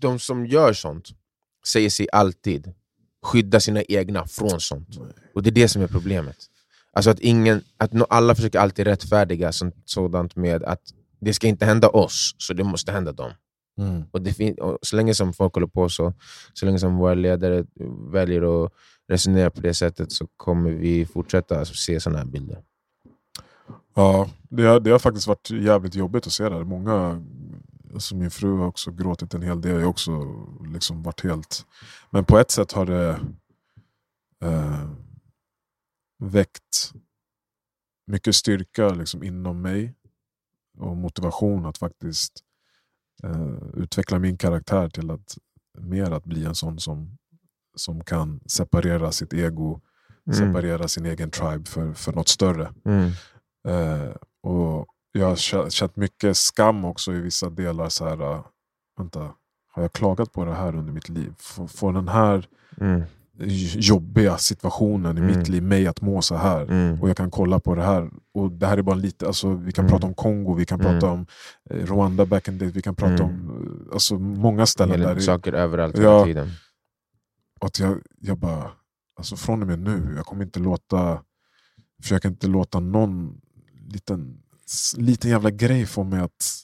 de 0.01 0.19
som 0.19 0.47
gör 0.47 0.73
sånt 0.73 1.09
säger 1.67 1.91
sig 1.91 2.09
alltid 2.13 2.75
skydda 3.25 3.61
sina 3.61 3.83
egna 3.83 4.27
från 4.27 4.61
sånt. 4.61 4.89
Och 5.35 5.43
det 5.43 5.51
är 5.51 5.53
det 5.53 5.69
som 5.69 5.83
är 5.83 5.87
problemet. 5.87 6.37
Alltså 6.93 7.11
att, 7.11 7.21
ingen, 7.21 7.63
att 7.77 7.91
alla 8.09 8.35
försöker 8.35 8.59
alltid 8.59 8.87
rättfärdiga 8.87 9.53
sådant 9.85 10.37
med 10.37 10.63
att 10.63 10.81
det 11.21 11.35
ska 11.35 11.47
inte 11.47 11.65
hända 11.65 11.89
oss, 11.89 12.35
så 12.39 12.55
det 12.55 12.65
måste 12.65 12.93
hända 12.93 13.13
dem. 13.13 13.31
Och 14.11 14.23
det 14.23 14.55
och 14.55 14.79
så 14.83 14.97
länge 14.97 15.15
som 15.15 15.33
folk 15.33 15.55
håller 15.55 15.67
på 15.67 15.89
så, 15.89 16.13
så 16.53 16.67
länge 16.67 16.79
som 16.79 16.97
våra 16.97 17.15
ledare 17.15 17.65
väljer 18.13 18.65
att 18.65 18.73
resonera 19.09 19.51
på 19.51 19.61
det 19.61 19.75
sättet 19.75 20.13
så 20.13 20.27
kommer 20.37 20.71
vi 20.71 21.07
fortsätta 21.07 21.61
att 21.61 21.69
se 21.69 22.01
sådana 22.01 22.19
här 22.19 22.27
bilder. 22.27 22.59
Ja, 23.95 24.31
det 24.49 24.63
har, 24.63 24.81
det 24.81 24.91
har 24.91 24.99
faktiskt 24.99 25.27
varit 25.27 25.51
jävligt 25.51 25.95
jobbigt 25.95 26.27
att 26.27 26.33
se 26.33 26.49
det. 26.49 26.65
Många, 26.65 27.25
alltså 27.95 28.17
min 28.17 28.31
fru 28.31 28.57
har 28.57 28.67
också 28.67 28.91
gråtit 28.91 29.35
en 29.35 29.43
hel 29.43 29.61
del. 29.61 29.73
Jag 29.75 29.81
har 29.81 29.87
också 29.89 30.45
liksom 30.73 31.03
varit 31.03 31.21
helt... 31.21 31.67
Men 32.11 32.25
på 32.25 32.39
ett 32.39 32.51
sätt 32.51 32.73
har 32.73 32.87
det 32.87 33.21
eh, 34.45 34.91
väckt 36.19 36.93
mycket 38.07 38.35
styrka 38.35 38.89
liksom 38.89 39.23
inom 39.23 39.63
mig 39.63 39.95
och 40.79 40.97
motivation 40.97 41.67
att 41.67 41.79
faktiskt 41.79 42.33
eh, 43.23 43.59
utveckla 43.75 44.19
min 44.19 44.37
karaktär 44.37 44.89
till 44.89 45.11
att 45.11 45.39
mer 45.79 46.11
att 46.11 46.25
bli 46.25 46.45
en 46.45 46.55
sån 46.55 46.81
som, 46.81 47.19
som 47.77 48.05
kan 48.05 48.41
separera 48.47 49.13
sitt 49.13 49.33
ego, 49.33 49.81
Mm. 50.27 50.39
separera 50.39 50.89
sin 50.89 51.07
egen 51.07 51.31
tribe 51.31 51.65
för, 51.65 51.93
för 51.93 52.13
något 52.13 52.29
större. 52.29 52.75
Mm. 52.85 53.11
Eh, 53.69 54.15
och 54.43 54.87
jag 55.19 55.27
har 55.27 55.35
kä- 55.37 55.69
känt 55.71 55.97
mycket 55.97 56.37
skam 56.37 56.85
också 56.85 57.13
i 57.13 57.21
vissa 57.21 57.51
delar. 57.51 57.89
Så 57.89 58.05
här, 58.09 58.21
eh, 58.33 58.45
vänta, 58.99 59.21
har 59.73 59.83
jag 59.83 59.93
klagat 59.93 60.33
på 60.33 60.45
det 60.45 60.55
här 60.55 60.77
under 60.77 60.93
mitt 60.93 61.09
liv? 61.09 61.35
Får, 61.39 61.67
får 61.67 61.93
den 61.93 62.09
här 62.09 62.49
Mm. 62.81 63.03
jobbiga 63.77 64.39
situationen 64.39 65.19
i 65.19 65.21
Mm. 65.21 65.39
mitt 65.39 65.49
liv 65.49 65.63
mig 65.63 65.87
att 65.87 66.01
må 66.01 66.23
så 66.23 66.35
här? 66.35 66.63
Mm. 66.63 67.03
Och 67.03 67.09
jag 67.09 67.17
kan 67.17 67.31
kolla 67.31 67.61
på 67.61 67.75
det 67.75 67.83
här. 67.83 68.11
Och 68.35 68.53
det 68.53 68.67
här 68.67 68.79
är 68.79 68.83
bara 68.83 68.95
lite, 68.97 69.27
alltså, 69.27 69.55
vi 69.55 69.73
kan 69.73 69.85
Mm. 69.85 69.93
prata 69.93 70.07
om 70.07 70.15
Kongo, 70.15 70.55
vi 70.55 70.65
kan 70.67 70.81
Mm. 70.81 70.93
prata 70.93 71.13
om 71.13 71.27
eh, 71.71 71.77
Rwanda 71.77 72.27
back 72.27 72.49
in 72.49 72.59
the 72.59 72.65
vi 72.67 72.83
kan 72.83 72.95
prata 72.95 73.13
Mm. 73.13 73.27
om 73.27 73.51
eh, 73.89 73.95
alltså, 73.95 74.19
många 74.19 74.67
ställen 74.67 75.01
där 75.01 75.15
det, 75.15 75.21
Saker 75.21 75.53
överallt 75.53 75.99
Ja. 75.99 76.13
hela 76.13 76.25
tiden. 76.25 76.49
att 77.61 77.79
jag, 77.79 78.01
jag 78.21 78.39
bara, 78.39 78.71
alltså 79.17 79.37
från 79.37 79.63
och 79.63 79.69
med 79.69 79.79
nu, 79.79 80.13
jag 80.17 80.27
kommer 80.27 80.45
inte 80.45 80.61
låta, 80.61 81.23
försöker 82.03 82.29
inte 82.29 82.47
låta 82.47 82.81
någon 82.81 83.41
liten, 83.93 84.39
liten 84.97 85.31
jävla 85.31 85.51
grej 85.51 85.87
få 85.87 86.05
mig 86.05 86.21
att 86.21 86.61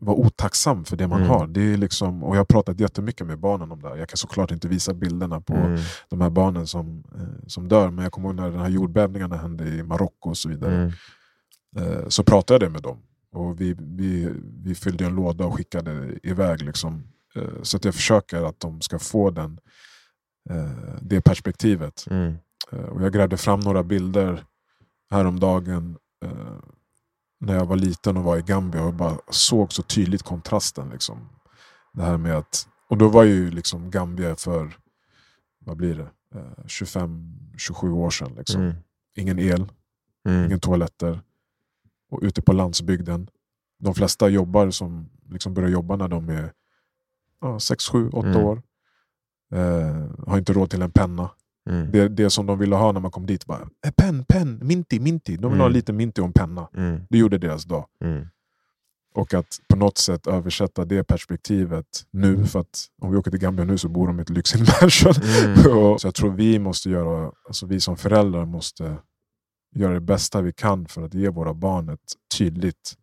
vara 0.00 0.16
otacksam 0.16 0.84
för 0.84 0.96
det 0.96 1.06
man 1.08 1.18
Mm. 1.18 1.30
har. 1.30 1.46
Det 1.46 1.60
är 1.72 1.76
liksom, 1.76 2.22
och 2.24 2.36
jag 2.36 2.40
har 2.40 2.44
pratat 2.44 2.80
jättemycket 2.80 3.26
med 3.26 3.38
barnen 3.38 3.72
om 3.72 3.82
det 3.82 3.88
här. 3.88 3.96
Jag 3.96 4.08
kan 4.08 4.16
såklart 4.16 4.50
inte 4.50 4.68
visa 4.68 4.94
bilderna 4.94 5.40
på 5.40 5.54
Mm. 5.54 5.80
de 6.08 6.20
här 6.20 6.30
barnen 6.30 6.66
som, 6.66 7.04
eh, 7.14 7.46
som 7.46 7.68
dör, 7.68 7.90
men 7.90 8.02
jag 8.02 8.12
kommer 8.12 8.28
ihåg 8.28 8.36
när 8.36 8.50
den 8.50 8.60
här 8.60 8.68
jordbävningarna 8.68 9.36
hände 9.36 9.68
i 9.68 9.82
Marocko 9.82 10.30
och 10.30 10.38
så 10.38 10.48
vidare. 10.48 10.74
Mm. 10.76 10.92
Eh, 11.76 12.08
så 12.08 12.22
pratade 12.24 12.64
jag 12.64 12.72
med 12.72 12.82
dem. 12.82 12.98
Och 13.32 13.60
vi, 13.60 13.76
vi, 13.78 14.28
vi 14.64 14.74
fyllde 14.74 15.04
en 15.06 15.14
låda 15.14 15.44
och 15.46 15.54
skickade 15.56 16.18
iväg. 16.22 16.62
Liksom. 16.62 17.02
Eh, 17.34 17.62
så 17.62 17.76
att 17.76 17.84
jag 17.84 17.94
försöker 17.94 18.42
att 18.42 18.60
de 18.60 18.80
ska 18.80 18.98
få 18.98 19.30
den, 19.30 19.58
det 21.00 21.20
perspektivet. 21.20 22.04
Mm. 22.10 22.34
Och 22.90 23.02
jag 23.02 23.12
grävde 23.12 23.36
fram 23.36 23.60
några 23.60 23.82
bilder 23.82 24.44
häromdagen 25.10 25.96
eh, 26.24 26.30
när 27.40 27.54
jag 27.54 27.66
var 27.66 27.76
liten 27.76 28.16
och 28.16 28.24
var 28.24 28.36
i 28.38 28.42
Gambia 28.42 28.84
och 28.84 28.94
bara 28.94 29.18
såg 29.30 29.72
så 29.72 29.82
tydligt 29.82 30.22
kontrasten. 30.22 30.88
Liksom. 30.90 31.28
Det 31.92 32.02
här 32.02 32.16
med 32.16 32.36
att, 32.36 32.68
och 32.88 32.98
då 32.98 33.08
var 33.08 33.24
ju 33.24 33.50
liksom 33.50 33.90
Gambia 33.90 34.36
för, 34.36 34.76
vad 35.58 35.76
blir 35.76 35.94
det, 35.94 36.38
eh, 36.40 36.64
25-27 36.66 37.90
år 37.92 38.10
sedan. 38.10 38.34
Liksom. 38.36 38.62
Mm. 38.62 38.74
Ingen 39.16 39.38
el, 39.38 39.72
Mm. 40.28 40.44
ingen 40.44 40.60
toaletter. 40.60 41.20
Och 42.10 42.18
ute 42.22 42.42
på 42.42 42.52
landsbygden. 42.52 43.28
De 43.78 43.94
flesta 43.94 44.28
jobbar 44.28 44.70
som 44.70 45.08
liksom 45.30 45.54
börjar 45.54 45.68
jobba 45.70 45.96
när 45.96 46.08
de 46.08 46.28
är 46.28 46.52
ja, 47.40 47.60
6, 47.60 47.88
7, 47.88 48.08
8 48.10 48.28
Mm. 48.28 48.44
år. 48.44 48.62
Eh, 49.52 50.10
har 50.26 50.38
inte 50.38 50.52
råd 50.52 50.70
till 50.70 50.82
en 50.82 50.90
penna. 50.90 51.30
Mm. 51.68 51.90
Det, 51.92 52.08
det 52.08 52.30
som 52.30 52.46
de 52.46 52.58
ville 52.58 52.76
ha 52.76 52.92
när 52.92 53.00
man 53.00 53.10
kom 53.10 53.26
dit 53.26 53.46
bara 53.46 53.60
eh, 53.86 53.90
Penn, 53.96 54.24
penn, 54.28 54.58
minty, 54.62 55.00
minty. 55.00 55.36
De 55.36 55.42
vill 55.42 55.46
Mm. 55.46 55.60
ha 55.60 55.68
lite 55.68 55.92
minty 55.92 56.20
och 56.22 56.26
en 56.26 56.32
penna. 56.32 56.68
Mm. 56.76 57.00
Det 57.10 57.18
gjorde 57.18 57.38
deras 57.38 57.64
dag. 57.64 57.84
Mm. 58.04 58.26
Och 59.14 59.34
att 59.34 59.46
på 59.68 59.76
något 59.76 59.98
sätt 59.98 60.26
översätta 60.26 60.84
det 60.84 61.04
perspektivet 61.04 61.84
nu. 62.10 62.44
För 62.46 62.60
att 62.60 62.84
om 63.02 63.10
vi 63.10 63.16
åker 63.16 63.30
till 63.30 63.40
Gambia 63.40 63.64
nu 63.64 63.78
så 63.78 63.88
bor 63.88 64.06
de 64.06 64.18
i 64.18 64.22
ett 64.22 64.30
lyxigt 64.30 64.80
mansion. 64.82 65.12
Mm. 65.44 65.56
Så 65.98 66.06
jag 66.06 66.14
tror 66.14 66.30
vi 66.30 66.58
måste 66.58 66.90
göra, 66.90 67.30
alltså 67.46 67.66
vi 67.66 67.80
som 67.80 67.96
föräldrar 67.96 68.44
måste 68.44 68.96
göra 69.74 69.94
det 69.94 70.00
bästa 70.00 70.40
vi 70.40 70.52
kan 70.52 70.86
för 70.86 71.02
att 71.02 71.14
ge 71.14 71.28
våra 71.28 71.54
barn 71.54 71.88
ett 71.88 71.98
tydligt 72.38 72.94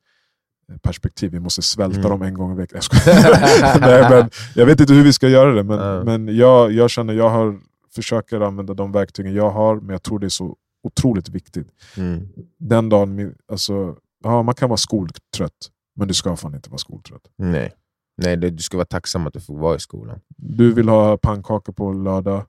eh, 0.71 0.77
perspektiv. 0.77 1.31
Vi 1.31 1.39
måste 1.39 1.61
svälta 1.61 1.99
Mm. 1.99 2.09
dem 2.09 2.21
en 2.21 2.33
gång 2.33 2.51
i 2.53 2.55
veckan. 2.55 2.81
Jag. 3.05 3.15
Nej, 3.81 4.09
men 4.09 4.29
jag 4.55 4.65
vet 4.65 4.79
inte 4.79 4.93
hur 4.93 5.03
vi 5.03 5.13
ska 5.13 5.27
göra 5.27 5.53
det, 5.53 5.63
men, 5.63 5.79
Ja. 5.79 6.03
men 6.03 6.35
jag, 6.35 6.71
jag 6.71 6.89
känner 6.89 7.13
jag 7.13 7.29
har, 7.29 7.59
försöker 7.95 8.41
använda 8.41 8.73
de 8.73 8.91
verktygen 8.91 9.33
jag 9.33 9.49
har, 9.51 9.75
men 9.79 9.89
jag 9.89 10.03
tror 10.03 10.19
det 10.19 10.27
är 10.27 10.29
så 10.29 10.55
otroligt 10.83 11.29
viktigt. 11.29 11.67
Mm. 11.97 12.27
Den 12.59 12.89
dagen, 12.89 13.35
alltså, 13.51 13.95
ja, 14.23 14.43
man 14.43 14.55
kan 14.55 14.69
vara 14.69 14.77
skoltrött, 14.77 15.71
men 15.95 16.07
du 16.07 16.13
ska 16.13 16.35
fan 16.35 16.55
inte 16.55 16.69
vara 16.69 16.77
skoltrött. 16.77 17.21
Nej. 17.37 17.73
Nej, 18.21 18.37
du 18.37 18.57
ska 18.57 18.77
vara 18.77 18.85
tacksam 18.85 19.27
att 19.27 19.33
du 19.33 19.39
får 19.41 19.57
vara 19.59 19.75
i 19.75 19.79
skolan. 19.79 20.19
Du 20.37 20.73
vill 20.73 20.89
ha 20.89 21.17
pannkakor 21.17 21.73
på 21.73 21.93
lördag, 21.93 22.45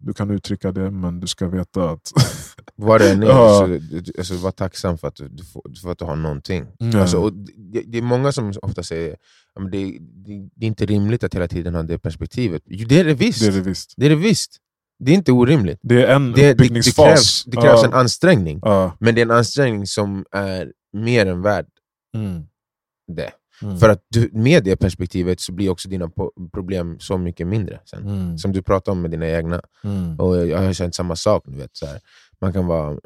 du 0.00 0.12
kan 0.12 0.30
uttrycka 0.30 0.72
det, 0.72 0.90
men 0.90 1.20
du 1.20 1.26
ska 1.26 1.48
veta 1.48 1.90
att... 1.90 2.12
Vad 2.80 3.00
det 3.00 3.10
än 3.12 3.22
är, 3.22 3.26
Ja. 3.26 3.58
så, 3.58 3.66
du- 3.66 4.12
alltså, 4.18 4.34
var 4.36 4.50
tacksam 4.50 4.98
för 4.98 5.08
att 5.08 5.16
du, 5.30 5.44
får, 5.44 5.62
för 5.82 5.92
att 5.92 5.98
du 5.98 6.04
har 6.04 6.16
någonting. 6.16 6.66
Ja. 6.78 7.00
Alltså, 7.00 7.30
det, 7.30 7.82
det 7.86 7.98
är 7.98 8.02
många 8.02 8.32
som 8.32 8.52
ofta 8.62 8.82
säger 8.82 9.16
men 9.60 9.70
det, 9.70 9.98
det, 10.00 10.48
det 10.54 10.66
är 10.66 10.68
inte 10.68 10.86
rimligt 10.86 11.24
att 11.24 11.34
hela 11.34 11.48
tiden 11.48 11.74
ha 11.74 11.82
det 11.82 11.98
perspektivet. 11.98 12.62
Jo, 12.66 12.86
det 12.88 13.00
är 13.00 13.04
det 13.04 13.14
visst! 13.14 13.40
Det 13.40 13.46
är 13.46 13.52
det 13.52 13.60
visst. 13.60 13.94
Det 13.96 14.06
är 14.06 14.10
det 14.10 14.16
visst. 14.16 14.56
Det 14.98 15.10
är 15.10 15.14
inte 15.14 15.32
orimligt. 15.32 15.78
Det 15.82 16.02
är 16.04 16.14
en 16.16 16.32
Det, 16.32 16.54
det, 16.54 16.68
det 16.68 16.94
krävs, 16.96 17.44
det 17.44 17.56
krävs 17.56 17.82
Ja, 17.82 17.86
en 17.86 17.94
ansträngning, 17.94 18.58
ja. 18.62 18.96
men 19.00 19.14
det 19.14 19.20
är 19.20 19.22
en 19.26 19.30
ansträngning 19.30 19.86
som 19.86 20.24
är 20.30 20.72
mer 20.92 21.26
än 21.26 21.42
värd 21.42 21.66
Mm. 22.16 22.42
det. 23.16 23.30
Mm. 23.62 23.78
För 23.78 23.88
att 23.88 24.04
du, 24.08 24.30
med 24.32 24.64
det 24.64 24.76
perspektivet 24.76 25.40
så 25.40 25.52
blir 25.52 25.70
också 25.70 25.88
dina 25.88 26.10
problem 26.52 27.00
så 27.00 27.18
mycket 27.18 27.46
mindre. 27.46 27.80
Sen. 27.84 28.08
Mm. 28.08 28.38
Som 28.38 28.52
du 28.52 28.62
pratar 28.62 28.92
om 28.92 29.02
med 29.02 29.10
dina 29.10 29.28
egna. 29.28 29.62
Mm. 29.84 30.20
Och 30.20 30.46
jag 30.46 30.58
har 30.58 30.72
känt 30.72 30.94
samma 30.94 31.16
sak. 31.16 31.42
Du 31.46 31.56
vet, 31.56 31.76
så 31.76 31.86
här. 31.86 32.00
Man 32.40 32.52
kan 32.52 32.66
vara 32.66 32.98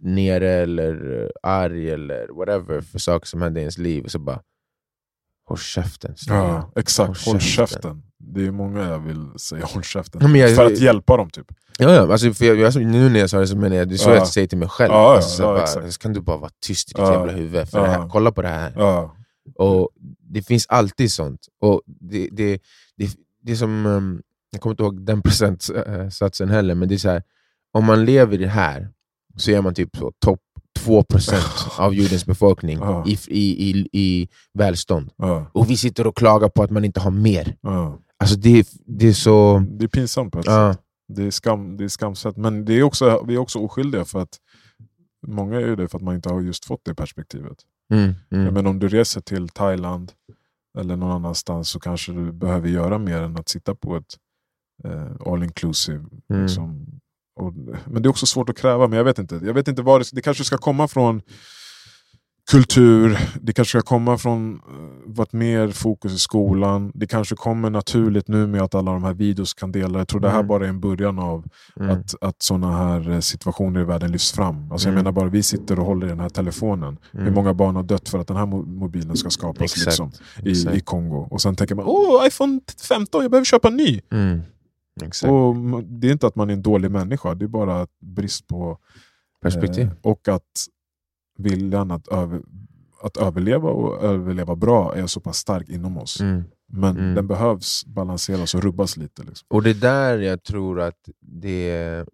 nere 0.00 0.50
eller 0.50 1.32
arg 1.42 1.90
eller 1.90 2.28
whatever 2.28 2.80
för 2.80 2.98
saker 2.98 3.26
som 3.26 3.42
händer 3.42 3.60
i 3.60 3.62
ens 3.62 3.78
liv 3.78 4.04
och 4.04 4.10
så 4.10 4.18
bara 4.18 4.40
Håll 5.48 5.58
käften. 5.58 6.14
Ja, 6.26 6.72
exakt. 6.76 7.26
Håll 7.26 7.40
käften. 7.40 8.02
Det 8.34 8.46
är 8.46 8.50
många 8.50 8.88
jag 8.88 8.98
vill 8.98 9.26
säga 9.38 9.64
håll 9.74 9.82
käften. 9.82 10.22
Men 10.32 10.40
jag- 10.40 10.54
För 10.56 10.66
att 10.66 10.78
hjälpa 10.78 11.16
dem 11.16 11.30
typ. 11.30 11.46
Ja, 11.78 11.92
ja, 11.94 12.12
alltså, 12.12 12.32
för 12.32 12.44
jag, 12.44 12.56
jag, 12.56 12.76
nu 12.86 13.08
när 13.08 13.20
jag 13.20 13.30
sa 13.30 13.38
det 13.38 13.46
så 13.46 13.56
menar 13.56 13.76
jag 13.76 13.88
det 13.88 13.94
är 13.94 13.96
så 13.96 14.10
Ja. 14.10 14.14
jag 14.14 14.28
säger 14.28 14.46
till 14.46 14.58
mig 14.58 14.68
själv. 14.68 14.92
Ja, 14.92 15.02
ja, 15.10 15.16
alltså, 15.16 15.36
så 15.36 15.42
bara, 15.42 15.90
så 15.90 15.98
kan 15.98 16.12
du 16.12 16.20
bara 16.20 16.36
vara 16.36 16.50
tyst 16.66 16.90
i 16.90 16.94
ditt 16.94 17.02
jävla 17.12 17.32
huvud. 17.32 17.68
För 17.68 17.78
här, 17.86 18.08
kolla 18.08 18.32
på 18.32 18.42
det 18.42 18.48
här. 18.48 18.72
Och 19.54 19.88
Det 20.20 20.42
finns 20.42 20.66
alltid 20.68 21.12
sånt. 21.12 21.40
Och 21.60 21.82
det, 21.86 22.28
det, 22.32 22.58
det, 22.96 23.10
det 23.42 23.56
som, 23.56 23.86
um, 23.86 24.22
jag 24.50 24.60
kommer 24.60 24.72
inte 24.72 24.82
ihåg 24.82 25.06
den 25.06 25.22
procentsatsen 25.70 26.48
heller, 26.50 26.74
men 26.74 26.88
det 26.88 26.94
är 26.94 26.98
så 26.98 27.08
här, 27.10 27.22
om 27.72 27.84
man 27.84 28.04
lever 28.04 28.34
i 28.34 28.36
det 28.36 28.48
här 28.48 28.88
så 29.36 29.50
är 29.50 29.60
man 29.62 29.74
typ 29.74 29.96
så 29.96 30.12
topp 30.24 30.40
2% 30.80 31.34
av 31.78 31.94
jordens 31.94 32.26
befolkning 32.26 32.78
i, 33.06 33.18
i, 33.28 33.70
i, 33.70 33.88
i 33.92 34.28
välstånd. 34.54 35.10
Och 35.52 35.70
vi 35.70 35.76
sitter 35.76 36.06
och 36.06 36.16
klagar 36.16 36.48
på 36.48 36.62
att 36.62 36.70
man 36.70 36.84
inte 36.84 37.00
har 37.00 37.10
mer. 37.10 37.56
Alltså 38.18 38.36
det, 38.36 38.68
det 38.86 39.08
är 39.08 39.12
så... 39.12 39.66
Det 39.70 39.84
är 39.84 39.88
pinsamt 39.88 40.32
på 40.32 40.38
ett 40.38 40.46
Ja. 40.46 40.72
sätt. 40.72 40.82
Det 41.08 41.22
är, 41.22 41.30
skam, 41.30 41.76
det 41.76 41.84
är 41.84 41.88
skamset. 41.88 42.36
Men 42.36 42.64
det 42.64 42.72
är 42.72 42.82
också, 42.82 43.24
vi 43.26 43.34
är 43.34 43.38
också 43.38 43.58
oskyldiga 43.58 44.04
för 44.04 44.18
att 44.22 44.38
många 45.26 45.60
är 45.60 45.76
det 45.76 45.88
för 45.88 45.98
att 45.98 46.02
man 46.04 46.14
inte 46.14 46.28
har 46.28 46.40
just 46.40 46.64
fått 46.64 46.84
det 46.84 46.94
perspektivet. 46.94 47.56
Mm, 47.92 48.14
mm. 48.30 48.54
Men 48.54 48.66
om 48.66 48.78
du 48.78 48.88
reser 48.88 49.20
till 49.20 49.48
Thailand 49.48 50.12
eller 50.78 50.96
någon 50.96 51.10
annanstans 51.10 51.68
så 51.68 51.80
kanske 51.80 52.12
du 52.12 52.32
behöver 52.32 52.68
göra 52.68 52.98
mer 52.98 53.22
än 53.22 53.36
att 53.36 53.48
sitta 53.48 53.74
på 53.74 53.96
ett 53.96 54.14
eh, 54.84 55.32
all 55.32 55.42
inclusive. 55.42 56.04
Mm. 56.30 56.42
Liksom. 56.42 56.86
Och, 57.40 57.52
men 57.86 58.02
det 58.02 58.06
är 58.06 58.10
också 58.10 58.26
svårt 58.26 58.48
att 58.48 58.58
kräva, 58.58 58.88
men 58.88 58.96
jag 58.96 59.04
vet 59.04 59.18
inte. 59.18 59.40
Jag 59.42 59.54
vet 59.54 59.68
inte 59.68 59.82
vad 59.82 60.00
det, 60.00 60.10
det 60.12 60.22
kanske 60.22 60.44
ska 60.44 60.58
komma 60.58 60.88
från 60.88 61.22
kultur, 62.50 63.18
det 63.42 63.52
kanske 63.52 63.78
ska 63.78 63.88
komma 63.88 64.18
från 64.18 64.54
eh, 64.54 64.60
vart 65.06 65.32
mer 65.32 65.68
fokus 65.68 66.12
i 66.12 66.18
skolan. 66.18 66.92
Det 66.94 67.06
kanske 67.06 67.36
kommer 67.36 67.70
naturligt 67.70 68.28
nu 68.28 68.46
med 68.46 68.62
att 68.62 68.74
alla 68.74 68.92
de 68.92 69.04
här 69.04 69.14
videos 69.14 69.54
kan 69.54 69.72
dela. 69.72 69.98
Jag 69.98 70.08
tror 70.08 70.20
det 70.20 70.28
här 70.28 70.34
Mm. 70.36 70.46
bara 70.48 70.64
är 70.64 70.68
en 70.68 70.80
början 70.80 71.18
av 71.18 71.44
Mm. 71.80 71.90
att, 71.90 72.14
att 72.20 72.42
sådana 72.42 72.72
här 72.76 73.10
eh, 73.10 73.20
situationer 73.20 73.80
i 73.80 73.84
världen 73.84 74.12
lyfts 74.12 74.32
fram. 74.32 74.72
Alltså 74.72 74.88
Mm. 74.88 74.96
Jag 74.96 75.04
menar 75.04 75.12
bara, 75.12 75.28
vi 75.28 75.42
sitter 75.42 75.78
och 75.78 75.86
håller 75.86 76.06
i 76.06 76.10
den 76.10 76.20
här 76.20 76.28
telefonen. 76.28 76.98
Hur 77.12 77.20
Mm. 77.20 77.34
många 77.34 77.54
barn 77.54 77.76
har 77.76 77.82
dött 77.82 78.08
för 78.08 78.18
att 78.18 78.26
den 78.28 78.36
här 78.36 78.46
mo- 78.46 78.66
mobilen 78.66 79.16
ska 79.16 79.30
skapas 79.30 79.62
Exakt. 79.62 79.86
liksom, 79.86 80.10
i, 80.42 80.50
exakt. 80.50 80.76
i 80.76 80.80
Kongo? 80.80 81.28
Och 81.30 81.40
sen 81.40 81.56
tänker 81.56 81.74
man, 81.74 81.84
åh 81.88 82.26
iPhone 82.26 82.60
15, 82.88 83.22
jag 83.22 83.30
behöver 83.30 83.44
köpa 83.44 83.68
en 83.68 83.76
ny! 83.76 84.00
Mm. 84.12 84.40
Exakt. 85.02 85.30
Och 85.30 85.54
ma- 85.54 85.82
det 86.00 86.08
är 86.08 86.12
inte 86.12 86.26
att 86.26 86.36
man 86.36 86.48
är 86.50 86.54
en 86.54 86.62
dålig 86.62 86.90
människa, 86.90 87.34
det 87.34 87.44
är 87.44 87.48
bara 87.48 87.86
brist 88.16 88.46
på 88.46 88.78
Perspektiv. 89.42 89.84
Eh, 89.86 89.92
och 90.02 90.28
att 90.28 90.42
viljan 91.36 91.90
att, 91.90 92.08
över, 92.08 92.42
att 93.02 93.16
överleva 93.16 93.70
och 93.70 94.02
överleva 94.04 94.56
bra 94.56 94.94
är 94.94 95.06
så 95.06 95.20
pass 95.20 95.36
stark 95.36 95.68
inom 95.68 95.98
oss. 95.98 96.20
Mm. 96.20 96.44
Men 96.68 96.96
Mm. 96.96 97.14
den 97.14 97.26
behövs 97.26 97.84
balanseras 97.86 98.54
och 98.54 98.62
rubbas 98.62 98.96
lite. 98.96 99.22
Liksom. 99.22 99.46
Och 99.48 99.62
det 99.62 99.70
är 99.70 99.74
där 99.74 100.18
jag 100.18 100.42
tror 100.42 100.80
att 100.80 101.08
det 101.20 102.04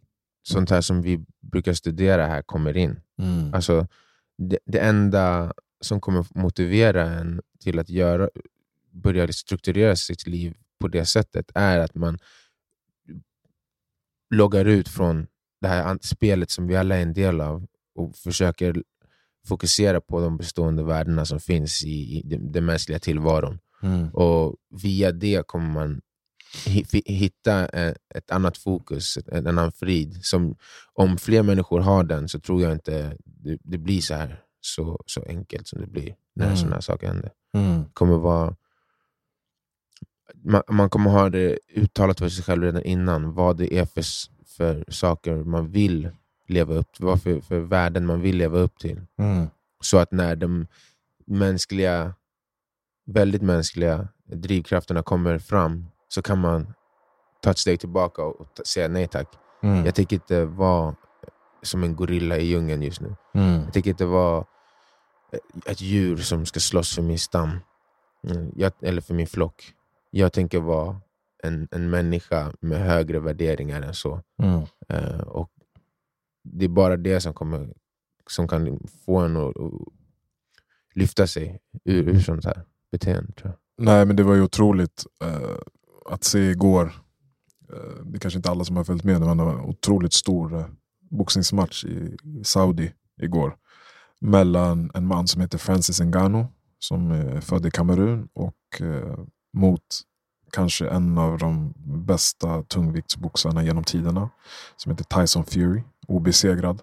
sånt 0.43 0.71
här 0.71 0.81
som 0.81 1.03
vi 1.03 1.25
brukar 1.41 1.73
studera 1.73 2.27
här 2.27 2.43
kommer 2.43 2.77
in. 2.77 3.01
Alltså, 3.55 3.87
det, 4.39 4.59
det 4.67 4.79
enda 4.79 5.53
som 5.81 6.01
kommer 6.01 6.27
motivera 6.35 7.03
en 7.03 7.41
till 7.61 7.79
att 7.79 7.89
göra, 7.89 8.29
börja 8.91 9.29
strukturera 9.33 9.97
sitt 9.97 10.27
liv 10.27 10.55
på 10.81 10.89
det 10.89 11.05
sättet 11.07 11.51
är 11.55 11.79
att 11.79 11.95
man 11.95 12.19
loggar 14.35 14.65
ut 14.65 14.89
från 14.89 15.27
det 15.61 15.69
här 15.69 15.99
spelet 16.03 16.51
som 16.51 16.67
vi 16.67 16.77
alla 16.77 16.97
är 16.97 17.03
en 17.03 17.13
del 17.13 17.41
av 17.41 17.67
och 17.95 18.17
försöker 18.17 18.83
fokusera 19.49 20.01
på 20.01 20.21
de 20.21 20.37
bestående 20.37 20.83
värdena 20.83 21.25
som 21.25 21.41
finns 21.41 21.85
i, 21.85 22.19
i 22.19 22.23
den, 22.25 22.53
den 22.53 22.65
mänskliga 22.65 22.99
tillvaron. 22.99 23.59
Mm. 23.83 24.09
Och 24.09 24.57
via 24.83 25.13
det 25.13 25.47
kommer 25.47 25.73
man 25.73 26.01
hitta 27.05 27.69
eh, 27.69 27.95
ett 28.15 28.31
annat 28.31 28.59
fokus, 28.59 29.19
en 29.27 29.47
annan 29.47 29.73
frid. 29.73 30.25
Som, 30.25 30.57
om 30.93 31.19
fler 31.19 31.43
människor 31.43 31.81
har 31.81 32.05
den 32.05 32.29
så 32.29 32.41
tror 32.41 32.63
jag 32.63 32.73
inte 32.73 33.17
det, 33.25 33.59
det 33.63 33.79
blir 33.79 34.01
så 34.01 34.15
här 34.15 34.41
så, 34.61 35.03
så 35.07 35.23
enkelt 35.29 35.69
som 35.69 35.81
det 35.81 35.87
blir 35.87 36.15
när 36.35 36.45
Mm. 36.47 36.57
sådana 36.57 36.77
här 36.77 36.81
saker 36.81 37.07
händer. 37.07 37.33
Mm. 37.55 37.85
Kommer 37.93 38.17
vara, 38.19 38.57
man, 40.35 40.63
man 40.69 40.91
kommer 40.91 41.11
ha 41.11 41.31
det 41.31 41.59
uttalat 41.75 42.19
för 42.19 42.29
sig 42.29 42.45
själv 42.45 42.63
redan 42.63 42.83
innan, 42.83 43.33
vad 43.35 43.57
det 43.57 43.79
är 43.79 43.85
för, 43.85 44.05
för 44.47 44.85
saker 44.89 45.37
man 45.37 45.71
vill 45.71 46.11
leva 46.53 46.75
upp 46.75 46.93
till, 46.93 47.05
vad 47.05 47.23
för, 47.23 47.41
för 47.41 47.59
värden 47.59 48.07
man 48.07 48.21
vill 48.21 48.37
leva 48.37 48.59
upp 48.59 48.79
till. 48.79 49.01
Mm. 49.19 49.47
Så 49.81 49.99
att 49.99 50.13
när 50.13 50.37
de 50.37 50.67
mänskliga, 51.27 52.15
väldigt 53.07 53.43
mänskliga 53.43 54.09
drivkrafterna 54.25 55.03
kommer 55.03 55.39
fram 55.39 55.87
så 56.09 56.23
kan 56.23 56.39
man 56.39 56.75
ta 57.43 57.51
ett 57.51 57.59
steg 57.59 57.81
tillbaka 57.81 58.23
och 58.23 58.61
säga 58.67 58.89
nej 58.89 59.09
tack. 59.09 59.29
Mm. 59.63 59.85
Jag 59.85 59.95
tänker 59.95 60.17
inte 60.17 60.45
vara 60.45 60.95
som 61.63 61.83
en 61.83 61.97
gorilla 61.97 62.37
i 62.37 62.45
djungeln 62.47 62.83
just 62.83 63.01
nu. 63.01 63.17
Mm. 63.35 63.61
Jag 63.65 63.73
tänker 63.73 63.91
inte 63.91 64.05
vara 64.05 64.45
ett 65.67 65.81
djur 65.81 66.17
som 66.17 66.47
ska 66.47 66.61
slåss 66.61 66.95
för 66.95 67.03
min 67.03 67.19
stam. 67.19 67.61
Mm, 68.29 68.53
Jag, 68.57 68.73
eller 68.81 69.01
för 69.01 69.15
min 69.15 69.27
flock. 69.27 69.73
Jag 70.11 70.33
tänker 70.33 70.61
vara 70.61 71.01
en, 71.43 71.69
en 71.71 71.91
människa 71.91 72.53
med 72.61 72.79
högre 72.79 73.21
värderingar 73.21 73.83
än 73.83 73.95
så. 73.95 74.21
Mm. 74.43 74.63
Eh, 74.89 75.21
och 75.21 75.51
Det 76.43 76.65
är 76.65 76.69
bara 76.69 76.97
det 76.97 77.21
som, 77.21 77.35
kommer, 77.35 77.75
som 78.31 78.49
kan 78.49 78.89
få 79.05 79.17
en 79.19 79.37
att, 79.37 79.57
att 79.57 79.73
lyfta 80.95 81.27
sig 81.27 81.61
ur, 81.85 82.09
ur 82.09 82.21
sånt 82.21 82.45
här 82.45 82.65
beteende. 82.91 83.33
Nej 83.79 84.07
men 84.07 84.17
det 84.17 84.23
var 84.23 84.35
ju 84.35 84.43
otroligt 84.43 85.07
eh, 85.25 85.57
att 86.11 86.25
se 86.25 86.39
igår. 86.39 86.93
Eh, 87.73 88.05
det 88.05 88.17
är 88.17 88.21
kanske 88.21 88.39
inte 88.39 88.51
alla 88.51 88.65
som 88.65 88.77
har 88.77 88.85
följt 88.85 89.05
med, 89.05 89.21
det 89.21 89.25
var 89.25 89.33
en 89.33 89.61
otroligt 89.61 90.13
stor 90.13 90.55
eh, 90.59 90.67
boxningsmatch 91.11 91.85
i, 91.85 92.17
i 92.25 92.45
Saudi 92.45 92.93
igår. 93.23 93.57
Mellan 94.21 94.91
en 94.95 95.07
man 95.07 95.29
som 95.29 95.41
heter 95.41 95.59
Francis 95.59 96.01
Ngannou 96.01 96.47
som 96.79 97.11
är 97.11 97.41
född 97.41 97.67
i 97.67 97.71
Kamerun 97.71 98.29
och 98.33 98.81
eh, 98.81 99.19
mot 99.53 99.83
kanske 100.53 100.89
en 100.89 101.19
av 101.19 101.39
de 101.39 101.75
bästa 102.07 102.63
tungviktsboxarna 102.63 103.65
genom 103.65 103.85
tiderna. 103.85 104.31
Som 104.77 104.93
heter 104.93 105.21
Tyson 105.21 105.45
Fury, 105.45 105.83
obesegrad. 106.13 106.83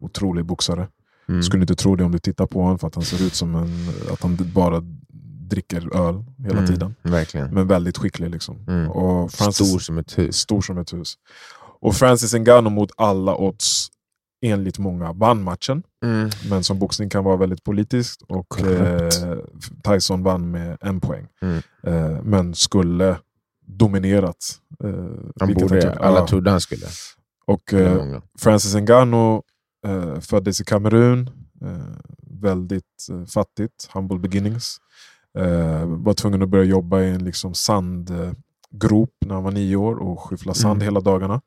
Otrolig 0.00 0.44
boxare. 0.44 0.88
Mm. 1.28 1.42
Skulle 1.42 1.62
inte 1.62 1.74
tro 1.74 1.96
det 1.96 2.04
om 2.04 2.12
du 2.12 2.18
tittar 2.18 2.46
på 2.46 2.62
honom 2.62 2.78
för 2.78 2.86
att 2.88 2.94
han 2.94 3.04
ser 3.04 3.26
ut 3.26 3.34
som 3.34 3.54
en, 3.54 3.88
att 4.12 4.22
han 4.22 4.38
bara 4.54 4.82
dricker 5.48 5.96
öl 5.96 6.24
hela 6.38 6.58
Mm, 6.58 6.66
tiden. 6.66 6.94
Verkligen. 7.02 7.54
Men 7.54 7.66
väldigt 7.66 7.98
skicklig. 7.98 8.30
Liksom. 8.30 8.64
Mm. 8.68 8.90
Och 8.90 9.32
Francis, 9.32 9.68
Stor 9.68 9.78
som 9.78 9.98
ett 9.98 10.18
hus. 10.18 10.36
stor 10.36 10.60
som 10.60 10.78
ett 10.78 10.92
hus. 10.92 11.14
Och 11.80 11.94
Francis 11.94 12.34
Ngannou 12.34 12.70
mot 12.70 12.90
alla 12.96 13.36
odds, 13.36 13.88
enligt 14.42 14.78
många, 14.78 15.12
vann 15.12 15.42
matchen. 15.42 15.82
Mm. 16.04 16.30
Men 16.50 16.64
som 16.64 16.78
boxning 16.78 17.10
kan 17.10 17.24
vara 17.24 17.36
väldigt 17.36 17.64
politiskt. 17.64 18.22
Och 18.22 18.60
eh, 18.60 19.08
Tyson 19.84 20.22
vann 20.22 20.50
med 20.50 20.78
en 20.80 21.00
poäng. 21.00 21.26
Mm. 21.42 21.62
Eh, 21.86 22.22
men 22.22 22.54
skulle 22.54 23.16
dominerat. 23.66 24.60
Eh, 24.84 24.90
Han 25.40 25.54
borde, 25.54 25.68
tyckte. 25.68 25.92
alla 25.92 26.18
Ja. 26.18 26.26
trodde 26.26 26.50
han 26.50 26.60
skulle. 26.60 26.86
Och 27.46 27.72
eh. 27.72 28.20
Francis 28.38 28.74
Ngannou 28.74 29.42
eh, 29.86 30.20
föddes 30.20 30.60
i 30.60 30.64
Kamerun, 30.64 31.30
eh, 31.62 31.96
väldigt 32.40 33.06
eh, 33.10 33.24
fattigt, 33.24 33.88
humble 33.94 34.18
beginnings. 34.18 34.78
Eh, 35.38 35.84
var 35.86 36.12
tvungen 36.14 36.42
att 36.42 36.48
börja 36.48 36.64
jobba 36.64 37.00
i 37.00 37.10
en 37.10 37.24
liksom, 37.24 37.54
sandgrop 37.54 39.10
när 39.26 39.34
han 39.34 39.44
var 39.44 39.50
nio 39.52 39.76
år 39.76 39.96
och 39.96 40.20
skyffla 40.20 40.54
sand 40.54 40.72
Mm. 40.82 40.84
hela 40.84 41.00
dagarna 41.00 41.40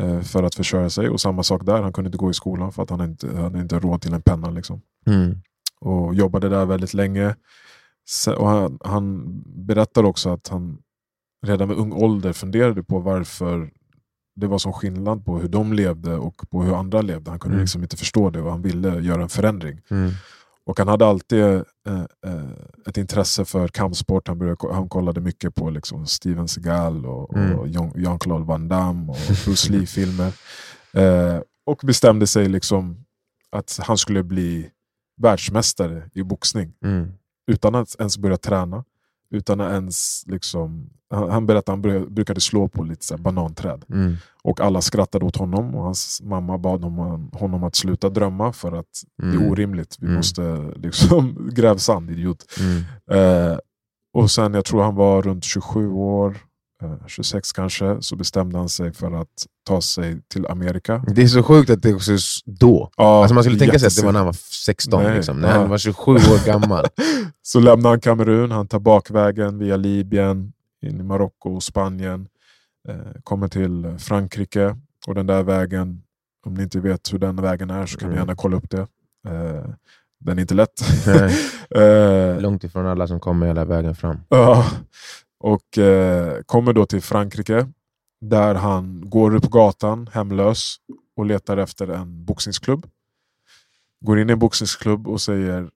eh, 0.00 0.20
för 0.20 0.42
att 0.42 0.54
försörja 0.54 0.90
sig. 0.90 1.08
Och 1.08 1.20
samma 1.20 1.42
sak 1.42 1.66
där, 1.66 1.82
han 1.82 1.92
kunde 1.92 2.08
inte 2.08 2.18
gå 2.18 2.30
i 2.30 2.34
skolan 2.34 2.72
för 2.72 2.82
att 2.82 2.90
han 2.90 3.00
inte 3.00 3.36
hade 3.36 3.60
inte 3.60 3.78
råd 3.78 4.02
till 4.02 4.14
en 4.14 4.22
penna. 4.22 4.50
Liksom. 4.50 4.80
Mm. 5.06 5.40
Och 5.80 6.14
jobbade 6.14 6.48
där 6.48 6.64
väldigt 6.64 6.94
länge. 6.94 7.34
Och 8.38 8.48
han, 8.48 8.78
han 8.84 9.24
berättar 9.46 10.04
också 10.04 10.30
att 10.30 10.48
han 10.48 10.78
redan 11.46 11.68
vid 11.68 11.78
ung 11.78 11.92
ålder 11.92 12.32
funderade 12.32 12.82
på 12.82 12.98
varför 12.98 13.70
det 14.40 14.46
var 14.46 14.58
sån 14.58 14.72
skillnad 14.72 15.24
på 15.24 15.38
hur 15.38 15.48
de 15.48 15.72
levde 15.72 16.14
och 16.16 16.42
på 16.50 16.62
hur 16.62 16.74
andra 16.78 17.02
levde. 17.02 17.30
Han 17.30 17.40
kunde 17.40 17.54
Mm. 17.54 17.62
liksom 17.62 17.82
inte 17.82 17.96
förstå 17.96 18.30
det 18.30 18.40
och 18.42 18.50
han 18.50 18.62
ville 18.62 19.00
göra 19.00 19.22
en 19.22 19.28
förändring. 19.28 19.80
Mm. 19.90 20.10
Och 20.66 20.78
han 20.78 20.88
hade 20.88 21.06
alltid 21.06 21.42
eh, 21.44 21.60
eh, 22.26 22.42
ett 22.86 22.96
intresse 22.96 23.44
för 23.44 23.68
kampsport. 23.68 24.28
Han, 24.28 24.38
började, 24.38 24.74
han 24.74 24.88
kollade 24.88 25.20
mycket 25.20 25.54
på 25.54 25.70
liksom 25.70 26.06
Steven 26.06 26.48
Seagal 26.48 27.06
och, 27.06 27.36
Mm. 27.36 27.58
och 27.58 27.66
Jean- 27.68 27.92
Jean-Claude 27.96 28.44
Van 28.44 28.68
Damme 28.68 29.12
och 29.12 29.16
Bruce 29.44 29.72
Lee-filmer. 29.72 30.32
Eh, 30.92 31.40
och 31.66 31.80
bestämde 31.84 32.26
sig 32.26 32.48
liksom 32.48 33.04
att 33.50 33.78
han 33.82 33.98
skulle 33.98 34.22
bli 34.22 34.70
världsmästare 35.22 36.10
i 36.14 36.22
boxning 36.22 36.72
Mm. 36.84 37.12
utan 37.50 37.74
att 37.74 37.96
ens 37.98 38.18
börja 38.18 38.36
träna. 38.36 38.84
Utan 39.30 39.60
att 39.60 39.72
ens 39.72 40.22
liksom, 40.26 40.90
han, 41.10 41.30
han 41.30 41.46
berättade 41.46 41.78
att 41.78 41.84
han 41.94 42.14
brukade 42.14 42.40
slå 42.40 42.68
på 42.68 42.82
lite 42.82 43.04
så 43.04 43.14
här 43.16 43.22
bananträd. 43.22 43.84
Mm. 43.90 44.16
Och 44.42 44.60
alla 44.60 44.80
skrattade 44.80 45.24
åt 45.24 45.36
honom 45.36 45.74
och 45.74 45.82
hans 45.84 46.20
mamma 46.22 46.58
bad 46.58 46.84
honom, 46.84 47.30
honom 47.32 47.64
att 47.64 47.76
sluta 47.76 48.08
drömma 48.08 48.52
för 48.52 48.72
att 48.72 48.86
det 49.22 49.26
Mm. 49.28 49.42
är 49.44 49.50
orimligt. 49.50 49.96
Vi 50.00 50.06
Mm. 50.06 50.16
måste 50.16 50.72
liksom 50.76 51.48
gräv 51.54 51.76
sand, 51.76 52.10
idiot. 52.10 52.44
Mm. 52.60 52.82
Eh, 53.52 53.58
och 54.14 54.30
sen, 54.30 54.54
jag 54.54 54.64
tror 54.64 54.82
han 54.82 54.94
var 54.94 55.22
runt 55.22 55.44
27 55.44 55.88
år, 55.90 56.36
26 57.06 57.52
kanske, 57.52 57.96
så 58.00 58.16
bestämde 58.16 58.58
han 58.58 58.68
sig 58.68 58.92
för 58.92 59.12
att 59.12 59.46
ta 59.66 59.80
sig 59.80 60.20
till 60.28 60.46
Amerika. 60.46 61.04
Det 61.14 61.22
är 61.22 61.26
så 61.26 61.42
sjukt 61.42 61.70
att 61.70 61.82
det 61.82 61.94
också 61.94 62.12
är 62.12 62.20
då. 62.44 62.90
Ja, 62.96 63.20
Alltså 63.20 63.34
man 63.34 63.44
skulle 63.44 63.58
tänka 63.58 63.78
sig 63.78 63.86
att 63.86 63.96
det 63.96 64.04
var 64.04 64.12
när 64.12 64.18
han 64.18 64.26
var 64.26 64.36
16, 64.66 65.02
Nej, 65.02 65.16
liksom, 65.16 65.40
när 65.40 65.48
ja. 65.48 65.54
han 65.60 65.70
var 65.70 65.78
27 65.78 66.12
år 66.12 66.46
gammal. 66.46 66.84
Så 67.42 67.60
lämnar 67.60 67.90
han 67.90 68.00
Kamerun, 68.00 68.50
han 68.50 68.68
tar 68.68 68.78
bakvägen 68.78 69.58
via 69.58 69.76
Libyen, 69.76 70.52
in 70.86 71.00
i 71.00 71.02
Marocko 71.02 71.54
och 71.54 71.62
Spanien. 71.62 72.28
Eh, 72.88 72.96
kommer 73.24 73.48
till 73.48 73.94
Frankrike. 73.98 74.76
Och 75.06 75.14
den 75.14 75.26
där 75.26 75.42
vägen, 75.42 76.02
om 76.46 76.54
ni 76.54 76.62
inte 76.62 76.80
vet 76.80 77.12
hur 77.12 77.18
den 77.18 77.36
vägen 77.42 77.70
är 77.70 77.86
så 77.86 77.98
kan 77.98 78.08
ni 78.08 78.14
Mm. 78.14 78.22
gärna 78.26 78.36
kolla 78.36 78.56
upp 78.56 78.70
det. 78.70 78.80
Eh, 79.28 79.64
den 80.20 80.38
är 80.38 80.40
inte 80.40 80.54
lätt. 80.54 80.80
Eh, 81.76 82.40
Långt 82.40 82.64
ifrån 82.64 82.86
alla 82.86 83.06
som 83.06 83.20
kommer 83.20 83.46
hela 83.46 83.64
vägen 83.64 83.94
fram. 83.94 84.16
ja. 84.28 84.66
Och 85.38 85.78
eh, 85.78 86.42
kommer 86.46 86.72
då 86.72 86.86
till 86.86 87.02
Frankrike. 87.02 87.68
Där 88.20 88.54
han 88.54 89.10
går 89.10 89.38
på 89.38 89.48
gatan 89.48 90.10
hemlös 90.12 90.76
och 91.16 91.26
letar 91.26 91.56
efter 91.56 91.88
en 91.88 92.24
boxningsklubb. 92.24 92.86
Går 94.00 94.20
in 94.20 94.30
i 94.30 94.32
en 94.32 94.38
boxningsklubb 94.38 95.08
och 95.08 95.20
säger 95.20 95.70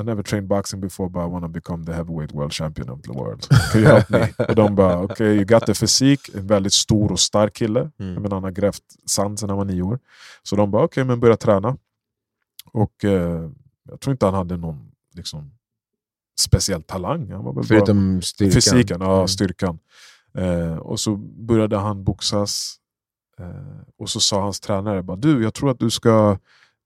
I 0.00 0.02
never 0.02 0.22
trained 0.22 0.48
boxing 0.48 0.80
before 0.80 1.08
but 1.08 1.20
I 1.20 1.30
want 1.30 1.44
to 1.44 1.48
become 1.48 1.84
the 1.86 1.92
heavyweight 1.92 2.34
world 2.34 2.52
champion 2.52 2.90
of 2.90 3.02
the 3.02 3.12
world. 3.12 3.48
Can 3.72 3.80
you 3.80 3.92
help 3.92 4.10
me? 4.10 4.28
och 4.48 4.54
de 4.54 4.74
bara, 4.74 5.02
okay, 5.02 5.26
you 5.26 5.44
got 5.44 5.66
the 5.66 5.74
fysik, 5.74 6.34
en 6.34 6.46
väldigt 6.46 6.72
stor 6.72 7.12
och 7.12 7.20
stark 7.20 7.54
kille. 7.54 7.90
Mm. 7.98 8.14
Menar, 8.14 8.36
han 8.36 8.44
har 8.44 8.50
grävt 8.50 8.82
sand 9.06 9.38
sedan 9.38 9.48
han 9.48 9.58
var 9.58 9.64
nio 9.64 9.82
år. 9.82 9.98
Så 10.42 10.56
de 10.56 10.70
bara, 10.70 10.84
okej 10.84 11.04
men 11.04 11.20
börja 11.20 11.36
träna. 11.36 11.76
Och 12.72 13.04
eh, 13.04 13.50
jag 13.88 14.00
tror 14.00 14.12
inte 14.12 14.26
han 14.26 14.34
hade 14.34 14.56
någon 14.56 14.90
liksom, 15.12 15.50
speciell 16.40 16.82
talang. 16.82 17.30
Han 17.32 17.44
var 17.44 17.52
väl 17.52 17.64
Förutom 17.64 18.22
styrkan. 18.22 18.52
Fysiken, 18.52 18.98
ja, 19.00 19.14
Mm. 19.16 19.28
styrkan. 19.28 19.78
Eh, 20.38 20.76
och 20.76 21.00
så 21.00 21.16
började 21.16 21.76
han 21.76 22.04
boxas. 22.04 22.76
Eh, 23.38 23.46
och 23.98 24.08
så 24.10 24.20
sa 24.20 24.40
hans 24.42 24.60
tränare, 24.60 25.02
bara, 25.02 25.16
du 25.16 25.42
jag 25.42 25.54
tror 25.54 25.70
att 25.70 25.78
du 25.78 25.90
ska 25.90 26.38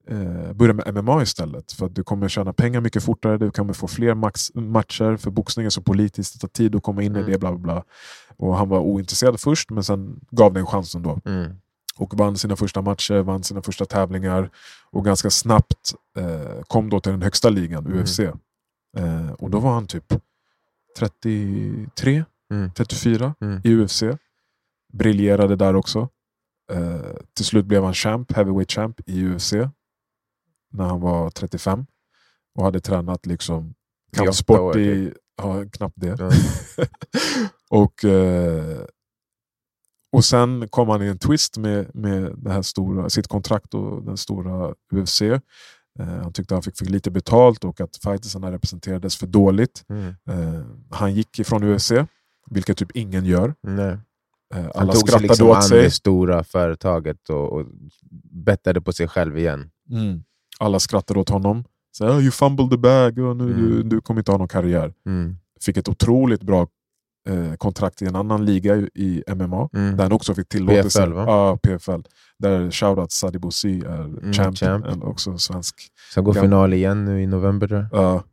eh, 0.09 0.53
börja 0.53 0.72
med 0.74 0.94
MMA 0.94 1.22
istället. 1.22 1.72
För 1.72 1.86
att 1.86 1.94
du 1.94 2.05
kommer 2.05 2.28
tjäna 2.28 2.53
pengar 2.53 2.80
mycket 2.80 3.03
fortare, 3.05 3.38
du 3.38 3.51
kommer 3.51 3.72
få 3.72 3.88
fler 3.88 4.14
max- 4.14 4.51
matcher. 4.55 5.16
För 5.16 5.30
boxning 5.30 5.66
är 5.66 5.70
så 5.70 5.82
politiskt, 5.82 6.32
det 6.34 6.38
tar 6.40 6.49
tid 6.49 6.76
att 6.76 6.82
komma 6.82 7.03
in 7.03 7.16
i 7.16 7.18
Mm. 7.18 7.30
det. 7.30 7.38
bla 7.38 7.51
bla 7.51 7.59
bla. 7.59 7.84
Och 8.36 8.57
han 8.57 8.68
var 8.68 8.78
ointresserad 8.80 9.40
först, 9.40 9.70
men 9.70 9.84
sen 9.84 10.20
gav 10.30 10.53
det 10.53 10.61
en 10.61 10.66
chans 10.66 10.94
ändå. 10.94 11.20
Mm. 11.24 11.53
Och 11.96 12.14
vann 12.18 12.36
sina 12.38 12.57
första 12.57 12.82
matcher, 12.82 13.22
vann 13.22 13.42
sina 13.44 13.62
första 13.62 13.84
tävlingar. 13.84 14.51
Och 14.90 15.05
ganska 15.05 15.30
snabbt 15.30 15.94
eh, 16.18 16.62
kom 16.66 16.90
då 16.90 17.01
till 17.01 17.12
den 17.12 17.22
högsta 17.22 17.49
ligan, 17.49 17.86
Mm. 17.86 17.99
Eh, 18.99 19.32
och 19.32 19.51
då 19.51 19.59
var 19.61 19.72
han 19.72 19.86
typ 19.86 20.05
33, 20.99 22.24
Mm. 22.51 22.70
34 22.76 23.34
Mm. 23.40 23.61
i 23.64 23.74
UFC. 23.74 24.03
Briljerade 24.92 25.57
där 25.57 25.76
också. 25.76 26.09
Eh, 26.72 27.16
till 27.36 27.44
slut 27.44 27.66
blev 27.66 27.84
han 27.84 27.94
champ, 27.94 28.32
heavyweight 28.32 28.72
champ 28.72 29.01
i 29.07 29.24
UFC. 29.24 29.53
När 30.72 30.84
han 30.84 31.01
var 31.01 31.30
35. 31.30 31.86
Och 32.55 32.64
hade 32.64 32.80
tränat 32.80 33.26
liksom 33.26 33.74
kampsport 34.16 34.76
i, 34.76 35.12
ja, 35.36 35.64
knappt 35.72 35.94
det. 35.96 36.16
Ja. 36.18 36.30
och, 37.70 38.05
eh, 38.05 38.84
och 40.12 40.24
sen 40.24 40.68
kom 40.68 40.88
han 40.88 41.03
i 41.03 41.07
en 41.07 41.18
twist 41.18 41.57
med, 41.59 41.94
med 41.94 42.34
det 42.36 42.51
här 42.53 42.62
stora, 42.62 43.11
sitt 43.11 43.26
kontrakt 43.28 43.74
och 43.74 44.03
den 44.03 44.16
stora 44.16 44.74
UFC. 44.92 45.22
Eh, 45.99 46.07
han 46.07 46.32
tyckte 46.32 46.55
han 46.55 46.62
fick 46.62 46.76
för 46.78 46.84
lite 46.84 47.11
betalt 47.11 47.64
och 47.64 47.80
att 47.80 47.96
fightersarna 47.96 48.53
representerades 48.53 49.16
för 49.16 49.26
dåligt. 49.26 49.84
Mm. 49.88 50.07
Eh, 50.30 50.62
han 50.90 51.14
gick 51.14 51.38
ifrån 51.38 51.62
UFC, 51.64 51.92
vilket 52.51 52.76
typ 52.76 52.96
ingen 52.96 53.24
gör. 53.24 53.55
Nej. 53.62 53.99
Eh, 54.55 54.61
Han 54.62 54.70
alla 54.74 54.92
tog 54.92 55.01
sig 55.01 55.09
skrattade 55.09 55.22
liksom 55.28 55.49
åt 55.49 55.57
an 55.57 55.62
sig. 55.62 55.82
det 55.82 55.90
stora 55.90 56.44
företaget 56.44 57.28
och, 57.30 57.53
och 57.53 57.66
bettade 58.32 58.80
på 58.80 58.92
sig 58.92 59.09
själv 59.09 59.38
igen. 59.38 59.70
Mm. 59.90 60.22
Alla 60.59 60.78
skrattade 60.80 61.20
åt 61.20 61.28
honom. 61.28 61.64
Så, 61.92 62.09
oh, 62.09 62.20
you 62.22 62.30
fumbled 62.30 62.70
the 62.70 62.76
bag, 62.76 63.18
och 63.18 63.36
nu, 63.36 63.44
Mm. 63.44 63.57
du, 63.70 63.82
du 63.82 64.01
kommer 64.01 64.20
inte 64.20 64.30
ha 64.32 64.38
någon 64.38 64.49
karriär. 64.49 64.94
Mm. 65.07 65.36
Fick 65.61 65.76
ett 65.76 65.88
otroligt 65.88 66.42
bra 66.42 66.66
eh, 67.29 67.55
kontrakt 67.55 68.03
i 68.03 68.07
en 68.07 68.16
annan 68.16 68.45
liga 68.45 68.76
i, 68.76 69.22
MMA. 69.35 69.68
Mm. 69.72 69.97
Där 69.97 70.03
han 70.03 70.12
också 70.12 70.35
fick 70.35 70.49
tillåtelse. 70.49 71.01
PFL, 71.03 71.12
va? 71.12 71.24
Ja, 71.26 71.57
PFL. 71.62 72.01
Där 72.39 72.70
shoutout 72.70 73.12
Sadi 73.12 73.39
Bouzid 73.39 73.85
är 73.85 74.01
Mm, 74.05 74.33
champ, 74.33 74.59
champ. 74.59 74.87
en- 74.87 75.03
också 75.03 75.39
svensk. 75.39 75.74
Sen 76.14 76.24
går 76.24 76.33
final 76.33 76.72
igen 76.74 77.05
nu 77.05 77.22
i 77.22 77.26
november. 77.26 77.72
Jag. 77.72 77.89
Ja. 78.03 78.24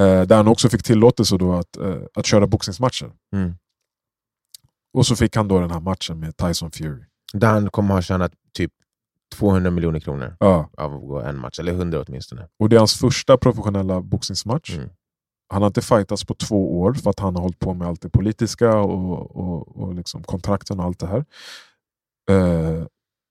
Eh, 0.00 0.22
där 0.26 0.36
han 0.36 0.48
också 0.48 0.68
fick 0.68 0.82
tillåtelse 0.82 1.36
då 1.36 1.52
att, 1.52 1.76
eh, 1.76 1.96
att 2.14 2.26
köra 2.26 2.46
boxningsmatcher. 2.46 3.12
Mm. 3.36 3.54
Och 4.94 5.06
så 5.06 5.16
fick 5.16 5.36
han 5.36 5.48
då 5.48 5.60
den 5.60 5.70
här 5.70 5.80
matchen 5.80 6.20
med 6.20 6.36
Tyson 6.36 6.70
Fury. 6.70 7.04
Där 7.32 7.48
han 7.48 7.70
kommer 7.70 7.94
ha 7.94 8.02
tjänat 8.02 8.32
typ 8.52 8.72
200 9.38 9.70
miljoner 9.70 10.00
kronor 10.00 10.36
Ja. 10.40 10.70
av 10.78 10.94
att 10.94 11.00
gå 11.00 11.20
en 11.20 11.38
match, 11.38 11.58
eller 11.58 11.72
100 11.72 12.04
åtminstone. 12.06 12.48
Och 12.58 12.68
det 12.68 12.76
är 12.76 12.78
hans 12.78 12.94
första 12.94 13.36
professionella 13.36 14.00
boxningsmatch. 14.00 14.70
Mm. 14.76 14.88
Han 15.48 15.62
har 15.62 15.66
inte 15.66 15.82
fightats 15.82 16.24
på 16.24 16.34
två 16.34 16.80
år 16.80 16.94
för 16.94 17.10
att 17.10 17.20
han 17.20 17.34
har 17.34 17.42
hållit 17.42 17.58
på 17.58 17.74
med 17.74 17.88
allt 17.88 18.00
det 18.02 18.08
politiska 18.10 18.76
och, 18.76 19.36
och, 19.36 19.76
och 19.82 19.94
liksom 19.94 20.22
kontrakten 20.22 20.78
och 20.80 20.84
allt 20.84 20.98
det 20.98 21.06
här. 21.06 21.24
Eh, 22.30 22.84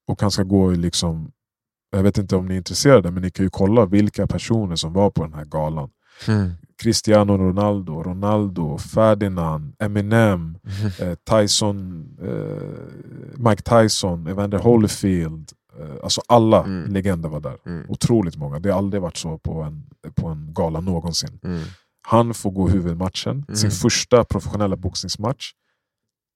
och 0.08 0.20
han 0.22 0.30
ska 0.30 0.42
gå 0.42 0.72
i 0.72 0.76
liksom, 0.76 1.30
jag 1.96 2.02
vet 2.02 2.18
inte 2.18 2.36
om 2.36 2.46
ni 2.46 2.54
är 2.54 2.58
intresserade, 2.58 3.10
men 3.10 3.22
ni 3.22 3.30
kan 3.30 3.46
ju 3.46 3.50
kolla 3.50 3.86
vilka 3.86 4.26
personer 4.26 4.76
som 4.76 4.92
var 4.92 5.10
på 5.10 5.22
den 5.24 5.34
här 5.34 5.44
galan. 5.44 5.90
Mm. 6.28 6.50
Cristiano 6.82 7.36
Ronaldo, 7.38 8.02
Ronaldo, 8.02 8.78
Ferdinand, 8.78 9.74
Eminem, 9.78 10.58
eh, 11.00 11.14
Tyson, 11.14 12.08
eh, 12.22 13.38
Mike 13.50 13.62
Tyson, 13.62 14.26
Evander 14.26 14.58
Holyfield. 14.58 15.52
Eh, 15.80 15.94
alltså 16.02 16.20
alla 16.28 16.64
Mm. 16.64 16.92
legender 16.92 17.28
var 17.28 17.40
där. 17.40 17.56
Mm. 17.66 17.86
Otroligt 17.88 18.36
många. 18.36 18.58
Det 18.58 18.70
har 18.70 18.78
aldrig 18.78 19.02
varit 19.02 19.16
så 19.16 19.38
på 19.38 19.62
en, 19.62 19.86
på 20.14 20.28
en 20.28 20.54
gala 20.54 20.80
någonsin. 20.80 21.38
Mm. 21.44 21.62
Han 22.06 22.34
får 22.34 22.50
gå 22.50 22.68
huvudmatchen, 22.68 23.44
Mm. 23.48 23.56
sin 23.56 23.70
första 23.70 24.24
professionella 24.24 24.76
boxningsmatch 24.76 25.52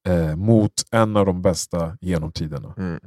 eh, 0.07 0.35
mot 0.35 0.73
en 0.91 1.17
av 1.17 1.25
de 1.25 1.41
bästa 1.41 1.97
genom 2.01 2.31
tiderna. 2.31 2.73
Mm. 2.77 2.99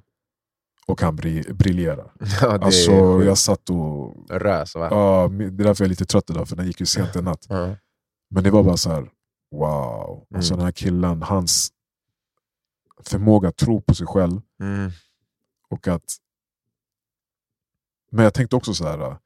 Och 0.87 1.01
han 1.01 1.17
bri- 1.19 1.53
briljerar. 1.53 2.13
Ja, 2.43 2.59
det 2.59 2.65
Alltså, 2.65 2.91
är 2.93 3.23
jag 3.25 3.39
satt 3.39 3.71
och... 3.71 4.17
Rös 4.31 4.75
va? 4.75 4.89
Ja, 4.91 5.29
det 5.29 5.45
är 5.45 5.51
därför 5.51 5.85
jag 5.85 5.87
är 5.87 5.91
lite 5.91 6.05
trött 6.07 6.31
idag, 6.31 6.49
för 6.49 6.57
den 6.57 6.67
gick 6.67 6.81
ju 6.81 6.87
sent 6.87 7.17
i 7.17 7.23
natt. 7.23 7.47
Ja. 7.49 7.77
Men 8.31 8.45
det 8.45 8.51
var 8.51 8.63
bara 8.63 8.77
så 8.77 8.91
här, 8.91 9.11
wow. 9.51 10.27
Alltså 10.35 10.53
Mm. 10.55 10.59
den 10.59 10.65
här 10.65 10.73
killen, 10.73 11.23
hans 11.23 11.69
förmåga 13.05 13.49
att 13.49 13.57
tro 13.57 13.81
på 13.81 13.95
sig 13.95 14.07
själv. 14.07 14.41
Mm. 14.61 14.91
och 15.69 15.89
att 15.89 16.05
Men 18.11 18.25
jag 18.25 18.35
tänkte 18.35 18.57
också 18.57 18.75
så 18.75 18.85
här, 18.89 19.17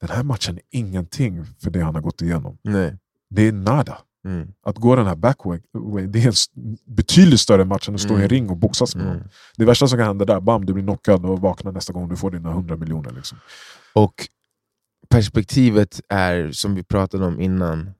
den 0.00 0.10
här 0.10 0.22
matchen 0.22 0.56
är 0.56 0.62
ingenting 0.70 1.44
för 1.44 1.70
det 1.70 1.80
han 1.80 1.94
har 1.94 2.02
gått 2.02 2.22
igenom. 2.22 2.58
Nej. 2.62 2.96
Det 3.30 3.42
är 3.42 3.52
nada. 3.52 3.98
Mm. 4.24 4.48
Att 4.62 4.76
gå 4.76 4.96
den 4.96 5.06
här 5.06 5.14
backway, 5.16 5.60
det 6.08 6.24
är 6.24 6.26
en 6.26 6.76
betydligt 6.84 7.40
större 7.40 7.64
match 7.64 7.88
än 7.88 7.94
att 7.94 8.00
stå 8.00 8.08
i 8.12 8.14
en 8.14 8.18
Mm. 8.18 8.28
ring 8.28 8.50
och 8.50 8.56
boxas 8.56 8.96
med 8.96 9.04
någon. 9.04 9.16
Mm. 9.16 9.28
Det 9.56 9.64
värsta 9.64 9.88
som 9.88 9.98
kan 9.98 10.06
hända 10.06 10.24
där, 10.24 10.40
bam, 10.40 10.66
du 10.66 10.72
blir 10.72 10.84
knockad 10.84 11.26
och 11.26 11.40
vaknar 11.40 11.72
nästa 11.72 11.92
gång 11.92 12.08
du 12.08 12.16
får 12.16 12.30
dina 12.30 12.50
100 12.50 12.76
miljoner. 12.76 13.10
Liksom. 13.10 13.38
Och 13.92 14.28
perspektivet 15.08 16.00
är, 16.08 16.50
som 16.50 16.74
vi 16.74 16.82
pratade 16.82 17.26
om 17.26 17.40
innan, 17.40 17.94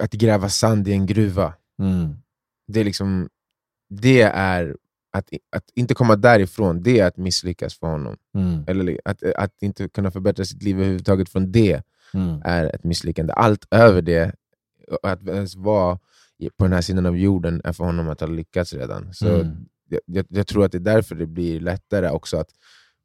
att 0.00 0.12
gräva 0.12 0.48
sand 0.48 0.88
i 0.88 0.92
en 0.92 1.06
gruva. 1.06 1.54
Det 2.68 2.80
är 2.80 2.84
liksom 2.84 3.28
det 3.90 4.22
är 4.22 4.76
att, 5.14 5.28
att 5.56 5.64
inte 5.74 5.94
komma 5.94 6.16
därifrån, 6.16 6.82
det 6.82 6.98
är 7.00 7.06
att 7.06 7.16
misslyckas 7.16 7.74
för 7.78 7.86
honom. 7.86 8.16
Eller 8.66 9.00
att, 9.04 9.22
att 9.22 9.62
inte 9.62 9.88
kunna 9.88 10.10
förbättra 10.10 10.44
sitt 10.44 10.62
liv 10.62 10.76
överhuvudtaget 10.76 11.28
från 11.28 11.52
det 11.52 11.82
är 12.44 12.64
ett 12.74 12.84
misslyckande. 12.84 13.32
Allt 13.32 13.66
över 13.70 14.02
det, 14.02 14.34
att 15.02 15.28
ens 15.28 15.56
vara 15.56 15.98
på 16.56 16.64
den 16.64 16.72
här 16.72 16.80
sidan 16.80 17.06
av 17.06 17.18
jorden, 17.18 17.60
är 17.64 17.72
för 17.72 17.84
honom 17.84 18.08
att 18.08 18.20
ha 18.20 18.26
lyckats 18.26 18.72
redan. 18.72 19.14
Så 19.14 19.28
Mm. 19.28 19.66
jag, 19.88 20.00
jag, 20.06 20.26
jag 20.28 20.46
tror 20.46 20.64
att 20.64 20.72
det 20.72 20.78
är 20.78 20.94
därför 20.94 21.14
det 21.14 21.26
blir 21.26 21.60
lättare 21.60 22.08
också 22.08 22.36
att 22.36 22.48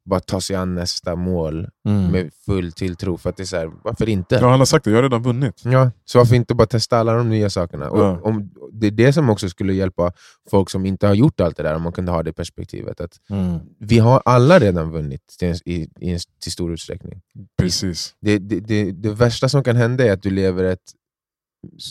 bara 0.04 0.20
ta 0.20 0.40
sig 0.40 0.56
an 0.56 0.74
nästa 0.74 1.16
mål 1.16 1.68
Mm. 1.88 2.12
med 2.12 2.30
full 2.46 2.72
tilltro. 2.72 3.16
För 3.16 3.30
att 3.30 3.36
det 3.36 3.42
är 3.42 3.44
så 3.44 3.56
här, 3.56 3.70
varför 3.84 4.08
inte? 4.08 4.34
Ja, 4.34 4.48
han 4.50 4.58
har 4.58 4.66
sagt 4.66 4.84
det, 4.84 4.90
jag 4.90 4.98
har 4.98 5.02
redan 5.02 5.22
vunnit. 5.22 5.62
Ja, 5.64 5.90
så 6.04 6.18
varför 6.18 6.34
inte 6.34 6.54
bara 6.54 6.66
testa 6.66 6.98
alla 6.98 7.14
de 7.14 7.28
nya 7.28 7.50
sakerna? 7.50 7.90
Och 7.90 8.00
Ja. 8.00 8.20
om, 8.22 8.50
det 8.72 8.86
är 8.86 8.90
det 8.90 9.12
som 9.12 9.30
också 9.30 9.48
skulle 9.48 9.72
hjälpa 9.74 10.12
folk 10.50 10.70
som 10.70 10.86
inte 10.86 11.06
har 11.06 11.14
gjort 11.14 11.40
allt 11.40 11.56
det 11.56 11.62
där, 11.62 11.74
om 11.74 11.82
man 11.82 11.92
kunde 11.92 12.12
ha 12.12 12.22
det 12.22 12.32
perspektivet. 12.32 13.00
Att 13.00 13.12
vi 13.78 13.98
har 13.98 14.22
alla 14.24 14.58
redan 14.58 14.90
vunnit 14.90 15.22
till, 15.38 15.54
i, 15.64 15.82
i, 16.00 16.18
till 16.42 16.52
stor 16.52 16.72
utsträckning. 16.72 17.20
Precis. 17.58 18.14
Det, 18.20 18.38
det, 18.38 18.60
det, 18.60 18.92
det 18.92 19.10
värsta 19.10 19.48
som 19.48 19.64
kan 19.64 19.76
hända 19.76 20.04
är 20.04 20.12
att 20.12 20.22
du 20.22 20.30
lever 20.30 20.64
ett 20.64 20.92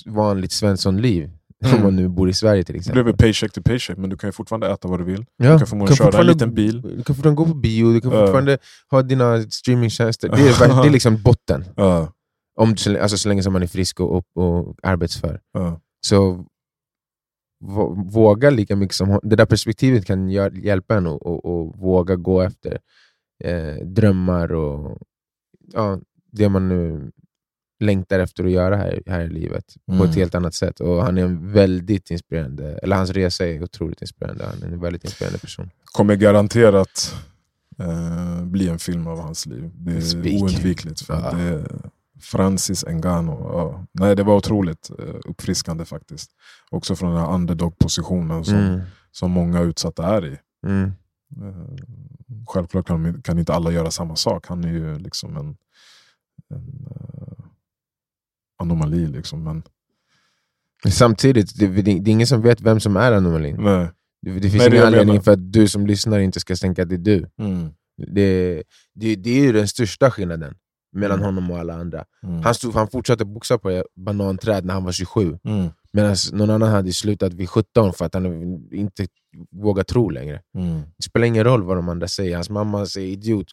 vanligt 0.05 0.51
Svensson-liv. 0.51 1.31
Mm. 1.65 1.75
Om 1.77 1.83
man 1.83 1.95
nu 1.95 2.07
bor 2.07 2.29
i 2.29 2.33
Sverige 2.33 2.63
till 2.63 2.75
exempel. 2.75 3.05
lever 3.05 3.17
paycheck 3.17 3.51
till 3.53 3.63
paycheck, 3.63 3.97
men 3.97 4.09
du 4.09 4.17
kan 4.17 4.27
ju 4.27 4.31
fortfarande 4.31 4.67
äta 4.71 4.87
vad 4.87 4.99
du 4.99 5.03
vill. 5.03 5.25
Ja, 5.37 5.51
Du 5.53 5.57
kan 5.57 5.67
förmodligen 5.67 5.95
köra 5.97 6.19
en 6.19 6.27
liten 6.27 6.53
bil. 6.53 6.81
Du 6.81 7.03
kan 7.03 7.15
fortfarande 7.15 7.35
gå 7.37 7.45
på 7.45 7.53
bio, 7.53 7.93
du 7.93 8.01
kan 8.01 8.11
Ja. 8.11 8.19
fortfarande 8.21 8.57
ha 8.91 9.01
dina 9.01 9.41
streamingtjänster. 9.41 10.29
Det 10.29 10.35
är, 10.41 10.81
det 10.81 10.87
är 10.87 10.91
liksom 10.91 11.21
botten. 11.21 11.65
Ja, 11.75 12.13
Om, 12.59 12.77
så, 12.77 13.01
alltså, 13.01 13.17
så 13.17 13.29
länge 13.29 13.43
som 13.43 13.53
man 13.53 13.63
är 13.63 13.67
frisk 13.67 13.99
och, 13.99 14.23
och, 14.35 14.75
arbetsför. 14.83 15.39
ja. 15.53 15.79
Så 16.07 16.45
vå- 17.65 18.11
våga 18.11 18.49
lika 18.49 18.75
mycket 18.75 18.95
som... 18.95 19.19
Det 19.23 19.35
där 19.35 19.45
perspektivet 19.45 20.05
kan 20.05 20.29
hjälpa 20.29 20.95
en 20.95 21.07
att 21.07 21.21
och, 21.21 21.45
och 21.45 21.77
våga 21.77 22.15
gå 22.15 22.41
efter 22.41 22.77
eh, 23.43 23.85
drömmar 23.85 24.51
och 24.53 24.97
ja, 25.73 25.99
det 26.31 26.49
man 26.49 26.69
nu 26.69 27.11
längtar 27.79 28.19
efter 28.19 28.43
att 28.45 28.51
göra 28.51 28.75
här, 28.77 29.03
här 29.07 29.19
i 29.21 29.29
livet 29.29 29.65
på 29.85 29.93
Mm. 29.93 30.09
ett 30.09 30.15
helt 30.15 30.35
annat 30.35 30.53
sätt. 30.53 30.79
Och 30.79 31.03
Han 31.05 31.17
är 31.17 31.23
en 31.23 31.51
väldigt 31.51 32.11
inspirerande, 32.11 32.77
eller 32.77 32.95
hans 32.95 33.09
resa 33.09 33.47
är 33.47 33.63
otroligt 33.63 34.01
inspirerande. 34.01 34.45
Han 34.45 34.63
är 34.63 34.73
en 34.73 34.79
väldigt 34.79 35.03
inspirerande 35.03 35.39
person. 35.39 35.69
Kommer 35.85 36.15
garanterat 36.15 37.15
eh, 37.79 38.43
bli 38.45 38.69
en 38.69 38.79
film 38.79 39.07
av 39.07 39.19
hans 39.21 39.45
liv. 39.45 39.69
Det 39.73 39.91
är 39.97 40.01
Spik. 40.01 40.41
oundvikligt. 40.43 41.01
För 41.01 41.13
Ja. 41.13 41.19
att 41.19 41.37
det 41.37 41.43
är 41.43 41.67
Francis 42.21 42.85
Ngannou. 42.87 43.31
Ja. 43.41 43.85
Nej, 43.91 44.15
det 44.15 44.23
var 44.23 44.35
otroligt 44.35 44.89
eh, 44.99 45.15
uppfriskande 45.25 45.85
faktiskt. 45.85 46.31
Också 46.71 46.95
från 46.95 47.11
den 47.13 47.19
här 47.19 47.33
underdog-positionen 47.33 48.45
som, 48.45 48.55
Mm. 48.55 48.79
som 49.11 49.31
många 49.31 49.61
utsatta 49.61 50.07
är 50.17 50.25
i. 50.25 50.37
Mm. 50.67 50.91
Eh, 51.41 51.85
Självklart 52.47 52.87
kan, 52.87 53.21
kan 53.21 53.39
inte 53.39 53.53
alla 53.53 53.71
göra 53.71 53.91
samma 53.91 54.15
sak. 54.15 54.47
Han 54.47 54.63
är 54.63 54.69
ju 54.69 54.99
liksom 54.99 55.37
en, 55.37 55.57
en 56.49 56.87
eh, 56.91 57.38
anomali. 58.59 59.07
Liksom. 59.07 59.43
Men, 59.43 59.63
Samtidigt, 60.91 61.59
det, 61.59 61.67
det, 61.67 61.81
det 61.81 61.91
är 61.91 62.13
ingen 62.13 62.27
som 62.27 62.41
vet 62.41 62.61
vem 62.61 62.79
som 62.79 62.97
är 62.97 63.11
anomalin. 63.11 63.55
nej. 63.59 63.89
Det, 64.21 64.31
det 64.31 64.41
finns 64.49 64.53
Nej, 64.53 64.67
ingen 64.67 64.83
anledning 64.85 65.21
för 65.21 65.31
att 65.31 65.53
du 65.53 65.67
som 65.67 65.87
lyssnar 65.87 66.19
inte 66.19 66.39
ska 66.39 66.55
tänka 66.55 66.83
att 66.83 66.89
det 66.89 66.95
är 66.95 66.97
du. 66.97 67.29
Mm. 67.39 67.69
Det, 67.97 68.63
det, 68.95 69.15
det 69.15 69.29
är 69.29 69.41
ju 69.43 69.51
den 69.51 69.67
största 69.67 70.11
skillnaden 70.11 70.55
mellan 70.95 71.19
Mm. 71.19 71.25
honom 71.25 71.51
och 71.51 71.59
alla 71.59 71.73
andra. 71.73 72.05
Mm. 72.23 72.41
Han, 72.43 72.53
stod, 72.55 72.73
han 72.73 72.87
fortsatte 72.87 73.25
boxa 73.25 73.57
på 73.57 73.83
bananträd 73.95 74.65
när 74.65 74.73
han 74.73 74.83
var 74.83 74.91
27, 74.91 75.39
Mm. 75.43 75.69
Medan 75.93 76.15
någon 76.31 76.49
annan 76.49 76.69
hade 76.69 76.93
slutat 76.93 77.33
vid 77.33 77.49
17 77.49 77.93
för 77.93 78.05
att 78.05 78.13
han 78.13 78.25
inte 78.71 79.07
vågar 79.51 79.83
tro 79.83 80.09
längre. 80.09 80.41
Mm. 80.57 80.81
Det 80.97 81.03
spelar 81.03 81.27
ingen 81.27 81.43
roll 81.43 81.63
vad 81.63 81.77
de 81.77 81.89
andra 81.89 82.07
säger. 82.07 82.35
Hans 82.35 82.49
mamma 82.49 82.85
säger 82.85 83.07
idiot, 83.07 83.47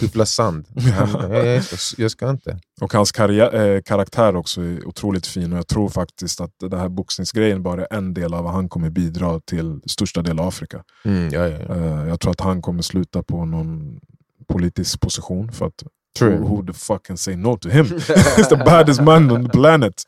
skyffla 0.00 0.26
sand. 0.26 0.66
Han, 0.96 1.32
jag, 1.32 1.46
jag, 1.46 1.62
jag 1.96 2.10
ska 2.10 2.30
inte. 2.30 2.58
Och 2.80 2.92
hans 2.92 3.12
karriär, 3.12 3.54
eh, 3.54 3.82
karaktär 3.82 4.36
också 4.36 4.60
är 4.60 4.86
otroligt 4.86 5.26
fin. 5.26 5.52
Och 5.52 5.58
jag 5.58 5.66
tror 5.66 5.88
faktiskt 5.88 6.40
att 6.40 6.52
den 6.60 6.80
här 6.80 6.88
boxningsgrejen 6.88 7.62
bara 7.62 7.86
är 7.86 7.96
en 7.96 8.14
del 8.14 8.34
av 8.34 8.44
vad 8.44 8.52
han 8.52 8.68
kommer 8.68 8.90
bidra 8.90 9.40
till 9.40 9.80
största 9.86 10.22
del 10.22 10.40
av 10.40 10.48
Afrika. 10.48 10.84
Mm, 11.04 11.28
ja, 11.32 11.48
ja, 11.48 11.58
ja. 11.68 11.74
Eh, 11.74 12.08
jag 12.08 12.20
tror 12.20 12.30
att 12.30 12.40
han 12.40 12.62
kommer 12.62 12.82
sluta 12.82 13.22
på 13.22 13.44
någon 13.44 14.00
politisk 14.48 15.00
position. 15.00 15.52
För 15.52 15.66
att 15.66 15.82
True. 16.18 16.36
who, 16.36 16.46
who 16.56 16.66
the 16.66 16.72
fuck 16.72 17.06
can 17.06 17.16
say 17.16 17.36
no 17.36 17.56
to 17.56 17.68
him? 17.68 17.84
He's 18.36 18.48
the 18.48 18.56
baddest 18.56 19.00
man 19.00 19.30
on 19.30 19.44
the 19.44 19.50
planet. 19.50 20.04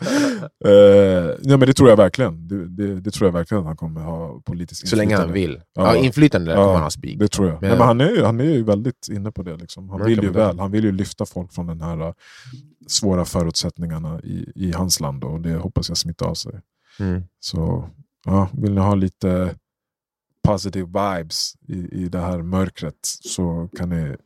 Eh, 0.65 0.71
ja, 1.43 1.57
men 1.57 1.61
det 1.61 1.73
tror 1.73 1.89
jag 1.89 1.97
verkligen. 1.97 2.49
Det, 2.49 2.69
det, 2.69 3.01
det 3.01 3.11
tror 3.11 3.29
jag 3.29 3.33
verkligen 3.33 3.61
att 3.61 3.67
han 3.67 3.77
kommer 3.77 4.01
ha 4.01 4.41
politiskt 4.45 4.89
Så 4.89 4.97
länge 4.97 5.17
han 5.17 5.27
inflytande. 5.29 5.49
vill. 5.57 5.63
Ja, 5.75 5.97
Ja. 5.97 6.03
inflytande 6.05 6.51
Ja, 6.51 6.57
kommer 6.57 6.73
han 6.75 6.83
ha 6.83 6.91
spik. 6.91 7.19
Det 7.19 7.29
tror 7.29 7.49
jag. 7.49 7.61
Men- 7.61 7.69
Nej, 7.71 7.79
men 7.79 7.87
han, 7.87 8.01
är, 8.01 8.11
ju- 8.11 8.25
han 8.25 8.41
är 8.41 8.45
ju 8.45 8.63
väldigt 8.65 9.09
inne 9.11 9.33
på 9.33 9.43
det. 9.43 9.57
Liksom. 9.57 9.89
Han 9.91 9.99
Man 9.99 10.09
vill 10.09 10.23
ju 10.23 10.31
väl. 10.31 10.59
Han 10.59 10.71
vill 10.71 10.85
ju 10.85 10.93
lyfta 10.93 11.27
folk 11.27 11.53
från 11.53 11.67
den 11.67 11.81
här 11.81 12.03
uh, 12.03 12.13
svåra 12.87 13.25
förutsättningarna 13.25 14.21
i, 14.21 14.53
i 14.55 14.73
hans 14.73 15.01
land. 15.01 15.25
Och 15.25 15.41
det 15.41 15.55
hoppas 15.55 15.89
jag 15.89 15.99
smittar 15.99 16.27
av 16.27 16.35
sig. 16.35 16.53
Mm. 17.01 17.23
Så 17.41 17.89
ja, 18.27 18.49
vill 18.53 18.73
ni 18.75 18.81
ha 18.81 18.95
lite 18.95 19.55
positive 20.49 20.87
vibes 20.87 21.53
i, 21.69 22.03
i 22.05 22.09
det 22.09 22.19
här 22.21 22.43
mörkret 22.43 22.95
så 23.03 23.69
kan 23.79 23.89
ni 23.89 24.17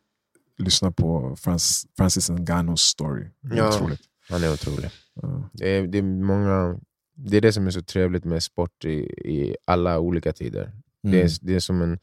lyssna 0.59 0.93
på 0.93 1.37
Frans, 1.37 1.87
Francis 1.97 2.31
Ngannous 2.31 2.81
story. 2.81 3.27
Det 3.41 3.55
är 3.55 3.59
Ja. 3.59 3.69
otroligt. 3.69 4.01
Han 4.29 4.43
är 4.43 4.53
otrolig. 4.53 4.91
Ja. 5.23 5.51
Det 5.53 5.77
är, 5.77 5.87
det, 5.87 5.99
är 5.99 6.03
många, 6.03 6.79
det 7.17 7.37
är 7.37 7.41
det 7.41 7.53
som 7.53 7.67
är 7.67 7.71
så 7.71 7.83
trevligt 7.83 8.25
med 8.25 8.43
sport 8.43 8.85
i, 8.85 8.95
i 9.31 9.57
alla 9.65 9.99
olika 9.99 10.33
tider. 10.33 10.73
Det, 11.03 11.09
Mm. 11.09 11.21
är, 11.27 11.31
det 11.41 11.55
är 11.55 11.61
som 11.61 11.83
en, 11.83 11.99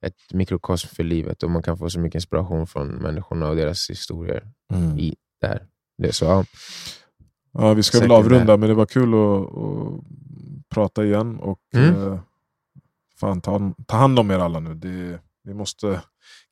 ett 0.00 0.16
mikrokosm 0.32 0.88
för 0.88 1.04
livet 1.04 1.42
och 1.42 1.50
man 1.50 1.62
kan 1.62 1.78
få 1.78 1.90
så 1.90 2.00
mycket 2.00 2.14
inspiration 2.14 2.66
från 2.66 2.88
människorna 2.88 3.48
och 3.48 3.56
deras 3.56 3.90
historier 3.90 4.52
Mm. 4.74 4.98
i 4.98 5.16
där. 5.40 5.66
Det 5.98 6.08
är 6.08 6.12
så, 6.12 6.24
ja. 6.24 6.44
Ja, 7.52 7.74
vi 7.74 7.82
ska 7.82 7.98
väl 8.00 8.08
Säkert 8.08 8.18
avrunda, 8.24 8.56
men 8.56 8.68
det 8.68 8.74
var 8.74 8.86
kul 8.86 9.14
att, 9.14 9.58
att 9.58 10.02
prata 10.68 11.04
igen. 11.04 11.36
Och 11.40 11.60
Mm. 11.74 12.02
eh, 12.12 12.20
fan, 13.20 13.40
ta, 13.40 13.74
ta 13.86 13.96
hand 13.96 14.18
om 14.18 14.30
er 14.30 14.38
alla 14.38 14.60
nu. 14.60 14.74
Det, 14.74 15.20
vi 15.44 15.54
måste 15.54 16.00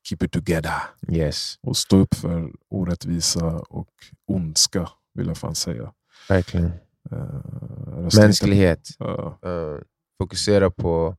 keep 0.09 0.17
it 0.25 0.31
together 0.31 0.73
Yes, 1.11 1.55
och 1.61 1.77
stå 1.77 1.97
upp 1.97 2.15
för 2.15 2.51
orättvisa 2.69 3.45
och 3.59 3.89
ondska, 4.27 4.89
vill 5.13 5.27
jag 5.27 5.37
fan 5.37 5.55
säga. 5.55 5.91
verkligen. 6.29 6.65
Inte- 6.65 8.19
Mänsklighet. 8.21 8.89
Ja, 8.99 9.39
Eh, 9.45 9.79
fokusera 10.21 10.69
på, 10.71 11.15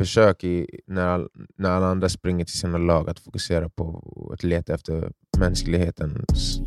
försök 0.00 0.44
i, 0.44 0.66
när, 0.86 1.28
när 1.58 1.70
alla 1.70 1.86
andra 1.86 2.08
springer 2.08 2.44
till 2.44 2.58
sina 2.58 2.78
lag, 2.78 3.10
att 3.10 3.18
fokusera 3.18 3.68
på 3.68 4.02
att 4.34 4.42
leta 4.42 4.74
efter 4.74 5.12
mänsklighetens, 5.38 6.60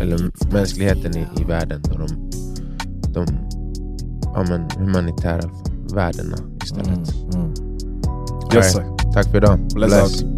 eller 0.00 0.18
mänskligheten 0.52 1.16
i, 1.16 1.26
i 1.40 1.44
världen 1.44 1.82
och 1.92 1.98
de, 1.98 2.30
de 3.14 3.26
ja, 4.22 4.44
men, 4.48 4.70
humanitära 4.86 5.50
värdena 5.94 6.36
istället. 6.64 6.88
mm, 7.34 7.34
mm. 7.34 7.54
Yes, 8.54 8.72
sir. 8.72 8.96
Tack 9.14 9.26
för 9.30 9.36
idag. 9.36 9.58
Bless 9.74 10.22
out. 10.22 10.37